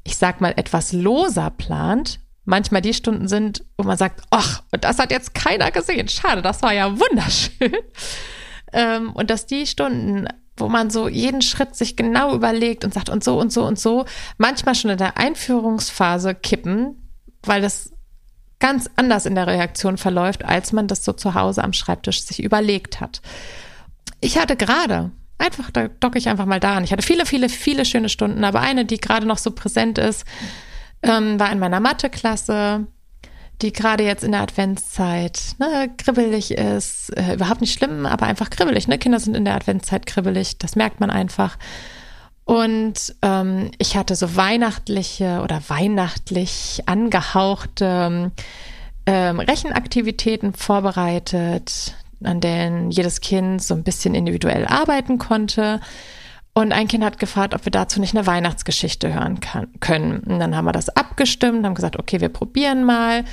ich 0.04 0.18
sag 0.18 0.42
mal, 0.42 0.54
etwas 0.56 0.92
loser 0.92 1.50
plant, 1.50 2.20
manchmal 2.46 2.82
die 2.82 2.94
Stunden 2.94 3.28
sind, 3.28 3.64
wo 3.78 3.84
man 3.84 3.98
sagt, 3.98 4.22
ach, 4.32 4.64
das 4.72 5.00
hat 5.00 5.12
jetzt 5.12 5.34
keiner 5.34 5.72
gesehen. 5.72 6.08
Schade, 6.10 6.42
das 6.42 6.62
war 6.62 6.74
ja 6.74 6.92
wunderschön. 7.00 7.74
Ähm, 8.72 9.14
und 9.14 9.32
dass 9.32 9.48
die 9.48 9.66
Stunden, 9.66 10.28
wo 10.56 10.70
man 10.70 10.92
so 10.92 11.08
jeden 11.08 11.42
Schritt 11.42 11.76
sich 11.76 11.96
genau 11.96 12.36
überlegt 12.36 12.86
und 12.86 12.94
sagt 12.94 13.10
und 13.10 13.24
so 13.24 13.40
und 13.40 13.52
so 13.52 13.64
und 13.66 13.80
so, 13.80 14.06
manchmal 14.38 14.76
schon 14.76 14.92
in 14.92 15.00
der 15.00 15.18
Einführungsphase 15.18 16.36
kippen, 16.36 17.12
weil 17.42 17.64
das 17.64 17.92
ganz 18.60 18.90
anders 18.96 19.26
in 19.26 19.36
der 19.36 19.48
Reaktion 19.48 19.98
verläuft, 19.98 20.44
als 20.44 20.72
man 20.72 20.88
das 20.88 21.04
so 21.04 21.14
zu 21.14 21.34
Hause 21.34 21.64
am 21.64 21.74
Schreibtisch 21.74 22.24
sich 22.24 22.44
überlegt 22.44 23.00
hat. 23.00 23.22
Ich 24.22 24.38
hatte 24.38 24.56
gerade, 24.56 25.12
einfach, 25.38 25.72
da 25.72 25.88
docke 25.88 26.18
ich 26.18 26.28
einfach 26.28 26.46
mal 26.46 26.60
da 26.60 26.76
an. 26.76 26.84
Ich 26.84 26.92
hatte 26.92 27.06
viele, 27.06 27.26
viele, 27.26 27.50
viele 27.50 27.86
schöne 27.86 28.10
Stunden, 28.10 28.44
aber 28.44 28.60
eine, 28.60 28.86
die 28.86 28.98
gerade 28.98 29.26
noch 29.26 29.38
so 29.38 29.52
präsent 29.52 29.98
ist, 29.98 30.26
ähm, 31.02 31.40
war 31.40 31.52
in 31.52 31.60
meiner 31.60 31.80
Matheklasse, 31.80 32.86
die 33.62 33.74
gerade 33.74 34.04
jetzt 34.04 34.24
in 34.24 34.32
der 34.32 34.42
Adventszeit 34.42 35.56
ne, 35.58 35.90
kribbelig 35.98 36.52
ist. 36.52 37.10
Äh, 37.18 37.36
überhaupt 37.36 37.62
nicht 37.62 37.74
schlimm, 37.74 38.06
aber 38.06 38.26
einfach 38.26 38.50
kribbelig. 38.50 38.88
Ne? 38.88 38.98
Kinder 38.98 39.20
sind 39.20 39.36
in 39.36 39.46
der 39.46 39.56
Adventszeit 39.56 40.06
kribbelig, 40.06 40.58
das 40.58 40.76
merkt 40.76 41.00
man 41.00 41.10
einfach. 41.10 41.58
Und 42.50 43.14
ähm, 43.22 43.70
ich 43.78 43.96
hatte 43.96 44.16
so 44.16 44.36
weihnachtliche 44.36 45.42
oder 45.44 45.62
weihnachtlich 45.68 46.82
angehauchte 46.88 48.32
ähm, 49.06 49.40
Rechenaktivitäten 49.40 50.54
vorbereitet, 50.54 51.94
an 52.24 52.42
denen 52.42 52.90
jedes 52.90 53.22
Kind 53.22 53.62
so 53.62 53.76
ein 53.76 53.84
bisschen 53.84 54.16
individuell 54.16 54.66
arbeiten 54.66 55.20
konnte. 55.20 55.80
Und 56.56 56.72
ein 56.72 56.88
Kind 56.88 57.04
hat 57.04 57.20
gefragt, 57.20 57.54
ob 57.54 57.66
wir 57.66 57.72
dazu 57.72 58.00
nicht 58.00 58.18
eine 58.18 58.26
Weihnachtsgeschichte 58.26 59.14
hören 59.14 59.42
kann, 59.42 59.68
können. 59.80 60.22
Und 60.22 60.40
dann 60.40 60.56
haben 60.56 60.66
wir 60.66 60.72
das 60.72 60.90
abgestimmt, 60.90 61.64
haben 61.64 61.76
gesagt, 61.76 62.00
okay, 62.00 62.20
wir 62.20 62.30
probieren 62.30 62.84
mal. 62.84 63.26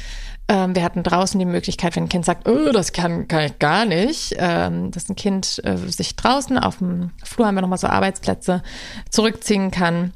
Ähm, 0.48 0.76
wir 0.76 0.84
hatten 0.84 1.02
draußen 1.02 1.38
die 1.38 1.44
Möglichkeit, 1.44 1.96
wenn 1.96 2.04
ein 2.04 2.08
Kind 2.08 2.24
sagt, 2.24 2.48
oh, 2.48 2.70
das 2.72 2.92
kann, 2.92 3.26
kann 3.26 3.44
ich 3.44 3.58
gar 3.58 3.84
nicht, 3.84 4.34
ähm, 4.38 4.92
dass 4.92 5.08
ein 5.08 5.16
Kind 5.16 5.60
äh, 5.64 5.76
sich 5.76 6.14
draußen 6.14 6.58
auf 6.58 6.78
dem 6.78 7.10
Flur 7.24 7.46
haben 7.46 7.56
wir 7.56 7.62
nochmal 7.62 7.78
so 7.78 7.88
Arbeitsplätze 7.88 8.62
zurückziehen 9.10 9.72
kann 9.72 10.12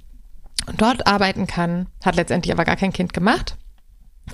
und 0.68 0.80
dort 0.80 1.06
arbeiten 1.06 1.46
kann. 1.48 1.88
Hat 2.04 2.14
letztendlich 2.14 2.52
aber 2.52 2.64
gar 2.64 2.76
kein 2.76 2.92
Kind 2.92 3.12
gemacht. 3.12 3.56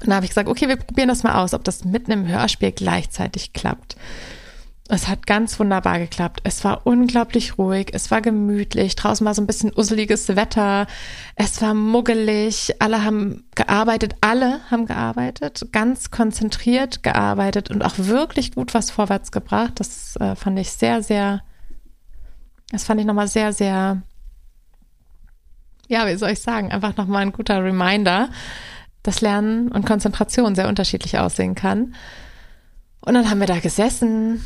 Und 0.01 0.11
da 0.11 0.17
habe 0.17 0.27
ich 0.27 0.31
gesagt, 0.31 0.49
okay, 0.49 0.69
wir 0.69 0.77
probieren 0.77 1.09
das 1.09 1.23
mal 1.23 1.43
aus, 1.43 1.55
ob 1.55 1.65
das 1.65 1.85
mitten 1.85 2.13
im 2.13 2.29
Hörspiel 2.29 2.73
gleichzeitig 2.73 3.55
klappt. 3.55 3.97
Es 4.89 5.09
hat 5.09 5.27
ganz 5.27 5.59
wunderbar 5.59 5.99
geklappt. 5.99 6.41
Es 6.45 6.63
war 6.63 6.87
unglaublich 6.87 7.59
ruhig, 7.59 7.89
es 7.93 8.13
war 8.13 8.23
gemütlich, 8.23 8.95
draußen 8.95 9.27
war 9.27 9.35
so 9.35 9.43
ein 9.43 9.47
bisschen 9.47 9.73
useliges 9.77 10.37
Wetter, 10.37 10.87
es 11.35 11.61
war 11.61 11.75
muggelig, 11.75 12.77
alle 12.79 13.03
haben 13.03 13.49
gearbeitet, 13.57 14.15
alle 14.21 14.61
haben 14.71 14.87
gearbeitet, 14.87 15.67
ganz 15.73 16.13
konzentriert 16.13 17.03
gearbeitet 17.03 17.69
und 17.69 17.83
auch 17.83 17.95
wirklich 17.97 18.55
gut 18.55 18.75
was 18.75 18.93
vorwärts 18.93 19.33
gebracht. 19.33 19.73
Das 19.77 20.15
äh, 20.17 20.37
fand 20.37 20.57
ich 20.61 20.71
sehr, 20.71 21.03
sehr, 21.03 21.43
das 22.71 22.85
fand 22.85 23.01
ich 23.01 23.07
nochmal 23.07 23.29
sehr, 23.29 23.53
sehr, 23.53 24.03
ja, 25.89 26.07
wie 26.07 26.17
soll 26.17 26.31
ich 26.31 26.41
sagen, 26.41 26.71
einfach 26.71 26.97
nochmal 26.97 27.23
ein 27.23 27.33
guter 27.33 27.65
Reminder, 27.65 28.29
dass 29.03 29.21
Lernen 29.21 29.67
und 29.73 29.85
Konzentration 29.85 30.55
sehr 30.55 30.69
unterschiedlich 30.69 31.19
aussehen 31.19 31.57
kann. 31.57 31.97
Und 33.01 33.15
dann 33.15 33.29
haben 33.29 33.41
wir 33.41 33.47
da 33.49 33.59
gesessen 33.59 34.45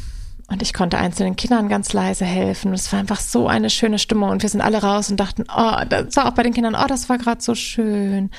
und 0.50 0.62
ich 0.62 0.74
konnte 0.74 0.98
einzelnen 0.98 1.36
Kindern 1.36 1.68
ganz 1.68 1.92
leise 1.92 2.24
helfen. 2.24 2.74
Es 2.74 2.92
war 2.92 2.98
einfach 2.98 3.20
so 3.20 3.46
eine 3.46 3.70
schöne 3.70 4.00
Stimmung. 4.00 4.30
Und 4.30 4.42
wir 4.42 4.48
sind 4.48 4.60
alle 4.60 4.82
raus 4.82 5.08
und 5.08 5.18
dachten, 5.18 5.44
oh, 5.48 5.76
das 5.88 6.16
war 6.16 6.26
auch 6.26 6.34
bei 6.34 6.42
den 6.42 6.52
Kindern, 6.52 6.74
oh, 6.74 6.86
das 6.88 7.08
war 7.08 7.18
gerade 7.18 7.40
so 7.40 7.54
schön. 7.54 8.30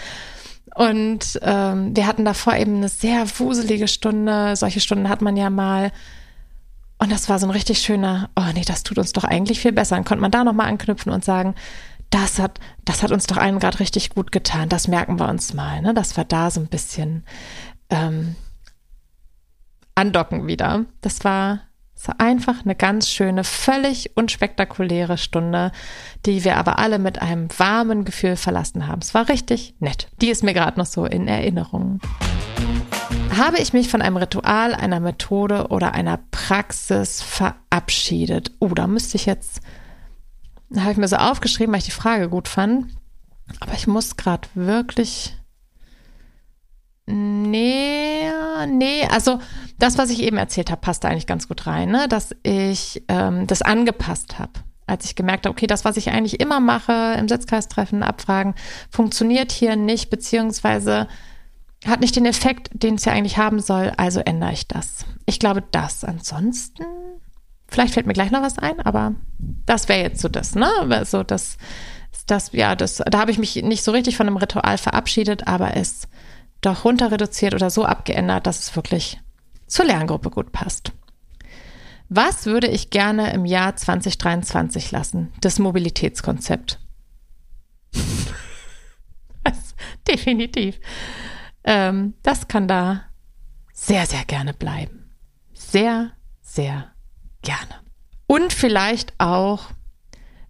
Und 0.76 1.39
ähm, 1.41 1.95
wir 1.95 2.08
hatten 2.08 2.26
davor 2.26 2.56
eben 2.56 2.78
eine 2.78 2.89
sehr 2.89 3.26
wuselige 3.39 3.88
Stunde. 3.88 4.58
Solche 4.58 4.82
Stunden 4.82 5.08
hat 5.08 5.21
man 5.21 5.38
ja 5.38 5.50
mal. 5.50 5.93
Und 6.97 7.13
das 7.13 7.30
war 7.30 7.39
so 7.39 7.47
ein 7.47 7.52
richtig 7.52 7.80
schöner, 7.80 8.30
oh 8.36 8.43
nee, 8.54 8.63
das 8.65 8.84
tut 8.84 8.97
uns 8.97 9.13
doch 9.13 9.24
eigentlich 9.24 9.62
viel 9.62 9.71
besser. 9.71 9.95
Dann 9.95 10.06
konnte 10.06 10.21
man 10.21 10.32
da 10.32 10.43
nochmal 10.43 10.67
anknüpfen 10.67 11.13
und 11.13 11.24
sagen, 11.24 11.56
das 12.09 12.39
hat, 12.39 12.59
das 12.84 13.03
hat 13.03 13.12
uns 13.12 13.26
doch 13.26 13.38
allen 13.38 13.59
gerade 13.59 13.80
richtig 13.80 14.09
gut 14.09 14.34
getan. 14.34 14.68
Das 14.68 14.89
merken 14.89 15.18
wir 15.18 15.30
uns 15.30 15.53
mal. 15.53 15.82
Ne? 15.82 15.93
Das 15.93 16.18
war 16.18 16.26
da 16.26 16.51
so 16.51 16.59
ein 16.59 16.68
bisschen 16.68 17.24
ähm, 17.89 18.36
andocken 19.95 20.45
wieder. 20.45 20.86
Das 20.99 21.24
war 21.24 21.62
War 22.04 22.16
einfach 22.20 22.64
eine 22.66 22.74
ganz 22.76 23.10
schöne, 23.10 23.43
völlig 23.43 24.18
unspektakuläre 24.18 25.20
Stunde, 25.20 25.72
die 26.26 26.43
wir 26.43 26.58
aber 26.58 26.80
alle 26.80 26.97
mit 26.97 27.22
einem 27.22 27.47
warmen 27.58 28.06
Gefühl 28.06 28.38
verlassen 28.38 28.88
haben. 28.88 29.02
Es 29.02 29.14
war 29.14 29.30
richtig 29.30 29.76
nett. 29.80 30.08
Die 30.20 30.30
ist 30.30 30.43
mir 30.43 30.54
gerade 30.54 30.80
noch 30.80 30.88
so 30.88 31.06
in 31.06 31.28
Erinnerung. 31.28 31.99
Habe 33.38 33.60
ich 33.60 33.72
mich 33.74 33.88
von 33.88 34.02
einem 34.02 34.18
Ritual, 34.18 34.74
einer 34.74 34.99
Methode 34.99 35.68
oder 35.68 35.93
einer 35.93 36.20
Praxis 36.32 37.22
verabschiedet? 37.22 38.52
Oh, 38.60 38.70
da 38.70 38.88
müsste 38.88 39.18
ich 39.18 39.26
jetzt, 39.26 39.62
da 40.70 40.82
habe 40.82 40.91
ich 40.91 40.97
mir 40.97 41.08
so 41.08 41.18
aufgeschrieben, 41.18 41.72
weil 41.72 41.80
ich 41.80 41.86
die 41.86 41.91
Frage 41.91 42.30
gut 42.30 42.47
fand. 42.47 42.88
Aber 43.60 43.74
ich 43.74 43.88
muss 43.88 44.18
gerade 44.18 44.47
wirklich 44.56 45.38
Nee, 47.12 48.32
nee, 48.68 49.05
also 49.12 49.39
das, 49.78 49.97
was 49.97 50.09
ich 50.09 50.22
eben 50.22 50.38
erzählt 50.38 50.72
habe, 50.72 50.80
passt 50.80 51.03
eigentlich 51.03 51.28
ganz 51.28 51.49
gut 51.49 51.68
rein, 51.68 51.91
ne? 51.91 52.07
dass 52.07 52.34
ich 52.43 53.03
ähm, 53.09 53.47
das 53.47 53.62
angepasst 53.62 54.39
habe. 54.39 54.51
Als 54.88 55.05
ich 55.05 55.16
gemerkt 55.16 55.45
habe, 55.45 55.53
okay, 55.53 55.68
das, 55.68 55.84
was 55.84 55.97
ich 55.97 56.09
eigentlich 56.09 56.39
immer 56.39 56.59
mache, 56.59 57.16
im 57.20 57.28
Sitzkreistreffen 57.28 58.01
abfragen, 58.01 58.55
funktioniert 58.89 59.51
hier 59.51 59.76
nicht, 59.76 60.09
beziehungsweise 60.09 61.07
hat 61.86 61.99
nicht 61.99 62.16
den 62.16 62.26
Effekt, 62.26 62.70
den 62.74 62.95
es 62.95 63.05
ja 63.05 63.12
eigentlich 63.12 63.38
haben 63.38 63.59
soll, 63.59 63.91
also 63.97 64.20
ändere 64.22 64.53
ich 64.53 64.68
das. 64.68 65.05
Ich 65.26 65.39
glaube, 65.39 65.64
das. 65.72 66.03
Ansonsten, 66.03 66.86
vielleicht 67.68 67.93
fällt 67.93 68.05
mir 68.05 68.14
gleich 68.14 68.32
noch 68.32 68.41
was 68.41 68.57
ein, 68.57 68.80
aber 68.80 69.16
das 69.66 69.89
wäre 69.89 70.01
jetzt 70.01 70.22
so 70.22 70.30
das, 70.30 70.55
ne? 70.55 70.70
So 71.05 71.24
das, 71.24 71.57
das, 72.28 72.51
ja, 72.53 72.76
das, 72.76 72.97
da 72.97 73.20
habe 73.20 73.32
ich 73.32 73.39
mich 73.39 73.55
nicht 73.55 73.84
so 73.84 73.91
richtig 73.91 74.16
von 74.16 74.28
einem 74.28 74.38
Ritual 74.38 74.78
verabschiedet, 74.78 75.47
aber 75.47 75.76
es 75.76 76.07
doch 76.62 76.86
runter 76.86 77.12
reduziert 77.12 77.53
oder 77.53 77.70
so 77.70 77.86
abgeändert, 77.86 78.47
dass 78.47 78.59
es 78.59 78.76
wirklich 78.76 79.20
zur 79.68 79.86
Lerngruppe 79.86 80.30
gut 80.30 80.51
passt. 80.51 80.91
Was 82.09 82.45
würde 82.45 82.68
ich 82.68 82.89
gerne 82.89 83.32
im 83.34 83.45
Jahr 83.45 83.76
2023 83.76 84.91
lassen? 84.91 85.32
Das 85.39 85.59
Mobilitätskonzept. 85.59 86.80
das, 89.43 89.76
definitiv. 90.07 90.80
Ähm, 91.64 92.16
das 92.22 92.47
kann 92.47 92.68
da 92.68 93.03
sehr, 93.72 94.05
sehr 94.05 94.26
gerne 94.26 94.53
bleiben. 94.53 95.16
Sehr, 95.53 96.12
sehr 96.41 96.91
gerne. 97.41 97.82
Und 98.28 98.53
vielleicht 98.53 99.14
auch, 99.18 99.70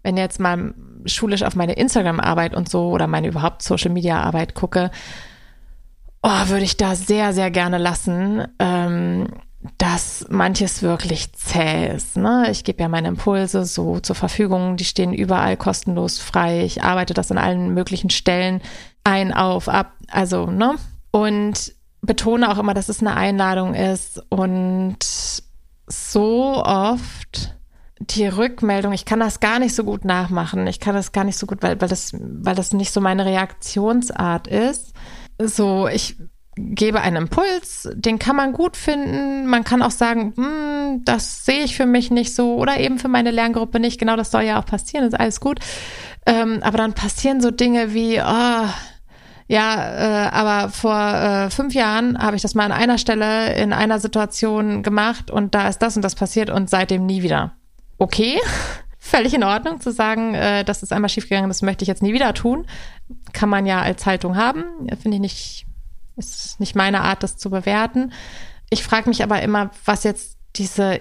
wenn 0.02 0.16
jetzt 0.16 0.40
mal 0.40 0.74
schulisch 1.06 1.42
auf 1.42 1.54
meine 1.54 1.74
Instagram-Arbeit 1.74 2.54
und 2.54 2.68
so 2.68 2.90
oder 2.90 3.06
meine 3.06 3.28
überhaupt 3.28 3.62
Social-Media-Arbeit 3.62 4.54
gucke, 4.54 4.90
oh, 6.22 6.48
würde 6.48 6.64
ich 6.64 6.76
da 6.76 6.94
sehr, 6.94 7.32
sehr 7.32 7.50
gerne 7.50 7.78
lassen, 7.78 8.46
ähm, 8.58 9.28
dass 9.78 10.26
manches 10.28 10.82
wirklich 10.82 11.32
zäh 11.34 11.94
ist. 11.94 12.16
Ne? 12.16 12.48
Ich 12.50 12.64
gebe 12.64 12.82
ja 12.82 12.88
meine 12.88 13.08
Impulse 13.08 13.64
so 13.64 14.00
zur 14.00 14.16
Verfügung, 14.16 14.76
die 14.76 14.84
stehen 14.84 15.12
überall 15.12 15.56
kostenlos 15.56 16.18
frei. 16.18 16.64
Ich 16.64 16.82
arbeite 16.82 17.14
das 17.14 17.30
an 17.30 17.38
allen 17.38 17.74
möglichen 17.74 18.10
Stellen 18.10 18.60
ein, 19.04 19.32
auf, 19.32 19.68
ab, 19.68 19.92
also, 20.08 20.46
ne? 20.46 20.76
Und 21.10 21.74
betone 22.00 22.50
auch 22.50 22.58
immer, 22.58 22.74
dass 22.74 22.88
es 22.88 23.00
eine 23.00 23.14
Einladung 23.14 23.74
ist 23.74 24.22
und 24.28 24.98
so 25.86 26.64
oft 26.64 27.54
die 28.00 28.26
Rückmeldung, 28.26 28.92
ich 28.92 29.04
kann 29.04 29.20
das 29.20 29.38
gar 29.38 29.60
nicht 29.60 29.74
so 29.74 29.84
gut 29.84 30.04
nachmachen. 30.04 30.66
Ich 30.66 30.80
kann 30.80 30.94
das 30.94 31.12
gar 31.12 31.22
nicht 31.22 31.38
so 31.38 31.46
gut, 31.46 31.62
weil, 31.62 31.80
weil, 31.80 31.88
das, 31.88 32.12
weil 32.14 32.56
das 32.56 32.72
nicht 32.72 32.92
so 32.92 33.00
meine 33.00 33.24
Reaktionsart 33.24 34.48
ist 34.48 34.92
so, 35.48 35.88
ich 35.88 36.16
gebe 36.56 37.00
einen 37.00 37.16
Impuls, 37.16 37.88
den 37.94 38.18
kann 38.18 38.36
man 38.36 38.52
gut 38.52 38.76
finden. 38.76 39.46
Man 39.46 39.64
kann 39.64 39.82
auch 39.82 39.90
sagen, 39.90 40.34
hm, 40.36 41.04
das 41.04 41.44
sehe 41.44 41.64
ich 41.64 41.76
für 41.76 41.86
mich 41.86 42.10
nicht 42.10 42.34
so 42.34 42.56
oder 42.56 42.78
eben 42.78 42.98
für 42.98 43.08
meine 43.08 43.30
Lerngruppe 43.30 43.80
nicht. 43.80 43.98
Genau, 43.98 44.16
das 44.16 44.30
soll 44.30 44.42
ja 44.42 44.60
auch 44.60 44.66
passieren, 44.66 45.06
ist 45.06 45.18
alles 45.18 45.40
gut. 45.40 45.60
Ähm, 46.26 46.60
aber 46.62 46.78
dann 46.78 46.92
passieren 46.92 47.40
so 47.40 47.50
Dinge 47.50 47.94
wie, 47.94 48.20
oh, 48.20 48.68
ja, 49.48 50.26
äh, 50.26 50.28
aber 50.30 50.70
vor 50.70 50.96
äh, 50.96 51.50
fünf 51.50 51.74
Jahren 51.74 52.18
habe 52.18 52.36
ich 52.36 52.42
das 52.42 52.54
mal 52.54 52.64
an 52.64 52.72
einer 52.72 52.98
Stelle 52.98 53.54
in 53.54 53.72
einer 53.72 53.98
Situation 53.98 54.82
gemacht 54.82 55.30
und 55.30 55.54
da 55.54 55.68
ist 55.68 55.78
das 55.78 55.96
und 55.96 56.02
das 56.02 56.14
passiert 56.14 56.50
und 56.50 56.70
seitdem 56.70 57.06
nie 57.06 57.22
wieder. 57.22 57.52
Okay, 57.98 58.38
völlig 58.98 59.34
in 59.34 59.42
Ordnung 59.42 59.80
zu 59.80 59.90
sagen, 59.90 60.34
äh, 60.34 60.64
das 60.64 60.82
ist 60.82 60.92
einmal 60.92 61.08
schiefgegangen, 61.08 61.50
das 61.50 61.62
möchte 61.62 61.82
ich 61.82 61.88
jetzt 61.88 62.02
nie 62.02 62.14
wieder 62.14 62.32
tun. 62.34 62.66
Kann 63.32 63.48
man 63.48 63.66
ja 63.66 63.80
als 63.80 64.06
Haltung 64.06 64.36
haben. 64.36 64.64
Finde 65.00 65.16
ich 65.16 65.20
nicht, 65.20 65.66
ist 66.16 66.60
nicht 66.60 66.76
meine 66.76 67.02
Art, 67.02 67.22
das 67.22 67.36
zu 67.36 67.50
bewerten. 67.50 68.12
Ich 68.70 68.82
frage 68.82 69.08
mich 69.08 69.22
aber 69.22 69.42
immer, 69.42 69.70
was 69.84 70.04
jetzt 70.04 70.36
diese 70.56 71.00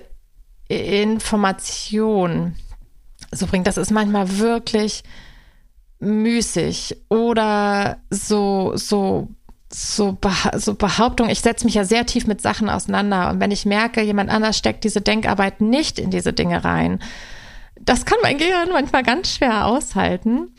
Information 0.68 2.56
so 3.32 3.48
bringt. 3.48 3.68
Das 3.68 3.78
ist 3.78 3.92
manchmal 3.92 4.38
wirklich 4.40 5.04
müßig 6.00 6.98
oder 7.10 7.98
so, 8.10 8.74
so 8.76 9.30
so, 9.74 10.18
so 10.56 10.74
Behauptung, 10.76 11.30
ich 11.30 11.42
setze 11.42 11.66
mich 11.66 11.76
ja 11.76 11.86
sehr 11.86 12.06
tief 12.06 12.28
mit 12.28 12.42
Sachen 12.42 12.70
auseinander 12.70 13.30
und 13.30 13.40
wenn 13.40 13.52
ich 13.52 13.66
merke, 13.66 14.02
jemand 14.02 14.30
anders 14.30 14.58
steckt 14.58 14.84
diese 14.84 15.02
Denkarbeit 15.02 15.62
nicht 15.62 15.98
in 15.98 16.12
diese 16.12 16.34
Dinge 16.34 16.64
rein, 16.64 17.00
das 17.80 18.06
kann 18.06 18.18
mein 18.22 18.38
Gehirn 18.38 18.70
manchmal 18.72 19.04
ganz 19.04 19.34
schwer 19.34 19.66
aushalten. 19.66 20.54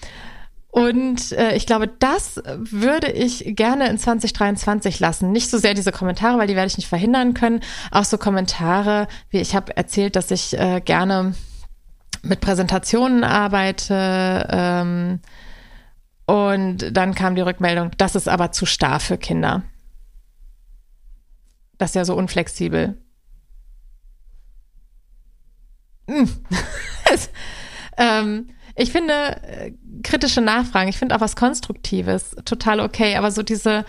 Und 0.72 1.32
äh, 1.32 1.54
ich 1.54 1.66
glaube, 1.66 1.86
das 1.86 2.40
würde 2.56 3.12
ich 3.12 3.44
gerne 3.56 3.90
in 3.90 3.98
2023 3.98 5.00
lassen. 5.00 5.30
Nicht 5.30 5.50
so 5.50 5.58
sehr 5.58 5.74
diese 5.74 5.92
Kommentare, 5.92 6.38
weil 6.38 6.46
die 6.46 6.56
werde 6.56 6.68
ich 6.68 6.78
nicht 6.78 6.88
verhindern 6.88 7.34
können. 7.34 7.60
Auch 7.90 8.04
so 8.04 8.16
Kommentare, 8.16 9.06
wie 9.28 9.38
ich 9.38 9.54
habe 9.54 9.76
erzählt, 9.76 10.16
dass 10.16 10.30
ich 10.30 10.58
äh, 10.58 10.80
gerne 10.80 11.34
mit 12.22 12.40
Präsentationen 12.40 13.22
arbeite. 13.22 14.48
Ähm, 14.50 15.20
und 16.24 16.96
dann 16.96 17.14
kam 17.14 17.34
die 17.34 17.42
Rückmeldung, 17.42 17.90
das 17.98 18.14
ist 18.14 18.26
aber 18.26 18.50
zu 18.50 18.64
starr 18.64 18.98
für 18.98 19.18
Kinder. 19.18 19.64
Das 21.76 21.90
ist 21.90 21.96
ja 21.96 22.06
so 22.06 22.14
unflexibel. 22.14 22.96
Hm. 26.08 26.30
ähm, 27.98 28.48
ich 28.74 28.92
finde 28.92 29.12
äh, 29.42 29.72
kritische 30.02 30.40
Nachfragen, 30.40 30.88
ich 30.88 30.98
finde 30.98 31.16
auch 31.16 31.20
was 31.20 31.36
Konstruktives 31.36 32.36
total 32.44 32.80
okay, 32.80 33.16
aber 33.16 33.30
so 33.30 33.42
diese, 33.42 33.84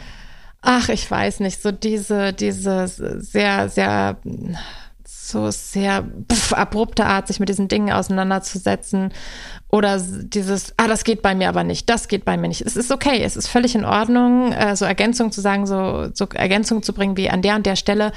ach, 0.62 0.90
ich 0.90 1.10
weiß 1.10 1.40
nicht, 1.40 1.62
so 1.62 1.72
diese, 1.72 2.34
diese 2.34 2.88
sehr, 2.88 3.70
sehr, 3.70 4.18
so 5.06 5.52
sehr 5.52 6.06
pff, 6.32 6.54
abrupte 6.54 7.06
Art, 7.06 7.28
sich 7.28 7.40
mit 7.40 7.50
diesen 7.50 7.68
Dingen 7.68 7.92
auseinanderzusetzen 7.92 9.14
oder 9.70 10.00
dieses, 10.00 10.74
ah, 10.78 10.88
das 10.88 11.04
geht 11.04 11.22
bei 11.22 11.34
mir 11.34 11.50
aber 11.50 11.64
nicht, 11.64 11.90
das 11.90 12.08
geht 12.08 12.26
bei 12.26 12.38
mir 12.38 12.48
nicht. 12.48 12.62
Es 12.62 12.76
ist 12.76 12.92
okay, 12.92 13.24
es 13.24 13.36
ist 13.36 13.48
völlig 13.48 13.74
in 13.74 13.86
Ordnung, 13.86 14.52
äh, 14.52 14.76
so 14.76 14.86
Ergänzung 14.86 15.32
zu 15.32 15.42
sagen, 15.42 15.66
so, 15.66 16.10
so 16.14 16.28
Ergänzung 16.34 16.84
zu 16.84 16.94
bringen 16.94 17.18
wie 17.18 17.30
an 17.30 17.42
der 17.42 17.56
und 17.56 17.66
der 17.66 17.76
Stelle 17.76 18.12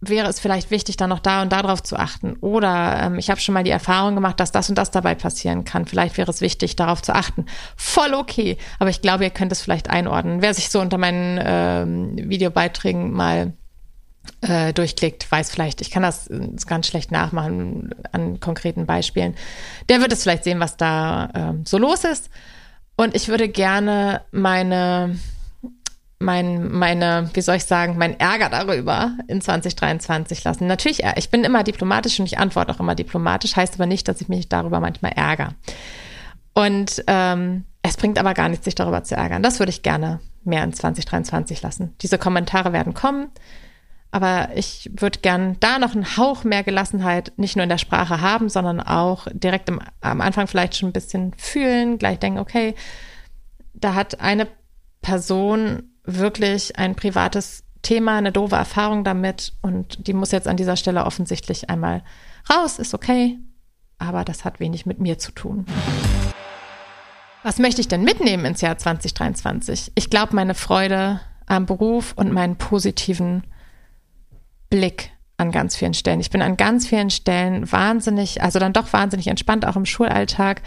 wäre 0.00 0.28
es 0.28 0.38
vielleicht 0.38 0.70
wichtig, 0.70 0.96
dann 0.96 1.10
noch 1.10 1.18
da 1.18 1.42
und 1.42 1.52
darauf 1.52 1.82
zu 1.82 1.96
achten. 1.96 2.36
Oder 2.40 3.00
ähm, 3.02 3.18
ich 3.18 3.30
habe 3.30 3.40
schon 3.40 3.52
mal 3.52 3.64
die 3.64 3.70
Erfahrung 3.70 4.14
gemacht, 4.14 4.38
dass 4.38 4.52
das 4.52 4.68
und 4.68 4.76
das 4.78 4.90
dabei 4.90 5.14
passieren 5.14 5.64
kann. 5.64 5.86
Vielleicht 5.86 6.16
wäre 6.16 6.30
es 6.30 6.40
wichtig, 6.40 6.76
darauf 6.76 7.02
zu 7.02 7.14
achten. 7.14 7.46
Voll 7.76 8.14
okay. 8.14 8.58
Aber 8.78 8.90
ich 8.90 9.02
glaube, 9.02 9.24
ihr 9.24 9.30
könnt 9.30 9.50
es 9.50 9.60
vielleicht 9.60 9.90
einordnen. 9.90 10.40
Wer 10.40 10.54
sich 10.54 10.70
so 10.70 10.80
unter 10.80 10.98
meinen 10.98 11.40
ähm, 11.42 12.30
Videobeiträgen 12.30 13.12
mal 13.12 13.54
äh, 14.42 14.72
durchklickt, 14.72 15.30
weiß 15.30 15.50
vielleicht, 15.50 15.80
ich 15.80 15.90
kann 15.90 16.02
das 16.02 16.28
äh, 16.28 16.48
ganz 16.66 16.86
schlecht 16.86 17.10
nachmachen 17.10 17.94
an 18.12 18.38
konkreten 18.38 18.86
Beispielen. 18.86 19.34
Der 19.88 20.00
wird 20.00 20.12
es 20.12 20.22
vielleicht 20.22 20.44
sehen, 20.44 20.60
was 20.60 20.76
da 20.76 21.30
ähm, 21.34 21.64
so 21.66 21.76
los 21.76 22.04
ist. 22.04 22.30
Und 22.96 23.16
ich 23.16 23.28
würde 23.28 23.48
gerne 23.48 24.22
meine 24.30 25.18
mein, 26.20 26.70
meine, 26.72 27.30
wie 27.34 27.40
soll 27.40 27.56
ich 27.56 27.64
sagen, 27.64 27.96
mein 27.96 28.18
Ärger 28.18 28.48
darüber 28.48 29.12
in 29.28 29.40
2023 29.40 30.42
lassen. 30.42 30.66
Natürlich, 30.66 31.04
äh, 31.04 31.14
ich 31.16 31.30
bin 31.30 31.44
immer 31.44 31.62
diplomatisch 31.62 32.18
und 32.18 32.26
ich 32.26 32.38
antworte 32.38 32.72
auch 32.72 32.80
immer 32.80 32.94
diplomatisch, 32.94 33.56
heißt 33.56 33.74
aber 33.74 33.86
nicht, 33.86 34.08
dass 34.08 34.20
ich 34.20 34.28
mich 34.28 34.48
darüber 34.48 34.80
manchmal 34.80 35.12
ärgere. 35.12 35.54
Und 36.54 37.04
ähm, 37.06 37.64
es 37.82 37.96
bringt 37.96 38.18
aber 38.18 38.34
gar 38.34 38.48
nichts, 38.48 38.64
sich 38.64 38.74
darüber 38.74 39.04
zu 39.04 39.14
ärgern. 39.14 39.42
Das 39.42 39.60
würde 39.60 39.70
ich 39.70 39.82
gerne 39.82 40.20
mehr 40.42 40.64
in 40.64 40.72
2023 40.72 41.62
lassen. 41.62 41.94
Diese 42.00 42.18
Kommentare 42.18 42.72
werden 42.72 42.94
kommen, 42.94 43.28
aber 44.10 44.48
ich 44.56 44.90
würde 44.92 45.20
gern 45.20 45.56
da 45.60 45.78
noch 45.78 45.94
einen 45.94 46.16
Hauch 46.16 46.42
mehr 46.42 46.64
Gelassenheit 46.64 47.32
nicht 47.36 47.54
nur 47.54 47.62
in 47.62 47.68
der 47.68 47.78
Sprache 47.78 48.20
haben, 48.20 48.48
sondern 48.48 48.80
auch 48.80 49.28
direkt 49.32 49.68
im, 49.68 49.80
am 50.00 50.20
Anfang 50.20 50.48
vielleicht 50.48 50.76
schon 50.76 50.88
ein 50.88 50.94
bisschen 50.94 51.32
fühlen, 51.36 51.98
gleich 51.98 52.18
denken, 52.18 52.40
okay, 52.40 52.74
da 53.74 53.94
hat 53.94 54.20
eine 54.20 54.48
Person 55.00 55.84
wirklich 56.08 56.78
ein 56.78 56.94
privates 56.94 57.64
Thema, 57.82 58.18
eine 58.18 58.32
doofe 58.32 58.56
Erfahrung 58.56 59.04
damit 59.04 59.52
und 59.62 60.06
die 60.06 60.12
muss 60.12 60.32
jetzt 60.32 60.48
an 60.48 60.56
dieser 60.56 60.76
Stelle 60.76 61.04
offensichtlich 61.04 61.70
einmal 61.70 62.02
raus, 62.50 62.78
ist 62.78 62.94
okay, 62.94 63.38
aber 63.98 64.24
das 64.24 64.44
hat 64.44 64.58
wenig 64.58 64.86
mit 64.86 64.98
mir 65.00 65.18
zu 65.18 65.32
tun. 65.32 65.66
Was 67.42 67.58
möchte 67.58 67.80
ich 67.80 67.88
denn 67.88 68.02
mitnehmen 68.02 68.44
ins 68.44 68.60
Jahr 68.60 68.76
2023? 68.76 69.92
Ich 69.94 70.10
glaube, 70.10 70.34
meine 70.34 70.54
Freude 70.54 71.20
am 71.46 71.66
Beruf 71.66 72.14
und 72.16 72.32
meinen 72.32 72.56
positiven 72.56 73.44
Blick 74.70 75.10
an 75.36 75.52
ganz 75.52 75.76
vielen 75.76 75.94
Stellen. 75.94 76.20
Ich 76.20 76.30
bin 76.30 76.42
an 76.42 76.56
ganz 76.56 76.86
vielen 76.86 77.10
Stellen 77.10 77.70
wahnsinnig, 77.70 78.42
also 78.42 78.58
dann 78.58 78.72
doch 78.72 78.92
wahnsinnig 78.92 79.28
entspannt, 79.28 79.64
auch 79.64 79.76
im 79.76 79.86
Schulalltag, 79.86 80.62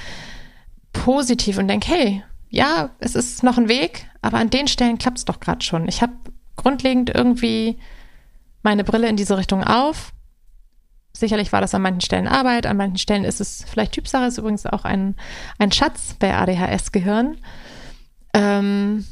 positiv 0.94 1.58
und 1.58 1.68
denke, 1.68 1.90
hey, 1.90 2.24
ja, 2.50 2.92
es 3.00 3.16
ist 3.16 3.44
noch 3.44 3.58
ein 3.58 3.68
Weg, 3.68 4.08
aber 4.22 4.38
an 4.38 4.50
den 4.50 4.68
Stellen 4.68 4.98
klappt 4.98 5.20
es 5.20 5.26
doch 5.26 5.40
gerade 5.40 5.64
schon. 5.64 5.88
Ich 5.88 6.02
habe 6.02 6.14
grundlegend 6.56 7.10
irgendwie 7.10 7.80
meine 8.64 8.84
Brille 8.84 9.10
in 9.10 9.18
diese 9.18 9.38
Richtung 9.38 9.64
auf. 9.64 10.14
Sicherlich 11.14 11.52
war 11.52 11.62
das 11.62 11.76
an 11.76 11.82
manchen 11.82 12.02
Stellen 12.02 12.28
Arbeit, 12.28 12.66
an 12.66 12.78
manchen 12.78 12.98
Stellen 12.98 13.26
ist 13.26 13.42
es 13.42 13.66
vielleicht 13.68 13.94
Typsache, 13.94 14.26
ist 14.26 14.38
übrigens 14.38 14.66
auch 14.66 14.86
ein, 14.86 15.16
ein 15.58 15.72
Schatz 15.72 16.16
bei 16.20 16.36
ADHS-Gehirn. 16.36 17.38
Ähm, 18.34 19.06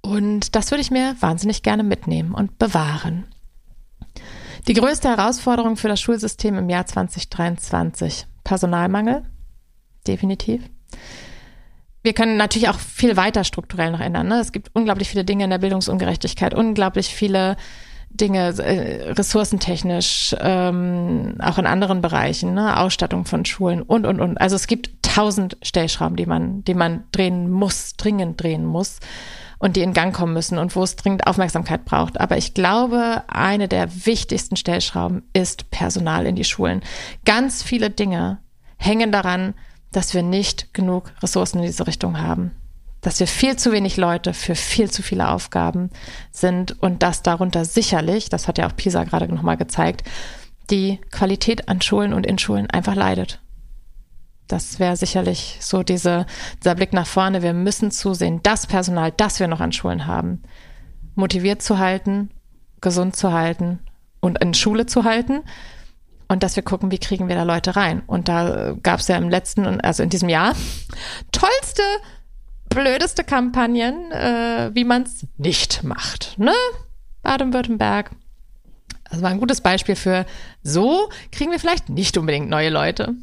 und 0.00 0.54
das 0.54 0.70
würde 0.70 0.82
ich 0.82 0.90
mir 0.90 1.16
wahnsinnig 1.20 1.62
gerne 1.62 1.82
mitnehmen 1.82 2.34
und 2.34 2.58
bewahren. 2.58 3.26
Die 4.68 4.74
größte 4.74 5.08
Herausforderung 5.08 5.76
für 5.76 5.88
das 5.88 6.00
Schulsystem 6.00 6.56
im 6.56 6.70
Jahr 6.70 6.86
2023, 6.86 8.26
Personalmangel, 8.44 9.24
definitiv. 10.06 10.62
Wir 12.04 12.12
können 12.12 12.36
natürlich 12.36 12.68
auch 12.68 12.78
viel 12.78 13.16
weiter 13.16 13.44
strukturell 13.44 13.90
noch 13.90 14.00
ändern. 14.00 14.28
Ne? 14.28 14.38
Es 14.38 14.52
gibt 14.52 14.70
unglaublich 14.74 15.08
viele 15.08 15.24
Dinge 15.24 15.44
in 15.44 15.50
der 15.50 15.58
Bildungsungerechtigkeit, 15.58 16.52
unglaublich 16.52 17.08
viele 17.08 17.56
Dinge 18.10 18.54
äh, 18.58 19.10
ressourcentechnisch, 19.12 20.36
ähm, 20.38 21.36
auch 21.40 21.56
in 21.56 21.66
anderen 21.66 22.02
Bereichen, 22.02 22.54
ne? 22.54 22.78
Ausstattung 22.78 23.24
von 23.24 23.44
Schulen 23.44 23.82
und, 23.82 24.06
und, 24.06 24.20
und. 24.20 24.38
Also 24.38 24.54
es 24.54 24.66
gibt 24.66 25.02
tausend 25.02 25.56
Stellschrauben, 25.62 26.16
die 26.16 26.26
man, 26.26 26.62
die 26.62 26.74
man 26.74 27.04
drehen 27.10 27.50
muss, 27.50 27.94
dringend 27.96 28.40
drehen 28.40 28.66
muss 28.66 29.00
und 29.58 29.74
die 29.74 29.80
in 29.80 29.94
Gang 29.94 30.14
kommen 30.14 30.34
müssen 30.34 30.58
und 30.58 30.76
wo 30.76 30.82
es 30.82 30.96
dringend 30.96 31.26
Aufmerksamkeit 31.26 31.86
braucht. 31.86 32.20
Aber 32.20 32.36
ich 32.36 32.52
glaube, 32.52 33.24
eine 33.28 33.66
der 33.66 34.06
wichtigsten 34.06 34.56
Stellschrauben 34.56 35.22
ist 35.32 35.70
Personal 35.70 36.26
in 36.26 36.36
die 36.36 36.44
Schulen. 36.44 36.82
Ganz 37.24 37.62
viele 37.62 37.88
Dinge 37.88 38.38
hängen 38.76 39.10
daran, 39.10 39.54
dass 39.94 40.12
wir 40.12 40.22
nicht 40.22 40.74
genug 40.74 41.12
Ressourcen 41.22 41.58
in 41.58 41.66
diese 41.66 41.86
Richtung 41.86 42.20
haben. 42.20 42.50
Dass 43.00 43.20
wir 43.20 43.26
viel 43.26 43.56
zu 43.56 43.70
wenig 43.70 43.96
Leute 43.96 44.34
für 44.34 44.54
viel 44.54 44.90
zu 44.90 45.02
viele 45.02 45.28
Aufgaben 45.28 45.90
sind 46.32 46.82
und 46.82 47.02
dass 47.02 47.22
darunter 47.22 47.64
sicherlich, 47.64 48.28
das 48.28 48.48
hat 48.48 48.58
ja 48.58 48.66
auch 48.66 48.76
PISA 48.76 49.04
gerade 49.04 49.32
nochmal 49.32 49.56
gezeigt, 49.56 50.02
die 50.70 51.00
Qualität 51.12 51.68
an 51.68 51.80
Schulen 51.80 52.12
und 52.12 52.26
in 52.26 52.38
Schulen 52.38 52.68
einfach 52.70 52.96
leidet. 52.96 53.40
Das 54.48 54.78
wäre 54.78 54.96
sicherlich 54.96 55.58
so 55.60 55.82
diese, 55.82 56.26
dieser 56.62 56.74
Blick 56.74 56.92
nach 56.92 57.06
vorne. 57.06 57.42
Wir 57.42 57.54
müssen 57.54 57.90
zusehen, 57.90 58.40
das 58.42 58.66
Personal, 58.66 59.12
das 59.12 59.38
wir 59.38 59.48
noch 59.48 59.60
an 59.60 59.72
Schulen 59.72 60.06
haben, 60.06 60.42
motiviert 61.14 61.62
zu 61.62 61.78
halten, 61.78 62.30
gesund 62.80 63.14
zu 63.16 63.32
halten 63.32 63.78
und 64.20 64.42
in 64.42 64.54
Schule 64.54 64.86
zu 64.86 65.04
halten. 65.04 65.42
Und 66.28 66.42
dass 66.42 66.56
wir 66.56 66.62
gucken, 66.62 66.90
wie 66.90 66.98
kriegen 66.98 67.28
wir 67.28 67.36
da 67.36 67.42
Leute 67.42 67.76
rein. 67.76 68.02
Und 68.06 68.28
da 68.28 68.74
gab 68.82 69.00
es 69.00 69.08
ja 69.08 69.16
im 69.16 69.28
letzten, 69.28 69.80
also 69.80 70.02
in 70.02 70.08
diesem 70.08 70.28
Jahr, 70.28 70.54
tollste, 71.32 71.82
blödeste 72.68 73.24
Kampagnen, 73.24 74.10
äh, 74.10 74.70
wie 74.74 74.84
man 74.84 75.02
es 75.02 75.26
nicht 75.36 75.82
macht. 75.84 76.38
Ne? 76.38 76.52
Baden-Württemberg. 77.22 78.10
Das 79.10 79.22
war 79.22 79.30
ein 79.30 79.38
gutes 79.38 79.60
Beispiel 79.60 79.96
für, 79.96 80.26
so 80.62 81.08
kriegen 81.30 81.52
wir 81.52 81.60
vielleicht 81.60 81.88
nicht 81.88 82.16
unbedingt 82.16 82.48
neue 82.48 82.70
Leute. 82.70 83.14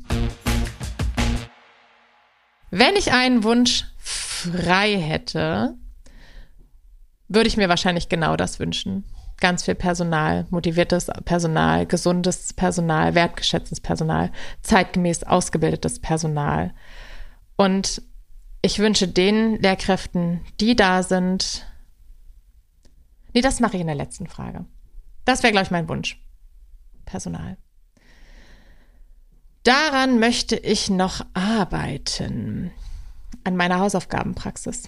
Wenn 2.70 2.96
ich 2.96 3.12
einen 3.12 3.44
Wunsch 3.44 3.86
frei 3.98 4.98
hätte, 4.98 5.76
würde 7.28 7.48
ich 7.48 7.58
mir 7.58 7.68
wahrscheinlich 7.68 8.08
genau 8.08 8.38
das 8.38 8.60
wünschen. 8.60 9.04
Ganz 9.42 9.66
viel 9.66 9.76
Personal, 9.76 10.46
motiviertes 10.52 11.08
Personal, 11.26 11.86
gesundes 11.86 12.54
Personal, 12.54 13.16
wertgeschätztes 13.16 13.82
Personal, 13.82 14.32
zeitgemäß 14.62 15.24
ausgebildetes 15.24 16.00
Personal. 16.00 16.74
Und 17.58 18.02
ich 18.62 18.80
wünsche 18.80 19.08
den 19.08 19.60
Lehrkräften, 19.60 20.42
die 20.60 20.76
da 20.76 21.04
sind, 21.04 21.66
nee, 23.34 23.42
das 23.42 23.60
mache 23.60 23.76
ich 23.76 23.82
in 23.82 23.88
der 23.88 23.96
letzten 23.96 24.28
Frage. 24.28 24.66
Das 25.26 25.44
wäre, 25.44 25.52
glaube 25.52 25.66
ich, 25.66 25.72
mein 25.72 25.90
Wunsch. 25.90 26.24
Personal. 27.06 27.58
Daran 29.64 30.20
möchte 30.20 30.56
ich 30.56 30.90
noch 30.90 31.26
arbeiten. 31.34 32.72
An 33.44 33.56
meiner 33.56 33.80
Hausaufgabenpraxis. 33.80 34.84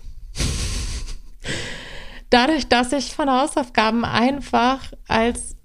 Dadurch, 2.34 2.68
dass 2.68 2.92
ich 2.94 3.14
von 3.14 3.30
Hausaufgaben 3.30 4.04
einfach 4.06 4.80
als 5.08 5.56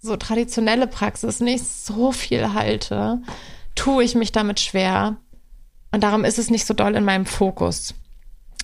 so 0.00 0.16
traditionelle 0.16 0.88
Praxis 0.88 1.38
nicht 1.38 1.64
so 1.64 2.10
viel 2.10 2.52
halte, 2.52 3.22
tue 3.76 4.02
ich 4.02 4.16
mich 4.16 4.32
damit 4.32 4.58
schwer. 4.58 5.18
Und 5.92 6.02
darum 6.02 6.24
ist 6.24 6.40
es 6.40 6.50
nicht 6.50 6.66
so 6.66 6.74
doll 6.74 6.96
in 6.96 7.04
meinem 7.04 7.26
Fokus. 7.26 7.94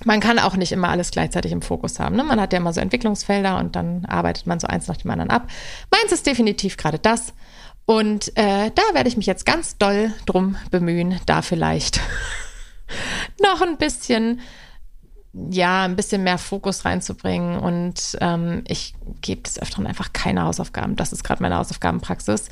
Man 0.04 0.18
kann 0.18 0.40
auch 0.40 0.56
nicht 0.56 0.72
immer 0.72 0.88
alles 0.88 1.12
gleichzeitig 1.12 1.52
im 1.52 1.62
Fokus 1.62 2.00
haben. 2.00 2.16
Ne? 2.16 2.24
Man 2.24 2.40
hat 2.40 2.52
ja 2.52 2.58
immer 2.58 2.72
so 2.72 2.80
Entwicklungsfelder 2.80 3.58
und 3.58 3.76
dann 3.76 4.06
arbeitet 4.06 4.48
man 4.48 4.58
so 4.58 4.66
eins 4.66 4.88
nach 4.88 4.96
dem 4.96 5.12
anderen 5.12 5.30
ab. 5.30 5.46
Meins 5.92 6.10
ist 6.10 6.26
definitiv 6.26 6.76
gerade 6.76 6.98
das. 6.98 7.32
Und 7.84 8.36
äh, 8.36 8.72
da 8.74 8.82
werde 8.92 9.08
ich 9.08 9.16
mich 9.16 9.26
jetzt 9.26 9.46
ganz 9.46 9.78
doll 9.78 10.12
drum 10.26 10.56
bemühen, 10.72 11.20
da 11.26 11.42
vielleicht 11.42 12.00
noch 13.40 13.62
ein 13.62 13.76
bisschen, 13.78 14.40
ja, 15.50 15.84
ein 15.84 15.96
bisschen 15.96 16.22
mehr 16.22 16.38
Fokus 16.38 16.84
reinzubringen. 16.84 17.58
Und 17.58 18.16
ähm, 18.20 18.62
ich 18.66 18.94
gebe 19.20 19.42
des 19.42 19.60
Öfteren 19.60 19.86
einfach 19.86 20.12
keine 20.12 20.44
Hausaufgaben. 20.44 20.96
Das 20.96 21.12
ist 21.12 21.24
gerade 21.24 21.42
meine 21.42 21.56
Hausaufgabenpraxis. 21.56 22.48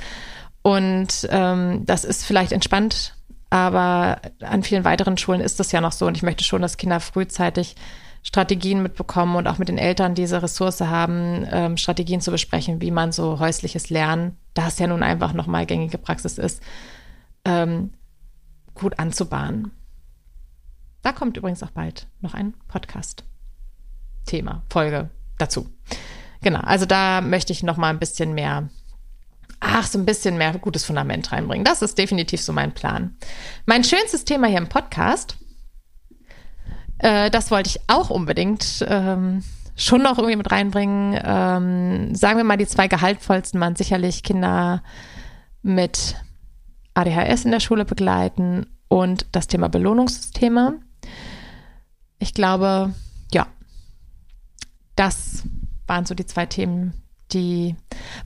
Und 0.62 1.28
ähm, 1.30 1.84
das 1.84 2.04
ist 2.04 2.24
vielleicht 2.24 2.52
entspannt, 2.52 3.14
aber 3.50 4.20
an 4.40 4.62
vielen 4.62 4.84
weiteren 4.84 5.18
Schulen 5.18 5.40
ist 5.40 5.60
das 5.60 5.72
ja 5.72 5.80
noch 5.80 5.92
so. 5.92 6.06
Und 6.06 6.16
ich 6.16 6.22
möchte 6.22 6.44
schon, 6.44 6.62
dass 6.62 6.76
Kinder 6.76 7.00
frühzeitig 7.00 7.76
Strategien 8.22 8.82
mitbekommen 8.82 9.36
und 9.36 9.46
auch 9.46 9.58
mit 9.58 9.68
den 9.68 9.76
Eltern 9.76 10.14
diese 10.14 10.42
Ressource 10.42 10.80
haben, 10.80 11.46
ähm, 11.50 11.76
Strategien 11.76 12.22
zu 12.22 12.30
besprechen, 12.30 12.80
wie 12.80 12.90
man 12.90 13.12
so 13.12 13.38
häusliches 13.38 13.90
Lernen, 13.90 14.38
da 14.54 14.68
es 14.68 14.78
ja 14.78 14.86
nun 14.86 15.02
einfach 15.02 15.34
nochmal 15.34 15.66
gängige 15.66 15.98
Praxis 15.98 16.38
ist, 16.38 16.62
ähm, 17.44 17.92
gut 18.74 18.98
anzubahnen. 18.98 19.70
Da 21.04 21.12
kommt 21.12 21.36
übrigens 21.36 21.62
auch 21.62 21.70
bald 21.70 22.08
noch 22.20 22.34
ein 22.34 22.54
Podcast-Thema, 22.66 24.64
Folge 24.70 25.10
dazu. 25.38 25.68
Genau, 26.42 26.60
also 26.60 26.84
da 26.86 27.20
möchte 27.20 27.52
ich 27.52 27.62
noch 27.62 27.76
mal 27.76 27.90
ein 27.90 28.00
bisschen 28.00 28.34
mehr, 28.34 28.68
ach, 29.60 29.86
so 29.86 30.00
ein 30.00 30.04
bisschen 30.04 30.36
mehr 30.36 30.52
gutes 30.58 30.84
Fundament 30.84 31.30
reinbringen. 31.30 31.64
Das 31.64 31.80
ist 31.80 31.96
definitiv 31.96 32.42
so 32.42 32.52
mein 32.52 32.74
Plan. 32.74 33.16
Mein 33.66 33.84
schönstes 33.84 34.24
Thema 34.24 34.48
hier 34.48 34.58
im 34.58 34.68
Podcast 34.68 35.36
äh, 36.98 37.30
das 37.30 37.50
wollte 37.50 37.68
ich 37.68 37.80
auch 37.86 38.10
unbedingt 38.10 38.84
ähm, 38.88 39.42
schon 39.76 40.02
noch 40.02 40.18
irgendwie 40.18 40.36
mit 40.36 40.50
reinbringen. 40.50 41.20
Ähm, 41.22 42.14
sagen 42.14 42.38
wir 42.38 42.44
mal, 42.44 42.56
die 42.56 42.66
zwei 42.66 42.88
gehaltvollsten 42.88 43.60
waren 43.60 43.76
sicherlich 43.76 44.22
Kinder 44.22 44.82
mit 45.62 46.16
ADHS 46.94 47.44
in 47.44 47.50
der 47.50 47.60
Schule 47.60 47.84
begleiten 47.84 48.66
und 48.88 49.26
das 49.32 49.48
Thema 49.48 49.68
Belohnungssysteme. 49.68 50.80
Ich 52.18 52.34
glaube, 52.34 52.94
ja, 53.32 53.46
das 54.96 55.44
waren 55.86 56.06
so 56.06 56.14
die 56.14 56.26
zwei 56.26 56.46
Themen, 56.46 56.94
die, 57.32 57.76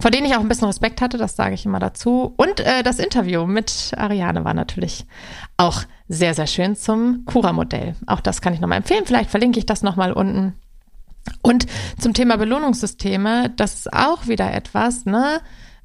vor 0.00 0.10
denen 0.10 0.26
ich 0.26 0.34
auch 0.36 0.40
ein 0.40 0.48
bisschen 0.48 0.66
Respekt 0.66 1.00
hatte, 1.00 1.18
das 1.18 1.36
sage 1.36 1.54
ich 1.54 1.64
immer 1.64 1.78
dazu. 1.78 2.34
Und 2.36 2.60
äh, 2.60 2.82
das 2.82 2.98
Interview 2.98 3.46
mit 3.46 3.92
Ariane 3.96 4.44
war 4.44 4.54
natürlich 4.54 5.06
auch 5.56 5.82
sehr, 6.08 6.34
sehr 6.34 6.46
schön 6.46 6.76
zum 6.76 7.24
Cura-Modell. 7.26 7.94
Auch 8.06 8.20
das 8.20 8.40
kann 8.40 8.54
ich 8.54 8.60
nochmal 8.60 8.78
empfehlen. 8.78 9.06
Vielleicht 9.06 9.30
verlinke 9.30 9.58
ich 9.58 9.66
das 9.66 9.82
nochmal 9.82 10.12
unten. 10.12 10.54
Und 11.42 11.66
zum 11.98 12.14
Thema 12.14 12.36
Belohnungssysteme, 12.36 13.50
das 13.56 13.74
ist 13.74 13.92
auch 13.92 14.26
wieder 14.26 14.52
etwas, 14.52 15.04
ne? 15.04 15.40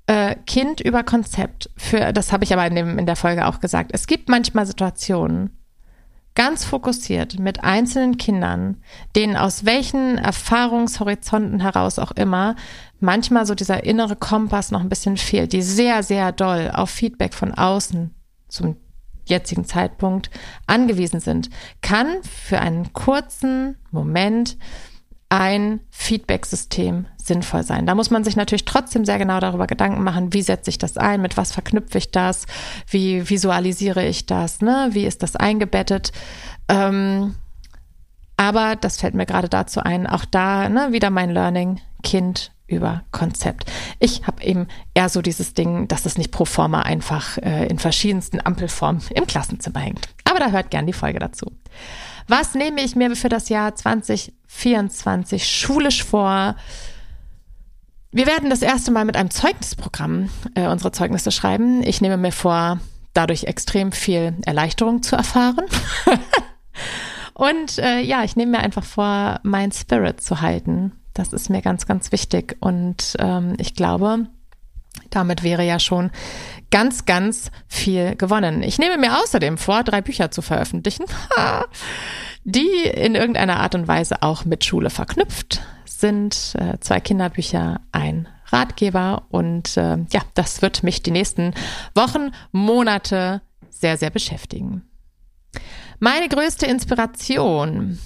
Äh, 0.05 0.35
kind 0.45 0.81
über 0.81 1.03
Konzept. 1.03 1.69
Für, 1.77 2.11
das 2.11 2.31
habe 2.33 2.43
ich 2.43 2.53
aber 2.53 2.67
in, 2.67 2.75
dem, 2.75 2.99
in 2.99 3.05
der 3.05 3.15
Folge 3.15 3.47
auch 3.47 3.59
gesagt. 3.59 3.91
Es 3.93 4.07
gibt 4.07 4.27
manchmal 4.27 4.65
Situationen, 4.65 5.57
ganz 6.35 6.65
fokussiert 6.65 7.39
mit 7.39 7.63
einzelnen 7.63 8.17
Kindern, 8.17 8.81
denen 9.15 9.35
aus 9.35 9.65
welchen 9.65 10.17
Erfahrungshorizonten 10.17 11.59
heraus 11.59 11.99
auch 11.99 12.11
immer 12.11 12.55
manchmal 12.99 13.45
so 13.45 13.53
dieser 13.53 13.83
innere 13.83 14.15
Kompass 14.15 14.71
noch 14.71 14.81
ein 14.81 14.89
bisschen 14.89 15.17
fehlt, 15.17 15.53
die 15.53 15.61
sehr, 15.61 16.03
sehr 16.03 16.31
doll 16.31 16.71
auf 16.73 16.89
Feedback 16.89 17.33
von 17.33 17.53
außen 17.53 18.13
zum 18.47 18.77
jetzigen 19.25 19.65
Zeitpunkt 19.65 20.29
angewiesen 20.67 21.19
sind, 21.19 21.49
kann 21.81 22.07
für 22.23 22.59
einen 22.59 22.93
kurzen 22.93 23.77
Moment 23.91 24.57
ein 25.33 25.79
Feedback-System 25.89 27.07
sinnvoll 27.17 27.63
sein. 27.63 27.87
Da 27.87 27.95
muss 27.95 28.11
man 28.11 28.23
sich 28.23 28.35
natürlich 28.35 28.65
trotzdem 28.65 29.03
sehr 29.03 29.17
genau 29.17 29.39
darüber 29.39 29.65
Gedanken 29.65 30.03
machen, 30.03 30.31
wie 30.31 30.43
setze 30.43 30.69
ich 30.69 30.77
das 30.77 30.95
ein, 30.95 31.23
mit 31.23 31.37
was 31.37 31.51
verknüpfe 31.51 31.97
ich 31.97 32.11
das, 32.11 32.45
wie 32.87 33.27
visualisiere 33.27 34.05
ich 34.05 34.27
das, 34.27 34.61
ne? 34.61 34.89
wie 34.91 35.07
ist 35.07 35.23
das 35.23 35.35
eingebettet. 35.35 36.11
Ähm, 36.67 37.33
aber 38.37 38.75
das 38.75 38.97
fällt 38.97 39.15
mir 39.15 39.25
gerade 39.25 39.49
dazu 39.49 39.79
ein, 39.79 40.05
auch 40.05 40.25
da 40.25 40.69
ne, 40.69 40.91
wieder 40.91 41.09
mein 41.09 41.31
Learning, 41.31 41.81
Kind 42.03 42.51
über 42.67 43.03
Konzept. 43.11 43.71
Ich 43.99 44.27
habe 44.27 44.43
eben 44.43 44.67
eher 44.93 45.09
so 45.09 45.23
dieses 45.23 45.55
Ding, 45.55 45.87
dass 45.87 46.05
es 46.05 46.15
nicht 46.15 46.31
pro 46.31 46.45
forma 46.45 46.83
einfach 46.83 47.39
äh, 47.39 47.65
in 47.65 47.79
verschiedensten 47.79 48.39
Ampelformen 48.45 49.01
im 49.15 49.25
Klassenzimmer 49.25 49.79
hängt. 49.79 50.09
Aber 50.25 50.37
da 50.37 50.51
hört 50.51 50.69
gern 50.69 50.85
die 50.85 50.93
Folge 50.93 51.17
dazu. 51.17 51.51
Was 52.27 52.55
nehme 52.55 52.81
ich 52.81 52.95
mir 52.95 53.15
für 53.15 53.29
das 53.29 53.49
Jahr 53.49 53.75
2024 53.75 55.47
schulisch 55.47 56.03
vor? 56.03 56.55
Wir 58.11 58.27
werden 58.27 58.49
das 58.49 58.61
erste 58.61 58.91
Mal 58.91 59.05
mit 59.05 59.17
einem 59.17 59.31
Zeugnisprogramm 59.31 60.29
äh, 60.55 60.67
unsere 60.67 60.91
Zeugnisse 60.91 61.31
schreiben. 61.31 61.81
Ich 61.83 61.99
nehme 61.99 62.17
mir 62.17 62.31
vor, 62.31 62.79
dadurch 63.13 63.45
extrem 63.45 63.91
viel 63.91 64.35
Erleichterung 64.45 65.01
zu 65.01 65.15
erfahren. 65.15 65.65
Und 67.33 67.79
äh, 67.79 68.01
ja, 68.01 68.23
ich 68.23 68.35
nehme 68.35 68.51
mir 68.51 68.59
einfach 68.59 68.83
vor, 68.83 69.39
mein 69.43 69.71
Spirit 69.71 70.21
zu 70.21 70.41
halten. 70.41 70.91
Das 71.13 71.33
ist 71.33 71.49
mir 71.49 71.61
ganz, 71.61 71.85
ganz 71.87 72.11
wichtig. 72.11 72.57
Und 72.59 73.15
ähm, 73.19 73.55
ich 73.57 73.75
glaube, 73.75 74.27
damit 75.15 75.43
wäre 75.43 75.63
ja 75.63 75.79
schon 75.79 76.11
ganz, 76.71 77.05
ganz 77.05 77.51
viel 77.67 78.15
gewonnen. 78.15 78.63
Ich 78.63 78.79
nehme 78.79 78.97
mir 78.97 79.19
außerdem 79.21 79.57
vor, 79.57 79.83
drei 79.83 80.01
Bücher 80.01 80.31
zu 80.31 80.41
veröffentlichen, 80.41 81.05
die 82.43 82.83
in 82.85 83.15
irgendeiner 83.15 83.59
Art 83.59 83.75
und 83.75 83.87
Weise 83.87 84.21
auch 84.21 84.45
mit 84.45 84.63
Schule 84.65 84.89
verknüpft 84.89 85.61
sind. 85.85 86.53
Äh, 86.57 86.79
zwei 86.79 86.99
Kinderbücher, 86.99 87.81
ein 87.91 88.27
Ratgeber. 88.47 89.25
Und 89.29 89.77
äh, 89.77 89.97
ja, 90.11 90.21
das 90.33 90.61
wird 90.61 90.83
mich 90.83 91.03
die 91.03 91.11
nächsten 91.11 91.53
Wochen, 91.95 92.31
Monate 92.51 93.41
sehr, 93.69 93.97
sehr 93.97 94.09
beschäftigen. 94.09 94.83
Meine 95.99 96.27
größte 96.27 96.65
Inspiration 96.65 97.99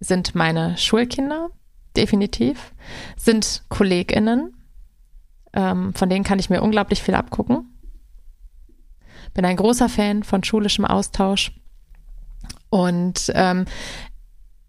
sind 0.00 0.34
meine 0.34 0.76
Schulkinder, 0.78 1.50
definitiv, 1.96 2.72
sind 3.16 3.62
KollegInnen, 3.68 4.54
ähm, 5.52 5.94
von 5.94 6.08
denen 6.08 6.24
kann 6.24 6.38
ich 6.38 6.50
mir 6.50 6.62
unglaublich 6.62 7.02
viel 7.02 7.14
abgucken. 7.14 7.68
Bin 9.34 9.44
ein 9.44 9.56
großer 9.56 9.88
Fan 9.88 10.22
von 10.22 10.44
schulischem 10.44 10.84
Austausch. 10.84 11.52
Und 12.70 13.30
ähm, 13.34 13.66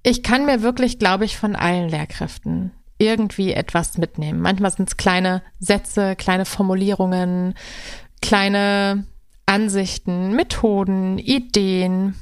ich 0.03 0.23
kann 0.23 0.45
mir 0.45 0.61
wirklich, 0.61 0.99
glaube 0.99 1.25
ich, 1.25 1.37
von 1.37 1.55
allen 1.55 1.89
Lehrkräften 1.89 2.71
irgendwie 2.97 3.53
etwas 3.53 3.97
mitnehmen. 3.97 4.41
Manchmal 4.41 4.71
sind 4.71 4.89
es 4.89 4.97
kleine 4.97 5.41
Sätze, 5.59 6.15
kleine 6.15 6.45
Formulierungen, 6.45 7.55
kleine 8.21 9.05
Ansichten, 9.45 10.35
Methoden, 10.35 11.17
Ideen. 11.17 12.15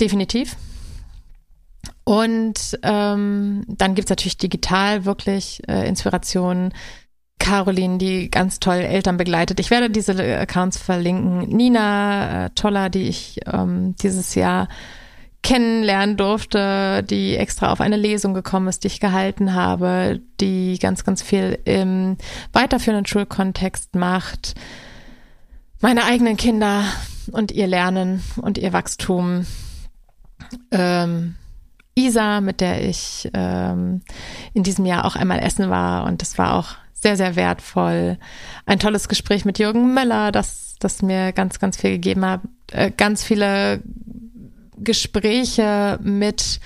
Definitiv. 0.00 0.56
Und 2.04 2.78
ähm, 2.82 3.64
dann 3.68 3.94
gibt's 3.94 4.10
natürlich 4.10 4.38
digital 4.38 5.04
wirklich 5.04 5.62
äh, 5.68 5.86
Inspirationen. 5.86 6.72
Caroline, 7.38 7.98
die 7.98 8.30
ganz 8.30 8.60
toll 8.60 8.76
Eltern 8.76 9.16
begleitet. 9.16 9.60
Ich 9.60 9.70
werde 9.70 9.90
diese 9.90 10.12
Accounts 10.38 10.78
verlinken. 10.78 11.48
Nina 11.48 12.46
äh, 12.46 12.50
Toller, 12.50 12.90
die 12.90 13.08
ich 13.08 13.40
ähm, 13.46 13.94
dieses 14.02 14.34
Jahr 14.34 14.68
kennenlernen 15.42 16.16
durfte, 16.16 17.02
die 17.04 17.36
extra 17.36 17.72
auf 17.72 17.80
eine 17.80 17.96
Lesung 17.96 18.34
gekommen 18.34 18.68
ist, 18.68 18.82
die 18.82 18.88
ich 18.88 19.00
gehalten 19.00 19.54
habe, 19.54 20.20
die 20.40 20.78
ganz, 20.80 21.04
ganz 21.04 21.22
viel 21.22 21.58
im 21.64 22.16
weiterführenden 22.52 23.06
Schulkontext 23.06 23.94
macht 23.94 24.54
meine 25.80 26.04
eigenen 26.04 26.36
Kinder 26.36 26.84
und 27.30 27.52
ihr 27.52 27.66
Lernen 27.66 28.22
und 28.36 28.58
ihr 28.58 28.72
Wachstum. 28.72 29.46
Ähm, 30.70 31.36
Isa, 31.94 32.40
mit 32.40 32.60
der 32.60 32.88
ich 32.88 33.28
ähm, 33.34 34.02
in 34.54 34.62
diesem 34.62 34.86
Jahr 34.86 35.04
auch 35.04 35.16
einmal 35.16 35.40
essen 35.40 35.68
war 35.68 36.04
und 36.04 36.22
das 36.22 36.38
war 36.38 36.54
auch 36.54 36.76
sehr, 37.00 37.16
sehr 37.16 37.36
wertvoll. 37.36 38.18
Ein 38.66 38.78
tolles 38.78 39.08
Gespräch 39.08 39.44
mit 39.44 39.58
Jürgen 39.58 39.94
Möller, 39.94 40.32
das, 40.32 40.76
das 40.78 41.02
mir 41.02 41.32
ganz, 41.32 41.58
ganz 41.58 41.76
viel 41.76 41.92
gegeben 41.92 42.24
hat. 42.24 42.40
Äh, 42.72 42.90
ganz 42.90 43.24
viele 43.24 43.82
Gespräche 44.76 45.98
mit 46.02 46.60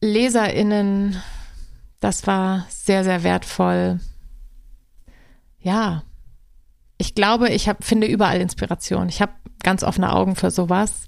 LeserInnen, 0.00 1.20
das 2.00 2.26
war 2.26 2.66
sehr, 2.68 3.04
sehr 3.04 3.22
wertvoll. 3.22 4.00
Ja, 5.60 6.02
ich 6.98 7.14
glaube, 7.14 7.48
ich 7.50 7.68
hab, 7.68 7.84
finde 7.84 8.06
überall 8.06 8.40
Inspiration. 8.40 9.08
Ich 9.08 9.20
habe 9.20 9.32
ganz 9.62 9.82
offene 9.82 10.12
Augen 10.12 10.36
für 10.36 10.50
sowas. 10.50 11.06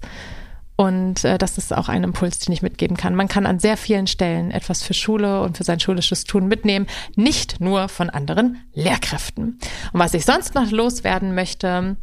Und 0.81 1.25
äh, 1.25 1.37
das 1.37 1.59
ist 1.59 1.77
auch 1.77 1.89
ein 1.89 2.03
Impuls, 2.03 2.39
den 2.39 2.53
ich 2.53 2.63
mitgeben 2.63 2.97
kann. 2.97 3.13
Man 3.13 3.27
kann 3.27 3.45
an 3.45 3.59
sehr 3.59 3.77
vielen 3.77 4.07
Stellen 4.07 4.49
etwas 4.49 4.81
für 4.81 4.95
Schule 4.95 5.43
und 5.43 5.55
für 5.55 5.63
sein 5.63 5.79
schulisches 5.79 6.23
Tun 6.23 6.47
mitnehmen, 6.47 6.87
nicht 7.15 7.61
nur 7.61 7.87
von 7.87 8.09
anderen 8.09 8.57
Lehrkräften. 8.73 9.59
Und 9.93 9.99
was 9.99 10.15
ich 10.15 10.25
sonst 10.25 10.55
noch 10.55 10.71
loswerden 10.71 11.35
möchte, 11.35 11.97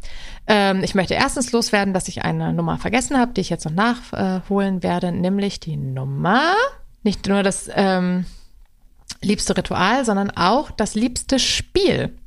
ähm, 0.47 0.81
ich 0.81 0.95
möchte 0.95 1.13
erstens 1.13 1.51
loswerden, 1.51 1.93
dass 1.93 2.07
ich 2.07 2.23
eine 2.23 2.53
Nummer 2.53 2.77
vergessen 2.77 3.17
habe, 3.17 3.33
die 3.33 3.41
ich 3.41 3.49
jetzt 3.49 3.65
noch 3.65 3.73
nachholen 3.73 4.81
werde, 4.81 5.11
nämlich 5.11 5.59
die 5.59 5.75
Nummer, 5.75 6.53
nicht 7.03 7.27
nur 7.27 7.43
das 7.43 7.69
ähm, 7.73 8.27
liebste 9.21 9.57
Ritual, 9.57 10.05
sondern 10.05 10.31
auch 10.31 10.71
das 10.71 10.95
liebste 10.95 11.37
Spiel. 11.37 12.17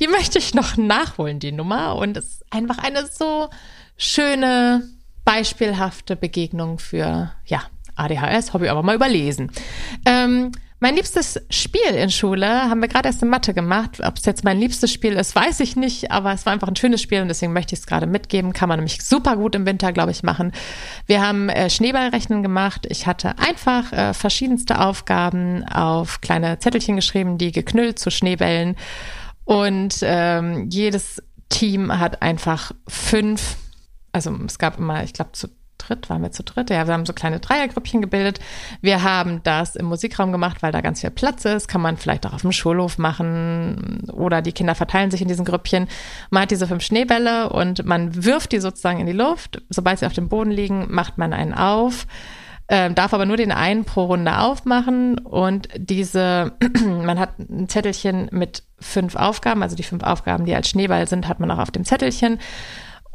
Die 0.00 0.08
möchte 0.08 0.38
ich 0.38 0.54
noch 0.54 0.78
nachholen, 0.78 1.38
die 1.38 1.52
Nummer. 1.52 1.96
Und 1.96 2.16
es 2.16 2.24
ist 2.24 2.44
einfach 2.48 2.78
eine 2.78 3.06
so 3.06 3.50
schöne, 3.98 4.95
beispielhafte 5.26 6.16
Begegnung 6.16 6.78
für, 6.78 7.32
ja, 7.44 7.62
ADHS, 7.96 8.54
habe 8.54 8.64
ich 8.64 8.70
aber 8.70 8.82
mal 8.82 8.94
überlesen. 8.94 9.50
Ähm, 10.06 10.52
mein 10.78 10.94
liebstes 10.94 11.40
Spiel 11.50 11.94
in 11.94 12.10
Schule 12.10 12.46
haben 12.46 12.80
wir 12.80 12.88
gerade 12.88 13.08
erst 13.08 13.22
in 13.22 13.28
Mathe 13.28 13.54
gemacht. 13.54 14.00
Ob 14.02 14.18
es 14.18 14.26
jetzt 14.26 14.44
mein 14.44 14.58
liebstes 14.58 14.92
Spiel 14.92 15.14
ist, 15.14 15.34
weiß 15.34 15.60
ich 15.60 15.74
nicht, 15.74 16.10
aber 16.10 16.32
es 16.32 16.44
war 16.44 16.52
einfach 16.52 16.68
ein 16.68 16.76
schönes 16.76 17.00
Spiel 17.00 17.22
und 17.22 17.28
deswegen 17.28 17.54
möchte 17.54 17.74
ich 17.74 17.80
es 17.80 17.86
gerade 17.86 18.06
mitgeben. 18.06 18.52
Kann 18.52 18.68
man 18.68 18.78
nämlich 18.78 19.02
super 19.02 19.36
gut 19.36 19.54
im 19.54 19.64
Winter, 19.64 19.92
glaube 19.92 20.10
ich, 20.10 20.22
machen. 20.22 20.52
Wir 21.06 21.26
haben 21.26 21.48
äh, 21.48 21.70
Schneeballrechnen 21.70 22.42
gemacht. 22.42 22.86
Ich 22.90 23.06
hatte 23.06 23.38
einfach 23.38 23.92
äh, 23.92 24.12
verschiedenste 24.14 24.78
Aufgaben 24.78 25.64
auf 25.64 26.20
kleine 26.20 26.58
Zettelchen 26.58 26.96
geschrieben, 26.96 27.38
die 27.38 27.52
geknüllt 27.52 27.98
zu 27.98 28.10
Schneebällen 28.10 28.76
und 29.46 30.00
ähm, 30.02 30.68
jedes 30.70 31.22
Team 31.48 31.98
hat 31.98 32.20
einfach 32.20 32.72
fünf, 32.88 33.56
also 34.16 34.34
es 34.46 34.58
gab 34.58 34.78
immer, 34.78 35.04
ich 35.04 35.12
glaube, 35.12 35.32
zu 35.32 35.48
dritt, 35.76 36.08
waren 36.08 36.22
wir 36.22 36.32
zu 36.32 36.42
dritt, 36.42 36.70
ja, 36.70 36.86
wir 36.86 36.94
haben 36.94 37.04
so 37.04 37.12
kleine 37.12 37.38
Dreiergrüppchen 37.38 38.00
gebildet. 38.00 38.40
Wir 38.80 39.02
haben 39.02 39.42
das 39.42 39.76
im 39.76 39.84
Musikraum 39.84 40.32
gemacht, 40.32 40.62
weil 40.62 40.72
da 40.72 40.80
ganz 40.80 41.02
viel 41.02 41.10
Platz 41.10 41.44
ist, 41.44 41.68
kann 41.68 41.82
man 41.82 41.98
vielleicht 41.98 42.26
auch 42.26 42.32
auf 42.32 42.40
dem 42.40 42.52
Schulhof 42.52 42.96
machen 42.96 44.08
oder 44.10 44.40
die 44.40 44.52
Kinder 44.52 44.74
verteilen 44.74 45.10
sich 45.10 45.20
in 45.20 45.28
diesen 45.28 45.44
Grüppchen. 45.44 45.86
Man 46.30 46.44
hat 46.44 46.50
diese 46.50 46.66
fünf 46.66 46.82
Schneebälle 46.82 47.50
und 47.50 47.84
man 47.84 48.24
wirft 48.24 48.52
die 48.52 48.58
sozusagen 48.58 49.00
in 49.00 49.06
die 49.06 49.12
Luft. 49.12 49.62
Sobald 49.68 49.98
sie 49.98 50.06
auf 50.06 50.14
dem 50.14 50.30
Boden 50.30 50.50
liegen, 50.50 50.86
macht 50.88 51.18
man 51.18 51.34
einen 51.34 51.52
auf 51.52 52.06
ähm, 52.68 52.94
darf 52.96 53.14
aber 53.14 53.26
nur 53.26 53.36
den 53.36 53.52
einen 53.52 53.84
pro 53.84 54.06
Runde 54.06 54.38
aufmachen 54.38 55.18
und 55.18 55.68
diese, 55.76 56.52
man 56.84 57.20
hat 57.20 57.38
ein 57.38 57.68
Zettelchen 57.68 58.28
mit 58.32 58.64
fünf 58.80 59.14
Aufgaben, 59.14 59.62
also 59.62 59.76
die 59.76 59.84
fünf 59.84 60.02
Aufgaben, 60.02 60.46
die 60.46 60.54
als 60.54 60.68
Schneeball 60.68 61.06
sind, 61.06 61.28
hat 61.28 61.38
man 61.38 61.50
auch 61.50 61.58
auf 61.58 61.70
dem 61.70 61.84
Zettelchen. 61.84 62.40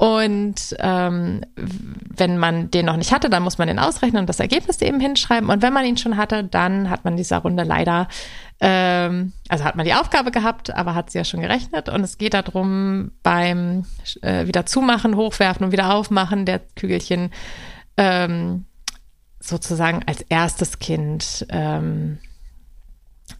Und 0.02 0.76
ähm, 0.80 1.42
wenn 1.56 2.40
man 2.40 2.72
den 2.72 2.88
noch 2.88 2.98
nicht 2.98 3.12
hatte, 3.12 3.30
dann 3.30 3.44
muss 3.44 3.60
man 3.60 3.68
den 3.68 3.78
ausrechnen 3.78 4.22
und 4.22 4.30
das 4.30 4.40
Ergebnis 4.40 4.82
eben 4.82 5.00
hinschreiben. 5.00 5.48
Und 5.48 5.62
wenn 5.62 5.74
man 5.74 5.86
ihn 5.86 5.96
schon 5.96 6.18
hatte, 6.18 6.44
dann 6.44 6.90
hat 6.90 7.06
man 7.06 7.18
dieser 7.18 7.38
Runde 7.38 7.62
leider, 7.62 8.08
ähm, 8.60 9.34
also 9.48 9.64
hat 9.64 9.76
man 9.76 9.86
die 9.86 9.94
Aufgabe 9.94 10.32
gehabt, 10.32 10.74
aber 10.74 10.96
hat 10.96 11.12
sie 11.12 11.20
ja 11.20 11.24
schon 11.24 11.42
gerechnet. 11.42 11.88
Und 11.88 12.02
es 12.02 12.18
geht 12.18 12.34
darum, 12.34 13.12
beim 13.22 13.86
äh, 14.24 14.48
wieder 14.48 14.66
zumachen, 14.66 15.16
hochwerfen 15.16 15.68
und 15.68 15.72
wieder 15.72 15.94
aufmachen 15.94 16.48
der 16.48 16.62
Kügelchen 16.76 17.30
ähm, 17.96 18.66
sozusagen 19.40 20.02
als 20.08 20.22
erstes 20.30 20.80
Kind 20.80 21.46
ähm, 21.50 22.18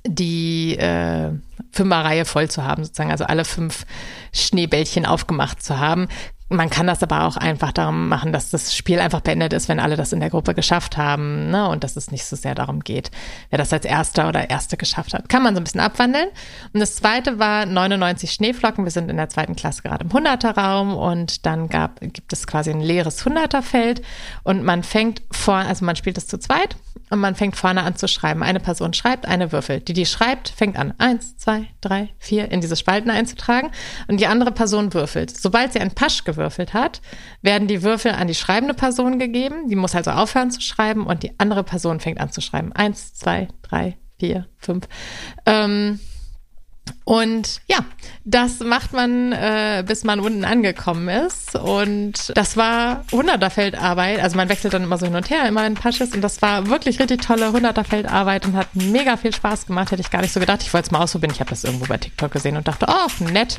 die 0.06 0.78
äh, 0.78 1.32
Fünferreihe 1.72 2.26
voll 2.26 2.52
zu 2.52 2.64
haben, 2.64 2.84
sozusagen, 2.84 3.10
also 3.10 3.24
alle 3.24 3.46
fünf 3.46 3.88
Schneebällchen 4.32 5.08
aufgemacht 5.08 5.64
zu 5.64 5.80
haben. 5.80 6.08
Man 6.52 6.70
kann 6.70 6.86
das 6.86 7.02
aber 7.02 7.24
auch 7.24 7.38
einfach 7.38 7.72
darum 7.72 8.10
machen, 8.10 8.34
dass 8.34 8.50
das 8.50 8.76
Spiel 8.76 9.00
einfach 9.00 9.22
beendet 9.22 9.54
ist, 9.54 9.70
wenn 9.70 9.80
alle 9.80 9.96
das 9.96 10.12
in 10.12 10.20
der 10.20 10.30
Gruppe 10.30 10.54
geschafft 10.54 10.98
haben 10.98 11.50
ne? 11.50 11.70
und 11.70 11.86
dass 11.86 11.96
es 11.96 12.12
nicht 12.12 12.26
so 12.26 12.36
sehr 12.36 12.56
darum 12.56 12.82
geht, 12.82 13.10
wer 13.50 13.58
das 13.58 13.72
als 13.72 13.86
Erster 13.86 14.28
oder 14.28 14.50
Erste 14.50 14.76
geschafft 14.76 15.14
hat. 15.14 15.30
Kann 15.30 15.44
man 15.44 15.56
so 15.56 15.62
ein 15.62 15.64
bisschen 15.64 15.80
abwandeln. 15.80 16.28
Und 16.74 16.82
das 16.82 16.96
zweite 16.98 17.40
war 17.40 17.66
99 17.66 18.32
Schneeflocken. 18.32 18.84
Wir 18.84 18.92
sind 18.92 19.10
in 19.10 19.16
der 19.16 19.30
zweiten 19.30 19.56
Klasse 19.56 19.82
gerade 19.82 20.04
im 20.04 20.12
100er-Raum 20.12 20.94
und 20.94 21.46
dann 21.46 21.70
gab, 21.70 22.02
gibt 22.02 22.34
es 22.34 22.46
quasi 22.46 22.70
ein 22.70 22.82
leeres 22.82 23.26
100er-Feld 23.26 24.02
und 24.44 24.64
man 24.64 24.84
fängt 24.84 25.22
vor, 25.32 25.56
also 25.56 25.86
man 25.86 25.96
spielt 25.96 26.18
es 26.18 26.28
zu 26.28 26.38
zweit 26.38 26.76
und 27.12 27.20
man 27.20 27.36
fängt 27.36 27.56
vorne 27.56 27.84
an 27.84 27.96
zu 27.96 28.08
schreiben. 28.08 28.42
Eine 28.42 28.60
Person 28.60 28.94
schreibt, 28.94 29.28
eine 29.28 29.52
würfelt. 29.52 29.88
Die, 29.88 29.94
die 29.94 30.06
schreibt, 30.06 30.50
fängt 30.50 30.78
an, 30.78 30.94
eins, 30.98 31.38
zwei, 31.38 31.68
drei, 31.82 32.10
vier 32.18 32.52
in 32.52 32.62
diese 32.62 32.76
Spalten 32.76 33.12
einzutragen 33.12 33.70
und 34.08 34.20
die 34.20 34.28
andere 34.28 34.52
Person 34.52 34.94
würfelt. 34.94 35.38
Sobald 35.38 35.74
sie 35.74 35.80
einen 35.80 35.92
Pasch 35.92 36.24
gewürfelt 36.24 36.74
hat, 36.74 37.02
werden 37.42 37.68
die 37.68 37.84
Würfel 37.84 38.14
an 38.14 38.28
die 38.28 38.36
schreibende 38.36 38.74
Person 38.74 39.20
gegeben. 39.20 39.68
Die 39.68 39.76
muss 39.76 39.94
also 39.94 40.12
aufhören 40.12 40.52
zu 40.52 40.62
schreiben 40.62 41.06
und 41.06 41.24
die 41.24 41.38
andere 41.38 41.64
Person 41.64 42.00
fängt 42.00 42.20
an 42.20 42.32
zu 42.32 42.42
schreiben. 42.42 42.72
Eins, 42.72 43.14
zwei, 43.14 43.50
drei, 43.62 43.98
vier, 44.18 44.48
fünf. 44.58 44.88
Ähm, 45.46 46.00
und 47.04 47.62
ja, 47.68 47.80
das 48.26 48.60
macht 48.60 48.94
man, 48.94 49.32
äh, 49.32 49.84
bis 49.86 50.04
man 50.04 50.20
unten 50.20 50.46
angekommen 50.46 51.10
ist. 51.10 51.56
Und 51.56 52.32
das 52.36 52.58
war 52.58 53.04
Hunderterfeldarbeit. 53.12 54.20
Also 54.20 54.38
man 54.38 54.50
wechselt 54.50 54.74
dann 54.74 54.84
immer 54.84 54.98
so 54.98 55.08
hin 55.08 55.16
und 55.16 55.30
her, 55.30 55.48
immer 55.48 55.66
in 55.66 55.74
Pasches. 55.74 56.14
Und 56.14 56.22
das 56.22 56.42
war 56.42 56.68
wirklich 56.68 57.00
richtig 57.00 57.22
tolle 57.22 57.52
Hunderterfeldarbeit 57.52 58.46
und 58.46 58.56
hat 58.56 58.68
mega 58.76 59.18
viel 59.18 59.34
Spaß 59.34 59.66
gemacht. 59.66 59.92
Hätte 59.92 60.02
ich 60.02 60.12
gar 60.12 60.22
nicht 60.22 60.34
so 60.34 60.40
gedacht. 60.40 60.62
Ich 60.62 60.74
wollte 60.74 60.88
es 60.88 60.92
mal 60.92 61.02
ausprobieren. 61.02 61.32
Ich 61.34 61.40
habe 61.40 61.50
das 61.50 61.64
irgendwo 61.64 61.88
bei 61.88 61.98
TikTok 61.98 62.32
gesehen 62.32 62.56
und 62.56 62.68
dachte, 62.68 62.86
oh, 62.88 63.24
nett. 63.32 63.58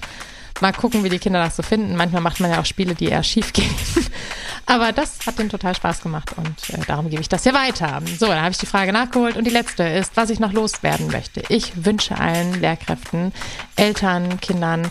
Mal 0.63 0.73
gucken, 0.73 1.03
wie 1.03 1.09
die 1.09 1.19
Kinder 1.19 1.43
das 1.43 1.57
so 1.57 1.63
finden. 1.65 1.97
Manchmal 1.97 2.23
macht 2.23 2.39
man 2.39 2.49
ja 2.49 2.61
auch 2.61 2.65
Spiele, 2.65 2.95
die 2.95 3.07
eher 3.09 3.25
schief 3.25 3.53
gehen. 3.53 3.75
Aber 4.67 4.93
das 4.93 5.19
hat 5.27 5.37
denen 5.37 5.49
total 5.49 5.75
Spaß 5.75 6.03
gemacht 6.03 6.35
und 6.37 6.71
äh, 6.71 6.81
darum 6.87 7.11
gebe 7.11 7.21
ich 7.21 7.29
das 7.29 7.43
hier 7.43 7.53
weiter. 7.53 8.01
So, 8.17 8.27
dann 8.27 8.41
habe 8.41 8.53
ich 8.53 8.59
die 8.59 8.67
Frage 8.67 8.93
nachgeholt 8.93 9.37
und 9.37 9.45
die 9.45 9.51
letzte 9.51 9.83
ist, 9.83 10.17
was 10.17 10.31
ich 10.31 10.39
noch 10.39 10.53
loswerden 10.53 11.09
möchte. 11.09 11.43
Ich 11.49 11.85
wünsche 11.85 12.17
allen 12.17 12.61
Lehrkräften, 12.61 13.33
Eltern, 13.75 14.41
Kindern 14.41 14.89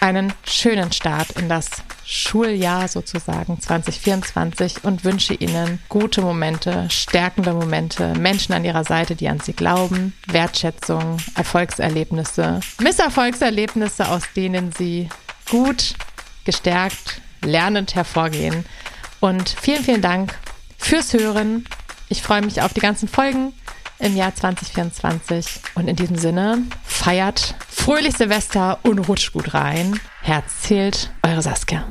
einen 0.00 0.32
schönen 0.44 0.92
Start 0.92 1.32
in 1.32 1.48
das 1.48 1.68
Schuljahr 2.10 2.88
sozusagen 2.88 3.60
2024 3.60 4.82
und 4.84 5.04
wünsche 5.04 5.34
Ihnen 5.34 5.78
gute 5.90 6.22
Momente, 6.22 6.88
stärkende 6.88 7.52
Momente, 7.52 8.14
Menschen 8.14 8.54
an 8.54 8.64
Ihrer 8.64 8.84
Seite, 8.84 9.14
die 9.14 9.28
an 9.28 9.40
Sie 9.40 9.52
glauben, 9.52 10.14
Wertschätzung, 10.26 11.18
Erfolgserlebnisse, 11.34 12.60
Misserfolgserlebnisse, 12.80 14.08
aus 14.08 14.22
denen 14.34 14.72
Sie 14.72 15.10
gut, 15.50 15.96
gestärkt, 16.46 17.20
lernend 17.42 17.94
hervorgehen. 17.94 18.64
Und 19.20 19.50
vielen, 19.50 19.84
vielen 19.84 20.02
Dank 20.02 20.34
fürs 20.78 21.12
Hören. 21.12 21.66
Ich 22.08 22.22
freue 22.22 22.40
mich 22.40 22.62
auf 22.62 22.72
die 22.72 22.80
ganzen 22.80 23.06
Folgen 23.06 23.52
im 23.98 24.16
Jahr 24.16 24.34
2024. 24.34 25.46
Und 25.74 25.88
in 25.88 25.96
diesem 25.96 26.16
Sinne, 26.16 26.62
feiert 26.84 27.54
fröhlich 27.68 28.16
Silvester 28.16 28.78
und 28.82 28.98
rutscht 29.00 29.32
gut 29.32 29.54
rein. 29.54 29.98
Herz 30.22 30.62
zählt, 30.62 31.10
eure 31.22 31.42
Saskia. 31.42 31.84